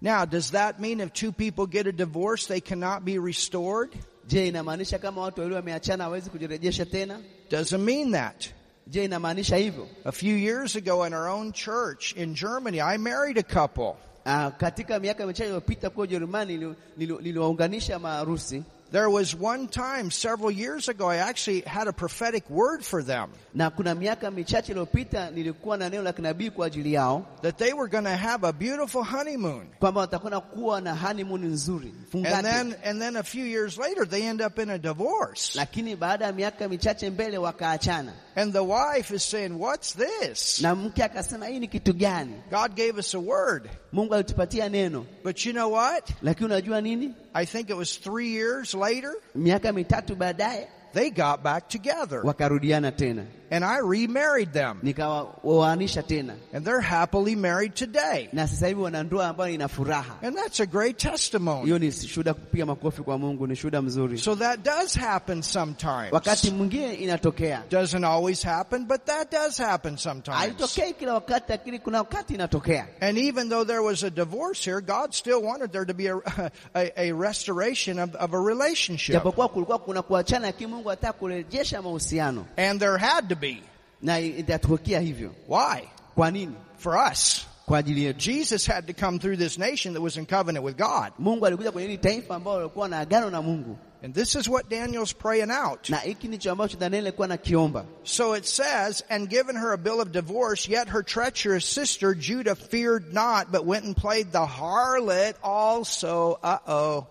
Now, 0.00 0.24
does 0.24 0.50
that 0.50 0.80
mean 0.80 1.00
if 1.00 1.12
two 1.12 1.32
people 1.32 1.66
get 1.66 1.86
a 1.86 1.92
divorce, 1.92 2.46
they 2.46 2.60
cannot 2.60 3.04
be 3.04 3.18
restored? 3.18 3.90
Je, 4.28 4.48
inamaanisha 4.52 4.98
kama 4.98 5.20
watu 5.20 5.40
wawili 5.40 5.54
wameachana 5.54 6.04
hawezi 6.04 6.30
kujirejesha 6.30 6.86
tena? 6.86 7.20
Doesn't 7.50 7.84
mean 7.84 8.12
that. 8.12 8.48
Je, 8.88 9.04
inamaanisha 9.04 9.56
hivyo? 9.56 9.88
A 10.04 10.12
few 10.12 10.34
years 10.34 10.76
ago 10.76 11.04
in 11.04 11.14
our 11.14 11.28
own 11.28 11.52
church 11.52 12.12
in 12.16 12.34
Germany, 12.34 12.80
I 12.80 12.98
married 12.98 13.38
a 13.38 13.42
couple. 13.42 13.96
Ah, 14.28 14.50
katika 14.50 14.98
miaka 15.00 15.26
michache 15.26 15.44
iliyopita 15.44 15.90
kwa 15.90 16.04
Ujerumani 16.04 16.56
nili- 16.58 16.74
nili- 16.98 17.22
niliwaunganisha 17.22 17.98
maharusi 17.98 18.62
There 18.92 19.10
was 19.10 19.34
one 19.34 19.66
time 19.66 20.10
several 20.10 20.50
years 20.50 20.88
ago, 20.88 21.08
I 21.10 21.16
actually 21.16 21.62
had 21.66 21.88
a 21.88 21.92
prophetic 21.92 22.48
word 22.50 22.84
for 22.84 23.02
them 23.02 23.30
na 23.54 23.70
kuna 23.70 23.94
miaka 23.94 24.30
michache 24.30 24.72
iliyopita 24.72 25.30
nilikuwa 25.30 25.76
na 25.76 25.88
neno 25.88 26.02
la 26.02 26.12
kinabii 26.12 26.50
kwa 26.50 26.66
ajili 26.66 26.92
yao 26.92 27.26
that 27.42 27.56
they 27.58 27.72
were 27.72 27.88
going 27.88 28.04
to 28.04 28.16
have 28.16 28.44
a 28.46 28.52
beautiful 28.52 29.02
honeymoon. 29.04 29.66
kwamba 29.80 30.00
watakwenda 30.00 30.40
kuwa 30.40 30.80
na 30.80 30.94
honeymoon 30.94 31.44
nzuri 31.44 31.92
And 32.14 32.46
then, 32.46 32.74
and 32.84 33.00
then 33.00 33.16
a 33.16 33.22
few 33.22 33.44
years 33.44 33.78
later, 33.78 34.06
they 34.08 34.22
end 34.22 34.40
up 34.42 34.58
in 34.58 34.70
a 34.70 34.78
divorce. 34.78 35.54
Lakini 35.58 35.96
baada 35.96 36.24
ya 36.26 36.32
miaka 36.32 36.68
michache 36.68 37.10
mbele 37.10 37.38
wakaachana, 37.38 38.12
And 38.36 38.52
the 38.52 38.62
wife 38.64 39.14
is 39.14 39.22
saying, 39.30 39.58
what's 39.58 39.94
this? 39.94 40.60
na 40.62 40.74
mke 40.74 41.04
akasema 41.04 41.46
hii 41.46 41.58
ni 41.58 41.68
kitu 41.68 41.92
gani? 41.92 42.34
God 42.50 42.74
gave 42.76 42.98
us 42.98 43.14
a 43.14 43.18
word. 43.18 43.70
Mungu 43.92 44.14
alitupatia 44.14 44.68
neno, 44.68 45.06
But 45.24 45.46
you 45.46 45.52
know 45.52 45.72
what? 45.72 46.10
lakini 46.22 46.46
unajua 46.46 46.80
nini? 46.80 47.14
I 47.34 47.46
think 47.46 47.70
it 47.70 47.76
was 47.76 48.00
three 48.00 48.28
years 48.28 48.74
later, 48.74 48.85
Miaka 49.34 49.72
mitatu 49.72 50.16
baadaye 50.16 50.68
they 50.92 51.10
got 51.10 51.42
back 51.42 51.68
together. 51.68 52.22
wakarudiana 52.24 52.92
tena, 52.92 53.24
And 53.50 53.64
I 53.64 53.78
remarried 53.78 54.52
them. 54.52 54.80
nikawaoanisha 54.82 56.02
tena, 56.02 56.34
And 56.52 56.64
they're 56.64 56.80
happily 56.80 57.34
married 57.36 57.74
today. 57.74 58.28
na 58.32 58.46
sasa 58.46 58.66
hivi 58.66 58.80
wana 58.80 59.02
ndoa 59.02 59.28
ambayo 59.28 59.54
ina 59.54 59.68
furaha. 59.68 60.22
And 60.22 60.36
that's 60.36 60.60
a 60.60 60.66
great 60.66 60.98
testimony. 60.98 61.64
Hiyo 61.64 61.78
ni 61.78 61.92
shuhuda, 61.92 62.34
kupiga 62.34 62.66
makofi 62.66 63.02
kwa 63.02 63.18
Mungu, 63.18 63.46
ni 63.46 63.56
shuhuda 63.56 63.82
mzuri. 63.82 64.18
So 64.18 64.34
that 64.34 64.62
does 64.64 64.94
happen 64.94 65.42
sometimes. 65.42 66.12
Wakati 66.12 66.50
mwingine 66.50 66.94
inatokea, 66.94 67.62
Doesn't 67.70 68.04
always 68.04 68.42
happen, 68.42 68.84
but 68.86 69.04
that 69.06 69.30
does 69.32 69.58
happen 69.58 69.96
sometimes. 69.96 70.38
haitokei 70.38 70.92
kila 70.92 71.14
wakati, 71.14 71.52
lakini 71.52 71.78
kuna 71.78 71.98
wakati 71.98 72.34
inatokea. 72.34 72.86
And 73.00 73.18
even 73.18 73.48
though 73.48 73.66
there 73.66 73.82
was 73.82 74.02
a 74.04 74.10
divorce 74.10 74.70
here, 74.70 74.80
God 74.80 75.12
still 75.14 75.42
wanted 75.42 75.72
there 75.72 75.84
to 75.86 75.94
be 75.94 76.06
a, 76.08 76.16
a, 76.74 76.90
a 76.96 77.12
restoration 77.12 77.98
of, 77.98 78.14
of 78.14 78.34
a 78.34 78.40
relationship. 78.40 79.12
Japokuwa 79.14 79.48
kulikuwa 79.48 79.78
kuna 79.78 80.02
kuachana, 80.02 80.46
lakini 80.46 80.70
Mungu 80.70 80.90
anataka 80.90 81.12
kurejesha 81.12 81.82
mahusiano, 81.82 82.44
And 82.56 82.80
there 82.80 82.98
had 82.98 83.28
to 83.28 83.35
be. 83.36 83.62
na 84.02 84.20
itatokea 84.20 85.00
hivyo. 85.00 85.34
Why? 85.48 85.88
Kwa 86.14 86.30
nini? 86.30 86.54
For 86.78 86.96
us. 87.12 87.46
Kwa 87.66 87.78
ajili 87.78 88.04
yetu. 88.04 88.18
Jesus 88.20 88.66
had 88.66 88.92
to 88.92 89.06
come 89.06 89.18
through 89.18 89.38
this 89.38 89.58
nation 89.58 89.94
that 89.94 90.02
was 90.02 90.16
in 90.16 90.26
covenant 90.26 90.64
with 90.64 90.76
God. 90.76 91.12
Mungu 91.18 91.46
alikuja 91.46 91.72
kwenye 91.72 91.88
hili 91.88 91.98
taifa 91.98 92.34
ambao 92.36 92.54
walikuwa 92.54 92.88
na 92.88 92.98
agano 92.98 93.30
na 93.30 93.42
Mungu, 93.42 93.78
And 94.02 94.14
this 94.14 94.34
is 94.34 94.48
what 94.48 94.68
Daniel's 94.70 95.12
praying 95.14 95.50
out. 95.50 95.88
na 95.90 95.96
hiki 95.96 96.28
ndicho 96.28 96.52
ambacho 96.52 96.76
Danieli 96.76 97.06
alikuwa 97.06 97.28
nakiomba. 97.28 97.84
So 98.04 98.36
it 98.36 98.44
says, 98.44 99.04
and 99.08 99.28
given 99.28 99.56
her 99.56 99.72
a 99.72 99.78
bill 99.78 100.00
of 100.00 100.12
divorce, 100.12 100.68
yet 100.72 100.88
her 100.88 101.02
treacherous 101.04 101.64
sister 101.74 102.14
Judah 102.14 102.54
feared 102.54 103.12
not, 103.14 103.50
but 103.52 103.64
went 103.66 103.84
and 103.84 103.96
played 103.96 104.32
the 104.32 104.46
harlot 104.46 105.34
also. 105.42 106.38
Uh-oh. 106.42 107.06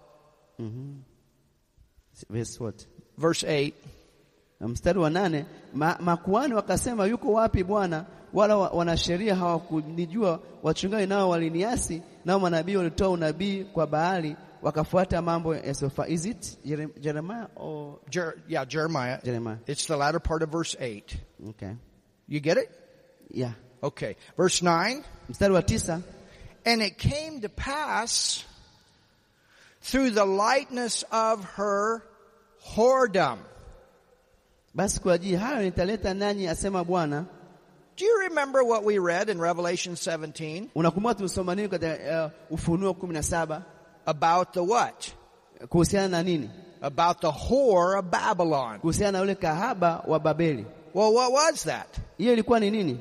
Mm-hmm. 0.62 0.94
Verse 2.30 2.60
what? 2.60 2.86
Verse 3.18 3.44
8. 3.44 3.74
Mstari 4.68 4.99
wa 4.99 5.09
nane, 5.09 5.45
ma, 5.74 5.97
makuhani 5.99 6.53
wakasema 6.53 7.05
yuko 7.05 7.32
wapi 7.34 7.63
Bwana? 7.63 8.05
Wala 8.34 8.57
wa- 8.57 8.70
wanasheria 8.70 9.36
hawakunijua, 9.36 10.39
wachungaji 10.63 11.07
nao 11.07 11.30
waliniasi, 11.30 12.01
nao 12.26 12.39
manabii 12.39 12.76
walitoa 12.76 13.09
unabii 13.09 13.63
kwa 13.63 13.88
Baali, 13.88 14.36
wakafuata 14.61 15.22
mambo 15.22 15.55
yasiyofaa. 15.55 16.07
Is 16.07 16.26
it 16.26 16.57
Jere- 16.66 16.99
Jeremiah 16.99 17.47
or 17.55 17.95
Jer- 18.09 18.34
yeah, 18.47 18.68
Jeremiah. 18.68 19.20
Jeremiah? 19.24 19.57
It's 19.68 19.88
the 19.88 19.95
latter 19.95 20.20
part 20.22 20.43
of 20.43 20.49
verse 20.49 20.78
8. 20.80 21.18
Okay. 21.49 21.72
You 22.28 22.39
get 22.39 22.57
it? 22.57 22.70
Yeah. 23.32 23.51
Okay. 23.84 24.16
Verse 24.38 24.61
9. 24.66 25.03
Mstari 25.30 25.53
wa 25.53 25.61
tisa, 25.61 26.01
And 26.66 26.82
it 26.82 26.97
came 26.97 27.41
to 27.41 27.49
pass 27.49 28.43
through 29.82 30.09
the 30.09 30.26
lightness 30.26 31.05
of 31.11 31.45
her 31.57 32.01
whoredom. 32.76 33.38
Basi 34.76 35.00
kwa 35.02 35.14
ajili 35.14 35.36
hayo 35.36 35.62
nitaleta 35.62 36.14
nanyi, 36.14 36.48
asema 36.48 36.84
Bwana. 36.84 37.26
Do 37.98 38.06
you 38.06 38.20
remember 38.30 38.62
what 38.62 38.84
we 38.84 39.00
read 39.00 39.30
in 39.30 39.40
Revelation 39.42 39.96
17 39.96 40.68
Unakumbuka 40.76 41.56
nini 41.56 41.70
katika 41.70 42.26
uh, 42.26 42.54
Ufunuo 42.54 42.94
kumi 42.94 43.14
na 43.14 43.24
saba 43.24 43.62
about 44.06 44.52
the 44.54 44.60
what? 44.60 45.14
kuhusiana 45.70 46.08
na 46.08 46.24
nini? 46.24 46.50
About 46.82 47.22
the 47.22 47.28
whore 47.32 48.00
of 48.00 48.06
Babylon. 48.06 48.80
Kuhusiana 48.80 49.12
na 49.12 49.20
yule 49.20 49.36
kahaba 49.36 50.04
wa 50.08 50.20
Babeli. 50.20 50.66
Well, 50.94 51.14
what 51.14 51.32
was 51.34 51.64
that? 51.64 51.98
Hiyo 52.18 52.34
ilikuwa 52.34 52.60
ni 52.60 52.72
nini? 52.72 53.00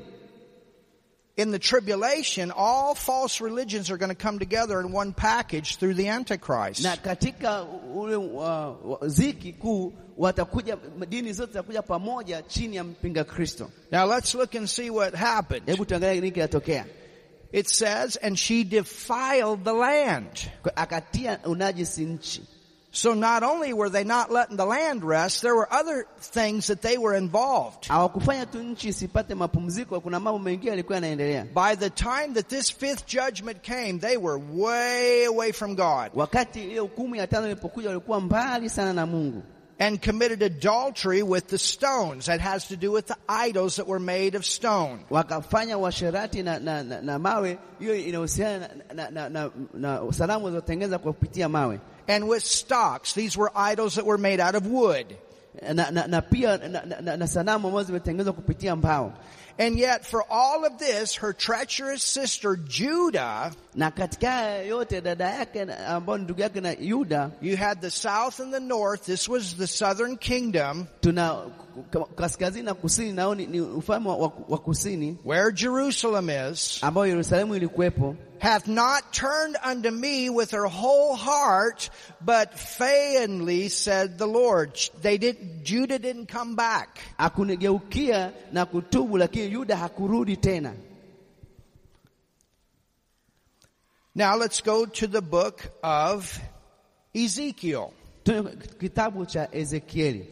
In 1.37 1.51
the 1.51 1.59
tribulation, 1.59 2.49
all 2.55 2.95
false 2.95 3.41
religions 3.41 3.91
are 3.91 3.97
going 3.97 4.09
to 4.09 4.15
come 4.15 4.39
together 4.39 4.79
in 4.79 4.93
one 4.93 5.11
package 5.13 5.75
through 5.75 5.95
the 5.95 6.07
Antichrist. 6.07 6.81
na 6.83 6.95
katika 6.95 7.63
ule 7.95 8.15
uh, 8.15 9.07
ziki 9.07 9.53
kuu 9.53 9.93
watakuja 10.17 10.77
dini 11.09 11.33
zote 11.33 11.51
zitakuja 11.51 11.81
pamoja 11.81 12.41
chini 12.41 12.75
ya 12.75 12.83
mpinga 12.83 13.23
Kristo. 13.23 13.69
Now 13.91 14.05
let's 14.07 14.35
look 14.35 14.55
and 14.55 14.67
see 14.69 14.89
what 14.89 15.13
happened. 15.15 15.65
Hebu 15.67 15.85
tuangalie 15.85 16.15
nini 16.21 16.31
kinatokea. 16.31 16.85
It 17.51 17.67
says, 17.69 18.17
and 18.17 18.37
she 18.37 18.63
defiled 18.63 19.63
the 19.63 19.73
land. 19.73 20.51
Akatia 20.75 21.39
unajisi 21.45 22.05
nchi. 22.05 22.43
So 22.95 23.13
not 23.13 23.43
only 23.43 23.73
were 23.73 23.89
they 23.89 24.05
not 24.05 24.31
letting 24.31 24.55
the 24.55 24.65
land 24.65 25.03
rest, 25.03 25.41
there 25.41 25.53
were 25.53 25.67
other 25.69 26.05
things 26.17 26.67
that 26.67 26.81
they 26.81 26.97
were 26.97 27.13
involved. 27.13 27.83
Hawakufanya 27.89 28.45
tu 28.51 28.63
nchi 28.63 28.87
isipate 28.89 29.35
mapumziko, 29.35 30.01
kuna 30.01 30.19
mambo 30.19 30.39
mengine 30.39 30.69
yalikuwa 30.71 30.95
yanaendelea. 30.95 31.53
By 31.53 31.75
the 31.75 31.89
time 31.89 32.33
that 32.35 32.47
this 32.47 32.69
fifth 32.71 33.05
judgment 33.05 33.63
came, 33.63 33.99
they 33.99 34.15
were 34.17 34.37
way 34.39 35.25
away 35.25 35.51
from 35.51 35.75
God 35.75 36.11
Wakati 36.13 36.63
ile 36.63 36.79
hukumu 36.79 37.15
ya 37.15 37.27
tano 37.27 37.45
ilipokuja, 37.47 37.87
walikuwa 37.89 38.21
mbali 38.21 38.69
sana 38.69 38.93
na 38.93 39.05
Mungu 39.05 39.43
and 39.79 40.01
committed 40.01 40.41
adultery 40.43 41.21
with 41.21 41.47
the 41.47 41.57
stones. 41.57 42.25
That 42.27 42.39
has 42.39 42.67
to 42.69 42.77
do 42.77 42.93
with 42.93 43.07
the 43.07 43.17
idols 43.27 43.75
that 43.75 43.87
were 43.87 43.99
made 43.99 44.35
of 44.35 44.45
stone. 44.45 44.99
wakafanya 45.09 45.77
uasherati 45.77 46.43
na, 46.43 46.59
na, 46.59 46.83
na, 46.83 47.01
na 47.01 47.19
mawe. 47.19 47.57
Hiyo 47.79 47.95
inahusiana 47.95 48.69
na, 48.93 49.09
na, 49.09 49.29
na, 49.29 49.29
na, 49.29 49.51
na 49.73 50.13
sanamu 50.13 50.45
zilizotengenezwa 50.45 50.99
kwa 50.99 51.13
kupitia 51.13 51.49
mawe 51.49 51.79
And 52.07 52.27
with 52.29 52.43
stocks. 52.43 53.13
These 53.13 53.37
were 53.37 53.51
idols 53.55 53.95
that 53.95 54.05
were 54.05 54.17
made 54.17 54.39
out 54.39 54.55
of 54.55 54.67
wood. 54.67 55.05
na, 55.73 55.89
na, 55.89 56.05
na 56.07 56.21
pia 56.21 56.57
na, 56.57 56.81
na, 56.85 57.01
na, 57.01 57.15
na 57.17 57.25
sanamu 57.27 57.67
ambazo 57.67 57.83
zimetengenezwa 57.83 58.33
kupitia 58.33 58.75
mbao. 58.75 59.13
And 59.57 59.79
yet 59.79 60.03
for 60.05 60.21
all 60.29 60.65
of 60.65 60.77
this, 60.79 61.15
her 61.15 61.33
treacherous 61.33 62.03
sister 62.03 62.57
Judah, 62.57 63.51
na 63.75 63.91
katika 63.91 64.31
haya 64.31 64.63
yote 64.63 65.01
dada 65.01 65.29
yake 65.29 65.65
na- 65.65 65.87
ambao 65.87 66.17
ni 66.17 66.23
ndugu 66.23 66.41
yake 66.41 66.61
na 66.61 66.71
Yuda, 66.79 67.31
you 67.41 67.57
had 67.57 67.81
the 67.81 67.89
south 67.91 68.39
and 68.39 68.53
the 68.53 68.59
north. 68.59 69.05
This 69.05 69.29
was 69.29 69.55
the 69.57 69.67
southern 69.67 70.17
kingdom 70.17 70.87
tuna 71.01 71.35
k- 71.93 71.99
kaskazini 72.15 72.65
na 72.65 72.73
kusini, 72.73 73.11
nao 73.13 73.35
ni, 73.35 73.45
ni 73.47 73.61
ufalme 73.61 74.09
wa, 74.09 74.57
kusini 74.57 75.17
where 75.25 75.51
Jerusalem 75.53 76.29
is. 76.29 76.79
ambao 76.83 77.07
Yerusalemu 77.07 77.55
ilikuwepo. 77.55 78.15
Hath 78.39 78.67
not 78.67 79.13
turned 79.13 79.57
unto 79.63 79.91
me 79.91 80.29
with 80.29 80.51
her 80.51 80.65
whole 80.65 81.15
heart, 81.15 81.89
but 82.21 82.57
feignedly 82.59 83.69
said 83.69 84.17
the 84.17 84.27
Lord. 84.27 84.79
They 85.01 85.17
didn't, 85.17 85.63
Judah 85.63 85.99
didn't 85.99 86.27
come 86.27 86.55
back. 86.55 86.99
Hakunigeukia 87.19 88.33
na 88.51 88.65
kutubu, 88.65 89.17
lakini 89.17 89.51
Yuda 89.53 89.75
hakurudi 89.75 90.37
tena. 90.37 90.73
Now 94.13 94.37
let's 94.37 94.61
go 94.61 94.85
to 94.85 95.07
the 95.07 95.21
book 95.21 95.61
of 95.83 96.39
Ezekiel. 97.13 97.93
Kitabu 98.23 99.25
cha 99.29 99.47
Ezekieli, 99.51 100.25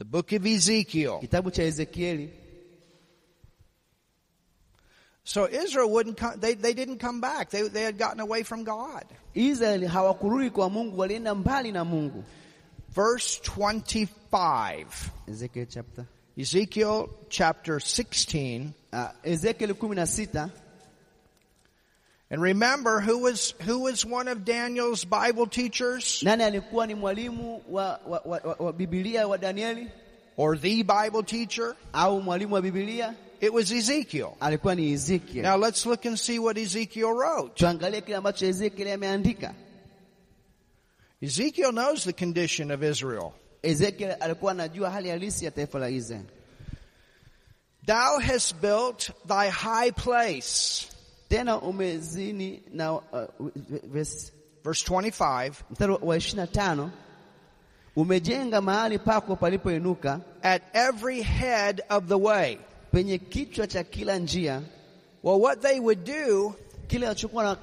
The 0.00 0.06
book 0.06 0.32
of 0.32 0.46
Ezekiel. 0.46 1.20
kitabu 1.20 1.50
cha 1.52 1.62
Ezekieli. 1.62 2.30
So 5.24 5.46
Israel 5.46 5.90
wouldn't 5.90 6.16
come, 6.16 6.40
they, 6.40 6.54
they 6.54 6.72
didn't 6.72 7.00
come 7.00 7.20
back. 7.20 7.50
They, 7.50 7.68
they 7.68 7.82
had 7.82 7.98
gotten 7.98 8.18
away 8.20 8.42
from 8.42 8.64
God. 8.64 9.04
Israeli 9.34 9.86
hawakurudi 9.86 10.50
kwa 10.50 10.70
Mungu, 10.70 10.98
walienda 10.98 11.34
mbali 11.34 11.72
na 11.72 11.84
Mungu. 11.84 12.24
Verse 12.88 13.40
25. 13.44 14.86
Ezekiel 15.28 15.66
chapter 15.66 16.06
Ezekiel 16.34 17.10
chapter 17.28 17.78
16. 17.78 18.72
uh, 18.94 19.94
na 19.94 20.06
sita. 20.06 20.50
And 22.32 22.40
remember 22.40 23.00
who 23.00 23.18
was, 23.18 23.54
who 23.62 23.80
was 23.80 24.06
one 24.06 24.28
of 24.28 24.44
Daniel's 24.44 25.04
Bible 25.04 25.46
teachers? 25.46 26.22
Nani 26.22 26.44
alikuwa 26.44 26.86
ni 26.86 26.94
mwalimu 26.94 27.62
wa, 27.68 28.00
wa, 28.06 28.20
wa, 28.24 28.40
wa, 28.44 28.56
wa 28.58 28.72
Biblia 28.72 29.26
wa 29.28 29.38
Danieli 29.38 29.90
Or 30.36 30.56
the 30.56 30.82
Bible 30.82 31.22
teacher? 31.22 31.76
au 31.92 32.20
mwalimu 32.22 32.54
wa 32.54 32.62
Biblia? 32.62 33.14
It 33.40 33.52
was 33.52 33.72
Ezekiel. 33.72 34.36
Alikuwa 34.40 34.74
ni 34.76 34.92
Ezekiel. 34.92 35.42
Now 35.42 35.56
let's 35.56 35.86
look 35.86 36.04
and 36.06 36.18
see 36.18 36.38
what 36.38 36.56
Ezekiel 36.56 37.12
wrote. 37.12 37.56
Tuangalie 37.56 38.00
kile 38.00 38.16
ambacho 38.16 38.46
Ezekiel 38.46 38.88
ameandika. 38.88 39.54
Ezekiel 41.20 41.72
knows 41.72 42.04
the 42.04 42.12
condition 42.12 42.70
of 42.70 42.82
Israel. 42.82 43.32
Ezekiel 43.62 44.16
alikuwa 44.20 44.52
anajua 44.52 44.90
hali 44.90 45.08
halisi 45.08 45.44
ya 45.44 45.50
taifa 45.50 45.78
la 45.78 45.88
Israeli. 45.90 46.26
Thou 47.86 48.18
hast 48.20 48.54
built 48.60 49.10
thy 49.26 49.48
high 49.50 49.90
place. 49.90 50.86
Tena 51.30 51.60
umezini 51.60 52.62
na 52.72 52.92
uh, 52.92 53.00
verse 53.92 54.32
Verse 54.64 54.84
25. 54.94 55.52
mstari 55.70 55.92
wa 56.02 56.16
ishirini 56.16 56.40
na 56.40 56.46
tano 56.46 56.90
umejenga 57.96 58.60
mahali 58.60 58.98
pako 58.98 59.36
palipoinuka 59.36 60.20
At 60.42 60.62
every 60.72 61.22
head 61.22 61.82
of 61.90 62.04
the 62.08 62.14
way. 62.18 62.58
penye 62.92 63.18
kichwa 63.18 63.66
cha 63.66 63.84
kila 63.84 64.18
njia. 64.18 64.62
Well, 65.22 65.40
what 65.40 65.60
they 65.62 65.80
would 65.80 66.04
do 66.04 66.54
Kile 66.90 67.06
walichokuwa 67.06 67.56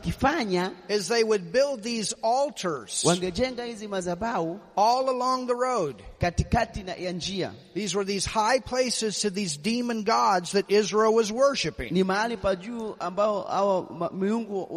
is 0.89 1.07
they 1.07 1.23
would 1.23 1.51
build 1.51 1.82
these 1.84 2.15
altars 2.23 3.03
wangejenga 3.03 3.63
hizi 3.63 3.88
madhabahu 3.88 4.59
all 4.75 5.09
along 5.09 5.47
the 5.47 5.53
road. 5.53 5.95
katikati 6.19 6.86
ya 6.97 7.11
njia. 7.11 7.53
These 7.73 7.97
were 7.97 8.05
these 8.13 8.30
high 8.30 8.59
places 8.59 9.19
to 9.21 9.30
these 9.30 9.57
demon 9.57 10.03
gods 10.03 10.51
that 10.51 10.71
Israel 10.71 11.13
was 11.13 11.32
worshiping. 11.32 11.91
Ni 11.91 12.03
mahali 12.03 12.38
pa 12.38 12.55
juu 12.55 12.95
ambao 12.99 14.11
miungu 14.13 14.67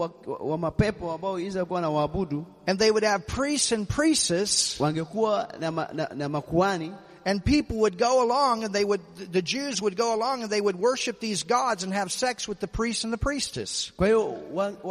wa, 0.41 0.59
mapepo 0.59 1.13
ambao 1.13 1.39
Israeli 1.39 1.67
kuwa 1.67 1.81
na 1.81 1.91
waabudu 1.91 2.47
And 2.67 2.79
they 2.79 2.91
would 2.91 3.05
have 3.05 3.27
priests 3.27 3.73
and 3.73 3.89
priestesses 3.89 4.81
wangekuwa 4.81 5.49
na, 5.61 5.71
na, 5.71 6.09
na 6.15 6.29
makuani 6.29 6.93
and 7.25 7.45
people 7.45 7.77
would 7.77 7.99
go 7.99 8.23
along 8.25 8.65
and 8.65 8.75
they 8.75 8.85
would, 8.85 9.01
the 9.33 9.43
Jews 9.43 9.83
would 9.83 9.97
go 9.97 10.15
along 10.15 10.43
and 10.43 10.51
they 10.51 10.61
would 10.61 10.77
worship 10.77 11.21
these 11.21 11.43
gods 11.45 11.85
and 11.85 11.93
have 11.93 12.11
sex 12.13 12.49
with 12.49 12.61
the 12.61 12.67
priest 12.69 13.05
and 13.05 13.13
the 13.13 13.19
priestess. 13.19 13.93
Kwa 13.97 14.07
hiyo 14.07 14.35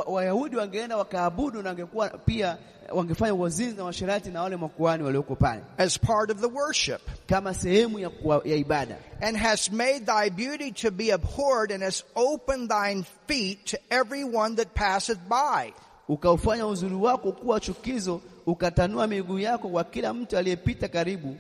Wayahudi 0.08 0.56
wangeenda 0.56 0.98
wakaabudu 0.98 1.62
na 1.62 1.70
wangekuwa 1.70 2.10
pia 2.10 2.58
wangefanya 2.94 3.34
uzinzi 3.34 3.78
na 3.78 3.84
washerati 3.84 4.30
na 4.30 4.42
wale 4.42 4.56
makuani 4.58 5.04
walioko 5.04 5.36
pale 5.36 5.62
as 5.78 6.00
part 6.00 6.32
of 6.32 6.40
the 6.42 6.48
worship, 6.48 7.02
kama 7.28 7.54
sehemu 7.54 8.00
ya, 8.00 8.10
ya 8.46 8.56
ibada. 8.56 8.96
and 9.22 9.38
has 9.38 9.72
made 9.72 10.06
thy 10.06 10.30
beauty 10.30 10.72
to 10.72 10.92
be 10.92 11.12
abhorred, 11.12 11.72
and 11.72 11.84
has 11.84 12.04
opened 12.16 12.70
thine 12.70 13.06
feet 13.28 13.66
to 13.66 13.78
every 13.92 14.24
one 14.24 14.56
that 14.56 14.74
passeth 14.74 15.20
by. 15.30 15.74
Ukaufanya 16.10 16.68
uzuri 16.68 16.96
wako 16.96 17.32
kuwa 17.32 17.60
chukizo, 17.60 18.22
ukatanua 18.46 19.08
miguu 19.08 19.40
yako 19.40 19.70
kwa 19.70 19.84
kila 19.84 20.14
mtu 20.14 20.38
aliyepita 20.38 20.88
karibu. 20.88 21.38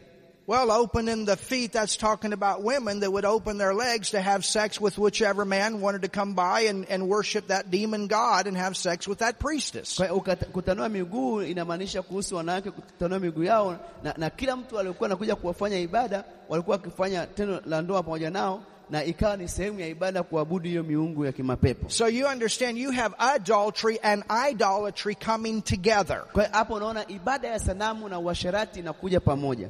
Well, 0.49 0.71
opening 0.71 1.25
the 1.25 1.37
feet, 1.37 1.73
that's 1.73 1.95
talking 1.95 2.33
about 2.33 2.63
women 2.63 3.01
that 3.01 3.13
would 3.13 3.23
open 3.23 3.59
their 3.59 3.75
legs 3.75 4.09
to 4.17 4.19
have 4.19 4.43
sex 4.43 4.81
with 4.81 4.97
whichever 4.97 5.45
man 5.45 5.79
wanted 5.79 6.01
to 6.01 6.07
come 6.07 6.33
by 6.33 6.61
and, 6.61 6.87
and 6.89 7.07
worship 7.07 7.49
that 7.49 7.69
demon 7.69 8.07
god 8.07 8.47
and 8.47 8.57
have 8.57 8.75
sex 8.75 9.07
with 9.07 9.19
that 9.19 9.37
priestess. 9.37 9.97
Kwa 9.97 10.07
kutanua 10.07 10.89
miguu 10.89 11.41
inamaanisha 11.43 12.01
kuhusu 12.01 12.35
wanawake 12.35 12.71
kutanua 12.71 13.19
miguu 13.19 13.43
yao, 13.43 13.77
na, 14.03 14.13
na 14.17 14.29
kila 14.29 14.55
mtu 14.55 14.79
aliyekuwa 14.79 15.07
anakuja 15.09 15.35
kuwafanya 15.35 15.79
ibada 15.79 16.23
walikuwa 16.49 16.77
wakifanya 16.77 17.27
tendo 17.27 17.61
la 17.65 17.81
ndoa 17.81 18.03
pamoja 18.03 18.29
nao, 18.29 18.63
na 18.89 19.03
ikawa 19.03 19.37
ni 19.37 19.47
sehemu 19.47 19.79
ya 19.79 19.87
ibada 19.87 20.23
kuabudu 20.23 20.69
hiyo 20.69 20.83
miungu 20.83 21.25
ya 21.25 21.31
kimapepo. 21.31 21.89
So 21.89 22.07
you 22.07 22.27
understand 22.27 22.77
you 22.77 22.91
have 22.91 23.15
adultery 23.17 23.99
and 24.03 24.23
idolatry 24.51 25.15
coming 25.15 25.61
together. 25.61 26.23
Kwa 26.33 26.43
hapo 26.43 26.73
unaona 26.73 27.07
ibada 27.07 27.47
ya 27.47 27.59
sanamu 27.59 28.09
na 28.09 28.19
uasherati 28.19 28.79
inakuja 28.79 29.19
pamoja. 29.19 29.69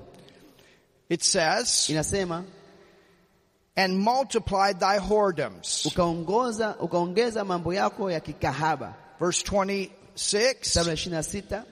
It 1.10 1.24
says, 1.24 1.88
Inasema 1.90 2.44
and 3.76 3.98
multiplied 4.00 4.80
thy 4.80 5.00
whoredoms. 5.00 5.86
ukaongoza 5.86 6.76
ukaongeza 6.80 7.46
mambo 7.46 7.74
yako 7.74 8.12
ya 8.12 8.20
kikahaba. 8.20 8.94
Verse 9.20 9.44
26. 9.44 9.90
Mstari 10.62 10.88
wa 10.88 10.94
ishirini 10.94 11.16
na 11.16 11.24
sita. 11.24 11.64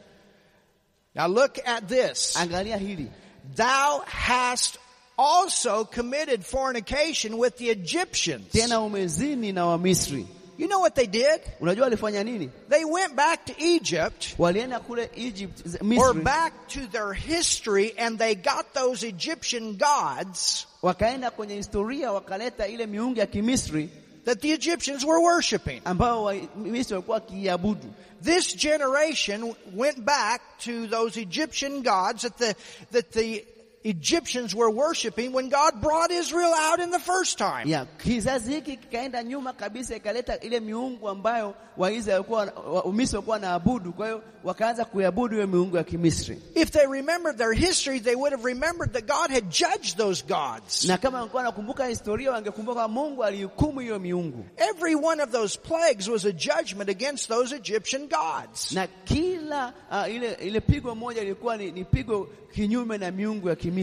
Now 1.15 1.27
look 1.27 1.59
at 1.65 1.87
this. 1.87 2.35
Angalia 2.37 2.77
hili, 2.77 3.11
Thou 3.55 4.01
hast 4.05 4.77
also 5.17 5.85
committed 5.85 6.43
fornication 6.45 7.37
with 7.37 7.57
the 7.57 7.69
Egyptians. 7.69 8.51
tena 8.51 8.79
umezini 8.81 9.53
na 9.53 9.65
Wamisri. 9.65 10.27
You 10.57 10.67
know 10.67 10.79
what 10.79 10.95
they 10.95 11.05
did? 11.07 11.41
Unajua 11.61 11.83
walifanya 11.83 12.23
nini? 12.25 12.49
They 12.69 12.83
went 12.85 13.15
back 13.15 13.45
to 13.45 13.53
Egypt 13.59 14.35
Walienda 14.39 14.79
kule 14.79 15.07
Egypt, 15.15 15.61
or 15.97 16.13
back 16.13 16.67
to 16.69 16.87
their 16.87 17.13
history 17.13 17.93
and 17.97 18.17
they 18.19 18.35
got 18.35 18.73
those 18.73 19.03
Egyptian 19.07 19.77
gods 19.77 20.65
wakaenda 20.81 21.31
kwenye 21.31 21.55
historia, 21.55 22.11
wakaleta 22.11 22.67
ile 22.67 22.85
miungu 22.87 23.19
ya 23.19 23.25
Kimisri 23.25 23.89
that 24.25 24.41
the 24.41 24.51
Egyptians 24.51 25.05
were 25.05 25.19
worshiping. 25.21 25.81
ambao 25.85 26.23
Wamisri 26.23 26.93
walikuwa 26.93 27.15
wakiabudu. 27.17 27.93
This 28.23 28.55
generation 28.55 29.55
went 29.75 29.99
back 29.99 30.41
to 30.65 30.87
those 30.87 31.21
Egyptian 31.21 31.83
gods 31.83 32.21
that 32.23 32.37
the, 32.37 32.55
that 32.91 33.11
the 33.11 33.45
Egyptians 33.89 34.53
were 34.55 34.69
worshiping 34.71 35.33
when 35.33 35.49
God 35.49 35.81
brought 35.81 36.11
Israel 36.11 36.53
out 36.71 36.79
in 36.79 36.91
the 36.91 36.99
first 36.99 37.37
time. 37.37 37.63
Ya, 37.65 37.85
kizazi 37.85 38.53
hiki 38.53 38.77
kikaenda 38.77 39.23
nyuma 39.23 39.53
kabisa, 39.53 39.95
ikaleta 39.95 40.39
ile 40.39 40.59
miungu 40.59 41.09
ambayo 41.09 41.53
Waisraeli 41.77 42.11
walikuwa 42.11 42.39
wa- 42.73 42.81
walikuwa 42.81 43.23
wanaabudu. 43.27 43.93
Kwa 43.93 44.05
hiyo 44.05 44.21
wakaanza 44.43 44.85
kuiabudu 44.85 45.35
hiyo 45.35 45.47
miungu 45.47 45.77
ya 45.77 45.83
Kimisri, 45.83 46.41
If 46.55 46.71
they 46.71 46.85
remembered 46.87 47.37
their 47.37 47.53
history, 47.53 47.99
they 47.99 48.15
would 48.15 48.31
have 48.33 48.45
remembered 48.49 48.93
that 48.93 49.05
God 49.07 49.31
had 49.31 49.45
judged 49.49 49.97
those 49.97 50.23
gods. 50.27 50.83
na 50.85 50.97
kama 50.97 51.17
walikuwa 51.17 51.39
wanakumbuka 51.43 51.85
historia, 51.85 52.31
wangekumbuka 52.31 52.87
Mungu 52.87 53.23
alihukumu 53.23 53.79
hiyo 53.79 53.99
miungu, 53.99 54.45
Every 54.57 54.95
one 54.95 55.23
of 55.23 55.29
those 55.31 55.59
plagues 55.59 56.07
was 56.07 56.25
a 56.25 56.31
judgment 56.31 56.89
against 56.89 57.27
those 57.27 57.55
Egyptian 57.55 58.07
gods. 58.07 58.71
na 58.71 58.87
kila 58.87 59.73
uh, 59.91 60.13
ile 60.15 60.33
ile 60.33 60.61
pigo 60.61 60.95
moja 60.95 61.21
ilikuwa 61.21 61.57
ni, 61.57 61.71
ni 61.71 61.83
pigo 61.85 62.29
kinyume 62.53 62.97
na 62.97 63.11
miungu 63.11 63.49
ya 63.49 63.55
Kimisri. 63.55 63.76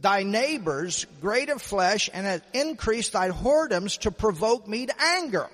Thy 0.00 0.22
neighbors, 0.22 1.06
great 1.20 1.48
of 1.48 1.62
flesh, 1.62 2.10
and 2.12 2.26
hath 2.26 2.42
increased 2.52 3.12
thy 3.12 3.30
whoredoms 3.30 3.98
to 4.00 4.10
provoke 4.10 4.68
me 4.68 4.86
to 4.86 4.94
anger. 5.00 5.48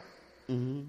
Mm-hmm. 0.51 0.81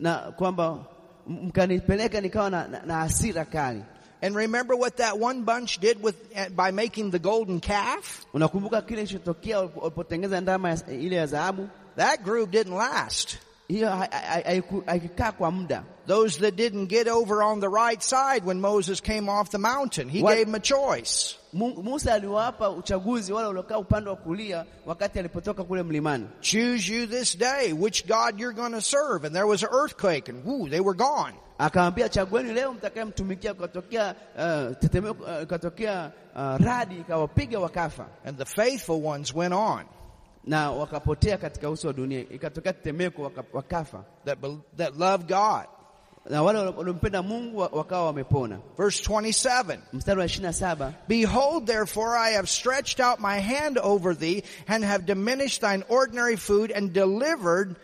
na 0.00 0.32
kwamba 0.32 0.84
mkanipeleka 1.26 2.20
nikawa 2.20 2.50
na, 2.50 2.68
na, 2.68 2.82
na 2.86 2.94
hasira 2.94 3.44
kali. 3.44 3.84
And 4.22 4.34
remember 4.36 4.76
what 4.76 4.96
that 4.96 5.18
one 5.18 5.44
bunch 5.44 5.78
did 5.78 6.02
with, 6.02 6.16
eh, 6.34 6.48
by 6.48 6.70
making 6.72 7.10
the 7.10 7.18
golden 7.18 7.60
calf? 7.60 8.26
Unakumbuka 8.34 8.82
kile 8.82 9.06
kilichotokea 9.06 9.60
walipotengeza 9.60 10.40
ndama 10.40 10.78
ile 10.88 11.16
ya 11.16 11.26
dhahabu? 11.26 11.68
That 11.96 12.22
group 12.22 12.50
didn't 12.50 12.74
last. 12.74 13.38
Hiyo 13.70 15.32
kwa 15.38 15.50
muda. 15.50 15.84
Those 16.06 16.38
that 16.40 16.56
didn't 16.56 16.88
get 16.88 17.06
over 17.08 17.42
on 17.42 17.60
the 17.60 17.68
right 17.68 18.02
side 18.02 18.44
when 18.44 18.60
Moses 18.60 19.00
came 19.00 19.28
off 19.28 19.50
the 19.50 19.58
mountain, 19.58 20.08
he 20.08 20.22
gave 20.22 20.44
them 20.46 20.54
a 20.54 20.60
choice. 20.60 21.36
Mu- 21.52 21.82
Musa 21.82 22.14
aliwapa 22.14 22.70
uchaguzi 22.70 23.32
wale 23.32 23.46
waliokaa 23.48 23.78
upande 23.78 24.10
wa 24.10 24.16
kulia 24.16 24.64
wakati 24.86 25.18
alipotoka 25.18 25.64
kule 25.64 25.82
mlimani. 25.82 26.26
Choose 26.40 26.94
you 26.94 27.06
this 27.06 27.38
day 27.38 27.72
which 27.72 28.06
God 28.06 28.40
you're 28.40 28.56
going 28.56 28.72
to 28.72 28.80
serve. 28.80 29.24
And 29.26 29.34
there 29.34 29.46
was 29.46 29.62
an 29.62 29.68
earthquake 29.72 30.28
and 30.28 30.44
whoo, 30.44 30.68
they 30.68 30.80
were 30.80 30.96
gone. 30.96 31.32
Akamwambia, 31.58 32.08
chagueni 32.08 32.52
leo 32.52 32.72
mtakayemtumikia. 32.72 33.52
Ukatokea 33.52 34.14
uh, 34.36 34.76
tetemeko, 34.78 35.22
uh, 35.22 36.10
uh, 36.36 36.56
radi 36.60 36.96
ikawapiga 37.00 37.58
wakafa, 37.60 38.06
And 38.24 38.38
the 38.38 38.44
faithful 38.46 39.00
ones 39.02 39.34
went 39.34 39.54
on 39.54 39.84
na 40.50 40.70
wakapotea 40.70 41.38
katika 41.38 41.70
uso 41.70 41.88
wa 41.88 41.92
dunia. 41.94 42.20
Ikatokea 42.20 42.72
tetemeko 42.72 43.32
wakafa, 43.52 44.04
that, 44.24 44.38
that 44.76 44.96
loved 44.98 45.28
God. 45.28 45.64
na 46.30 46.42
wale 46.42 46.58
waliompenda 46.58 47.22
Mungu 47.22 47.58
wakawa 47.58 48.06
wamepona. 48.06 48.58
Verse 48.78 49.02
27. 49.12 49.78
Mstari 49.92 50.20
wa 50.20 50.26
ishirini 50.26 50.46
na 50.46 50.52
saba 50.52 50.92
Behold, 51.08 51.66
therefore, 51.66 52.18
I 52.18 52.32
have 52.32 52.48
stretched 52.48 53.00
out 53.00 53.20
my 53.20 53.40
hand 53.40 53.78
over 53.78 54.16
thee 54.16 54.42
and 54.68 54.84
have 54.84 55.06
diminished 55.06 55.60
thine 55.60 55.84
ordinary 55.88 56.36
food 56.36 56.72
and 56.72 56.92
delivered 56.92 57.76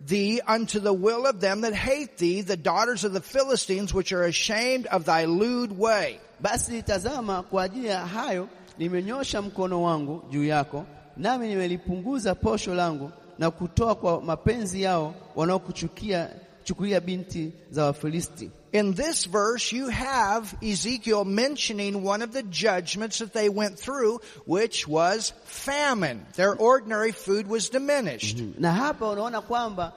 thee 0.00 0.40
unto 0.46 0.80
the 0.80 0.92
will 0.92 1.26
of 1.26 1.40
them 1.40 1.60
that 1.60 1.74
hate 1.74 2.16
thee, 2.16 2.42
the 2.42 2.56
daughters 2.56 3.04
of 3.04 3.12
the 3.12 3.20
Philistines, 3.20 3.92
which 3.94 4.12
are 4.12 4.24
ashamed 4.24 4.86
of 4.86 5.04
thy 5.04 5.24
lewd 5.26 5.72
way. 5.78 6.20
Basi 6.42 6.82
tazama, 6.82 7.42
kwa 7.42 7.62
ajili 7.62 7.88
ya 7.88 8.06
hayo 8.06 8.48
nimenyosha 8.78 9.42
mkono 9.42 9.82
wangu 9.82 10.22
juu 10.30 10.44
yako, 10.44 10.86
nami 11.16 11.48
nimelipunguza 11.48 12.34
posho 12.34 12.74
langu 12.74 13.10
na 13.38 13.50
kutoa 13.50 13.94
kwa 13.94 14.20
mapenzi 14.22 14.82
yao 14.82 15.14
wanaokuchukia 15.36 16.28
chukulia 16.64 17.00
binti 17.00 17.52
za 17.70 17.84
Wafilisti. 17.84 18.50
In 18.72 18.94
this 18.94 19.26
verse, 19.26 19.70
you 19.76 19.88
have 19.88 20.56
Ezekiel 20.60 21.24
mentioning 21.24 22.04
one 22.04 22.22
of 22.24 22.32
the 22.32 22.42
judgments 22.42 23.18
that 23.18 23.32
they 23.32 23.48
went 23.48 23.78
through, 23.78 24.18
which 24.46 24.88
was 24.88 25.32
famine. 25.44 26.26
Their 26.34 26.56
ordinary 26.56 27.12
food 27.12 27.46
was 27.46 27.68
diminished. 27.70 28.36
Mm-hmm. 28.38 28.60
Na 28.62 28.72
hapa 28.72 29.08
unaona 29.08 29.40
kwamba 29.40 29.92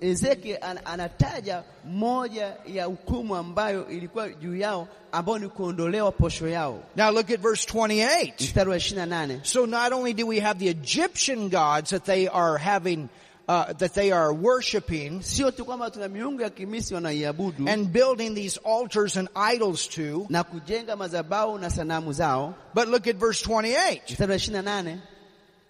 Ezekiel 0.00 0.58
an- 0.62 0.80
anataja 0.84 1.62
moja 1.84 2.56
ya 2.66 2.84
hukumu 2.84 3.36
ambayo 3.36 3.88
ilikuwa 3.88 4.28
juu 4.28 4.56
yao, 4.56 4.88
ambayo 5.12 5.38
ni 5.38 5.48
kuondolewa 5.48 6.12
posho 6.12 6.48
yao. 6.48 6.82
Now 6.96 7.10
look 7.12 7.30
at 7.30 7.40
verse 7.40 7.66
28. 7.72 8.32
Mstari 8.40 8.70
wa 8.70 8.76
28 8.76 9.38
So 9.44 9.66
not 9.66 9.92
only 9.92 10.12
do 10.14 10.26
we 10.26 10.40
have 10.40 10.58
the 10.58 10.68
Egyptian 10.70 11.48
gods 11.48 11.90
that 11.90 12.04
they 12.04 12.28
are 12.28 12.58
having, 12.58 13.08
uh, 13.50 13.72
that 13.78 13.94
they 13.94 14.12
are 14.12 14.32
worshiping 14.32 15.22
sio 15.22 15.50
tu 15.50 15.64
kwamba 15.64 15.90
tuna 15.90 16.08
miungu 16.08 16.40
ya 16.42 16.50
Kimisri 16.50 16.94
wanaiabudu 16.94 17.68
and 17.68 17.92
building 17.92 18.34
these 18.34 18.60
altars 18.64 19.16
and 19.16 19.28
idols 19.54 19.88
to, 19.88 20.26
na 20.28 20.44
kujenga 20.44 20.96
madhabahu 20.96 21.58
na 21.58 21.70
sanamu 21.70 22.12
zao. 22.12 22.54
but 22.74 22.86
look 22.88 23.06
at 23.08 23.16
verse 23.16 23.42
28. 23.42 24.00
Mstari 24.08 24.32
wa 24.32 24.38
28 24.62 24.98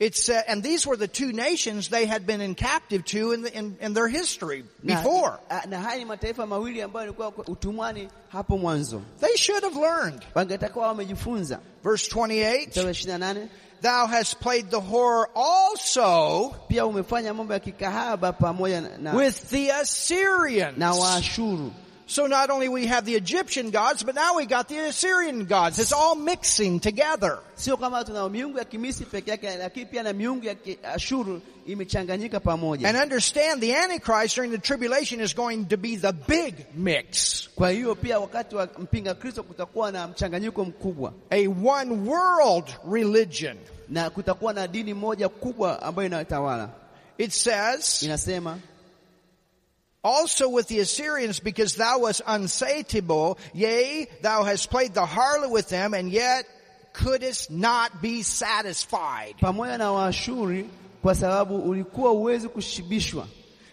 It's 0.00 0.28
uh, 0.30 0.40
and 0.48 0.62
these 0.62 0.86
were 0.86 0.96
the 0.96 1.08
two 1.08 1.30
nations 1.32 1.88
they 1.88 2.06
had 2.06 2.26
been 2.26 2.40
in 2.40 2.54
captive 2.54 3.04
to 3.04 3.32
in, 3.32 3.42
the, 3.42 3.52
in, 3.58 3.76
in 3.82 3.92
their 3.92 4.08
history 4.08 4.64
before. 4.84 5.38
a- 5.50 5.66
na 5.68 5.78
haya 5.78 5.98
ni 5.98 6.04
mataifa 6.04 6.46
mawili 6.46 6.82
ambayo 6.82 7.04
yalikuwa 7.06 7.30
kwa 7.32 7.44
utumwani 7.44 8.08
hapo 8.28 8.58
mwanzo, 8.58 9.02
They 9.20 9.36
should 9.36 9.62
have 9.64 9.76
learned. 9.80 10.22
Verse 11.82 12.08
28, 12.08 12.68
Mstari 12.68 12.86
wa 12.86 12.92
28 12.92 13.48
thou 13.80 14.06
hast 14.06 14.40
played 14.40 14.70
the 14.70 14.80
whore 14.80 15.26
also 15.34 16.54
pia 16.68 16.86
umefanya 16.86 17.34
mambo 17.34 17.52
ya 17.54 17.60
kikahaba 17.60 18.32
pamoja 18.32 18.80
na, 18.80 18.88
na, 18.98 19.14
with 19.16 19.50
the 19.50 19.70
Assyrians. 19.70 20.78
So 22.10 22.26
not 22.26 22.50
only 22.50 22.68
we 22.68 22.86
have 22.86 23.04
the 23.04 23.14
Egyptian 23.14 23.70
gods, 23.70 24.02
but 24.02 24.16
now 24.16 24.34
we 24.36 24.44
got 24.44 24.66
the 24.68 24.78
Assyrian 24.88 25.44
gods. 25.44 25.78
It's 25.78 25.92
all 25.92 26.16
mixing 26.16 26.80
together. 26.80 27.38
Sio 27.54 27.76
kama 27.76 28.04
tuna 28.04 28.28
miungu 28.28 28.58
ya 28.58 28.64
Kimisri 28.64 29.06
peke 29.06 29.30
yake, 29.30 29.56
lakini 29.56 29.86
pia 29.86 30.02
na 30.02 30.12
miungu 30.12 30.44
ya 30.46 30.54
Ashuru 30.94 31.40
imechanganyika 31.66 32.40
pamoja. 32.40 32.88
And 32.88 32.96
understand 32.98 33.60
the 33.62 33.74
Antichrist 33.76 34.34
during 34.34 34.50
the 34.50 34.58
tribulation 34.58 35.20
is 35.20 35.34
going 35.34 35.66
to 35.66 35.76
be 35.76 35.96
the 35.96 36.12
big 36.12 36.54
mix. 36.74 37.48
Kwa 37.54 37.70
hiyo 37.70 37.94
pia 37.94 38.18
wakati 38.20 38.54
wa 38.56 38.68
mpinga 38.78 39.14
Kristo 39.14 39.42
kutakuwa 39.42 39.92
na 39.92 40.08
mchanganyiko 40.08 40.64
mkubwa 40.64 41.12
A 41.30 41.46
one 41.48 41.90
world 42.10 42.74
religion. 42.92 43.56
na 43.88 44.10
kutakuwa 44.10 44.52
na 44.52 44.66
dini 44.68 44.94
moja 44.94 45.28
kubwa 45.28 45.82
ambayo 45.82 46.08
inatawala. 46.08 46.68
It 47.18 47.30
says, 47.32 48.02
Inasema 48.02 48.58
also 50.02 50.48
with 50.48 50.68
the 50.68 50.80
Assyrians 50.80 51.40
because 51.40 51.76
thou 51.76 52.00
wast 52.00 52.22
unsatiable, 52.26 53.38
yea, 53.52 54.06
thou 54.22 54.44
hast 54.44 54.70
played 54.70 54.94
the 54.94 55.04
harlot 55.04 55.50
with 55.50 55.68
them 55.68 55.94
and 55.94 56.10
yet 56.10 56.46
couldst 56.92 57.50
not 57.50 58.02
be 58.02 58.22
satisfied. 58.22 59.34
pamoja 59.40 59.78
na 59.78 59.92
Waashuri 59.92 60.66
kwa 61.02 61.14
sababu 61.14 61.56
ulikuwa 61.56 62.12
uwezi 62.12 62.48
kushibishwa. 62.48 63.26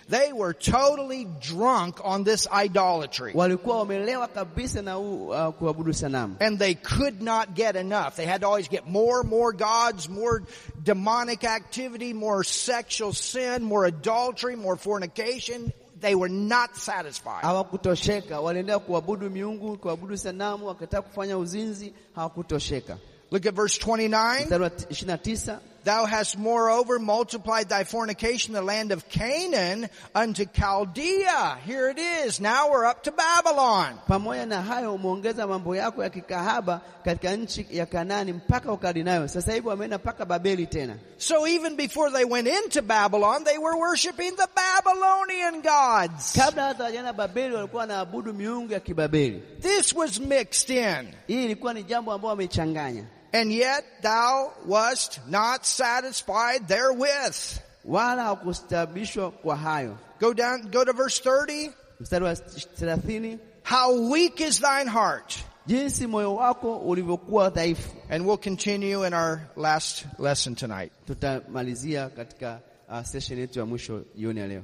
They 0.09 0.31
were 0.31 0.53
totally 0.53 1.25
drunk 1.25 1.99
on 2.03 2.23
this 2.23 2.47
idolatry. 2.65 3.33
Walikuwa 3.35 3.79
wamelewa 3.79 4.27
kabisa 4.27 4.81
na 4.81 4.99
uh, 4.99 5.53
kuabudu 5.53 5.93
sanamu. 5.93 6.35
And 6.39 6.59
they 6.59 6.75
could 6.75 7.21
not 7.21 7.55
get 7.55 7.75
enough. 7.75 8.15
They 8.15 8.25
had 8.25 8.41
to 8.41 8.47
always 8.47 8.69
get 8.69 8.87
more 8.87 9.23
more 9.23 9.51
gods, 9.51 10.07
more 10.07 10.43
demonic 10.83 11.43
activity, 11.43 12.13
more 12.13 12.45
sexual 12.45 13.11
sin, 13.13 13.63
more 13.63 13.85
adultery, 13.85 14.55
more 14.55 14.77
fornication. 14.77 15.73
They 16.01 16.15
were 16.15 16.33
not 16.33 16.75
satisfied. 16.75 17.41
Hawakutosheka, 17.41 18.39
waliendelea 18.39 18.79
kuabudu 18.79 19.29
miungu, 19.29 19.77
kuabudu 19.77 20.17
sanamu, 20.17 20.67
wakataka 20.67 21.01
kufanya 21.01 21.37
uzinzi, 21.37 21.93
hawakutosheka. 22.15 22.97
Look 23.31 23.45
at 23.45 23.55
verse 23.55 23.77
29. 23.81 25.59
Mstari 25.87 26.01
wa 26.01 26.03
29 26.03 26.03
Thou 26.03 26.05
hast 26.05 26.37
moreover 26.37 26.99
multiplied 26.99 27.69
thy 27.69 27.83
fornication 27.85 28.55
in 28.55 28.61
the 28.61 28.61
land 28.61 28.91
of 28.91 29.07
Canaan 29.09 29.89
unto 30.13 30.45
Chaldea. 30.45 31.57
Here 31.65 31.89
it 31.89 31.97
is. 31.97 32.41
Now 32.41 32.69
we're 32.71 32.85
up 32.85 33.03
to 33.03 33.11
Babylon. 33.11 33.97
pamoja 34.07 34.45
na 34.45 34.61
hayo 34.61 34.93
umeongeza 34.95 35.47
mambo 35.47 35.75
yako 35.75 36.03
ya 36.03 36.09
kikahaba 36.09 36.81
katika 37.03 37.35
nchi 37.35 37.65
ya 37.71 37.85
Kanani 37.85 38.33
mpaka 38.33 38.71
Ukaldayo. 38.71 39.27
Sasa 39.27 39.53
hivi 39.53 39.67
wameenda 39.67 39.97
mpaka 39.97 40.25
Babeli 40.25 40.67
tena. 40.67 40.95
So 41.17 41.47
even 41.47 41.75
before 41.75 42.11
they 42.11 42.25
went 42.25 42.47
into 42.47 42.81
Babylon, 42.81 43.43
they 43.43 43.57
were 43.57 43.77
worshiping 43.77 44.31
the 44.35 44.47
Babylonian 44.55 45.61
gods. 45.61 46.33
Kabla 46.33 46.63
hata 46.63 46.83
wajaenda 46.83 47.13
Babeli 47.13 47.55
walikuwa 47.55 47.81
wanaabudu 47.81 48.33
miungu 48.33 48.73
ya 48.73 48.79
Kibabeli. 48.79 49.43
This 49.61 49.93
was 49.93 50.19
mixed 50.19 50.69
in. 50.69 51.07
Hii 51.27 51.45
ilikuwa 51.45 51.73
ni 51.73 51.83
jambo 51.83 52.11
ambalo 52.13 52.29
wamechanganya, 52.29 53.03
And 53.37 53.51
yet 53.51 53.83
thou 54.01 54.51
wast 54.65 55.19
not 55.27 55.65
satisfied 55.65 56.67
therewith. 56.67 57.59
wala 57.85 58.23
hawakustabishwa 58.23 59.31
kwa 59.31 59.55
hayo. 59.55 59.97
Go 60.19 60.33
down, 60.33 60.71
go 60.71 60.83
to 60.85 60.93
verse 60.93 61.19
30. 61.19 61.71
Mstari 61.99 62.23
wa 62.25 62.33
30, 62.33 63.39
How 63.63 64.09
weak 64.11 64.41
is 64.41 64.59
thine 64.59 64.87
heart? 64.87 65.43
jinsi 65.67 66.07
moyo 66.07 66.35
wako 66.35 66.77
ulivyokuwa 66.77 67.49
dhaifu. 67.49 67.89
And 68.09 68.25
we'll 68.25 68.37
continue 68.37 69.03
in 69.07 69.13
our 69.13 69.41
last 69.55 70.05
lesson 70.19 70.55
tonight. 70.55 70.91
Tutamalizia 71.07 72.09
katika 72.09 72.59
uh, 72.89 73.03
session 73.03 73.39
yetu 73.39 73.59
ya 73.59 73.65
mwisho 73.65 74.03
jioni 74.15 74.39
ya 74.39 74.47
leo. 74.47 74.63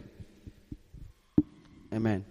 Amen. 1.91 2.23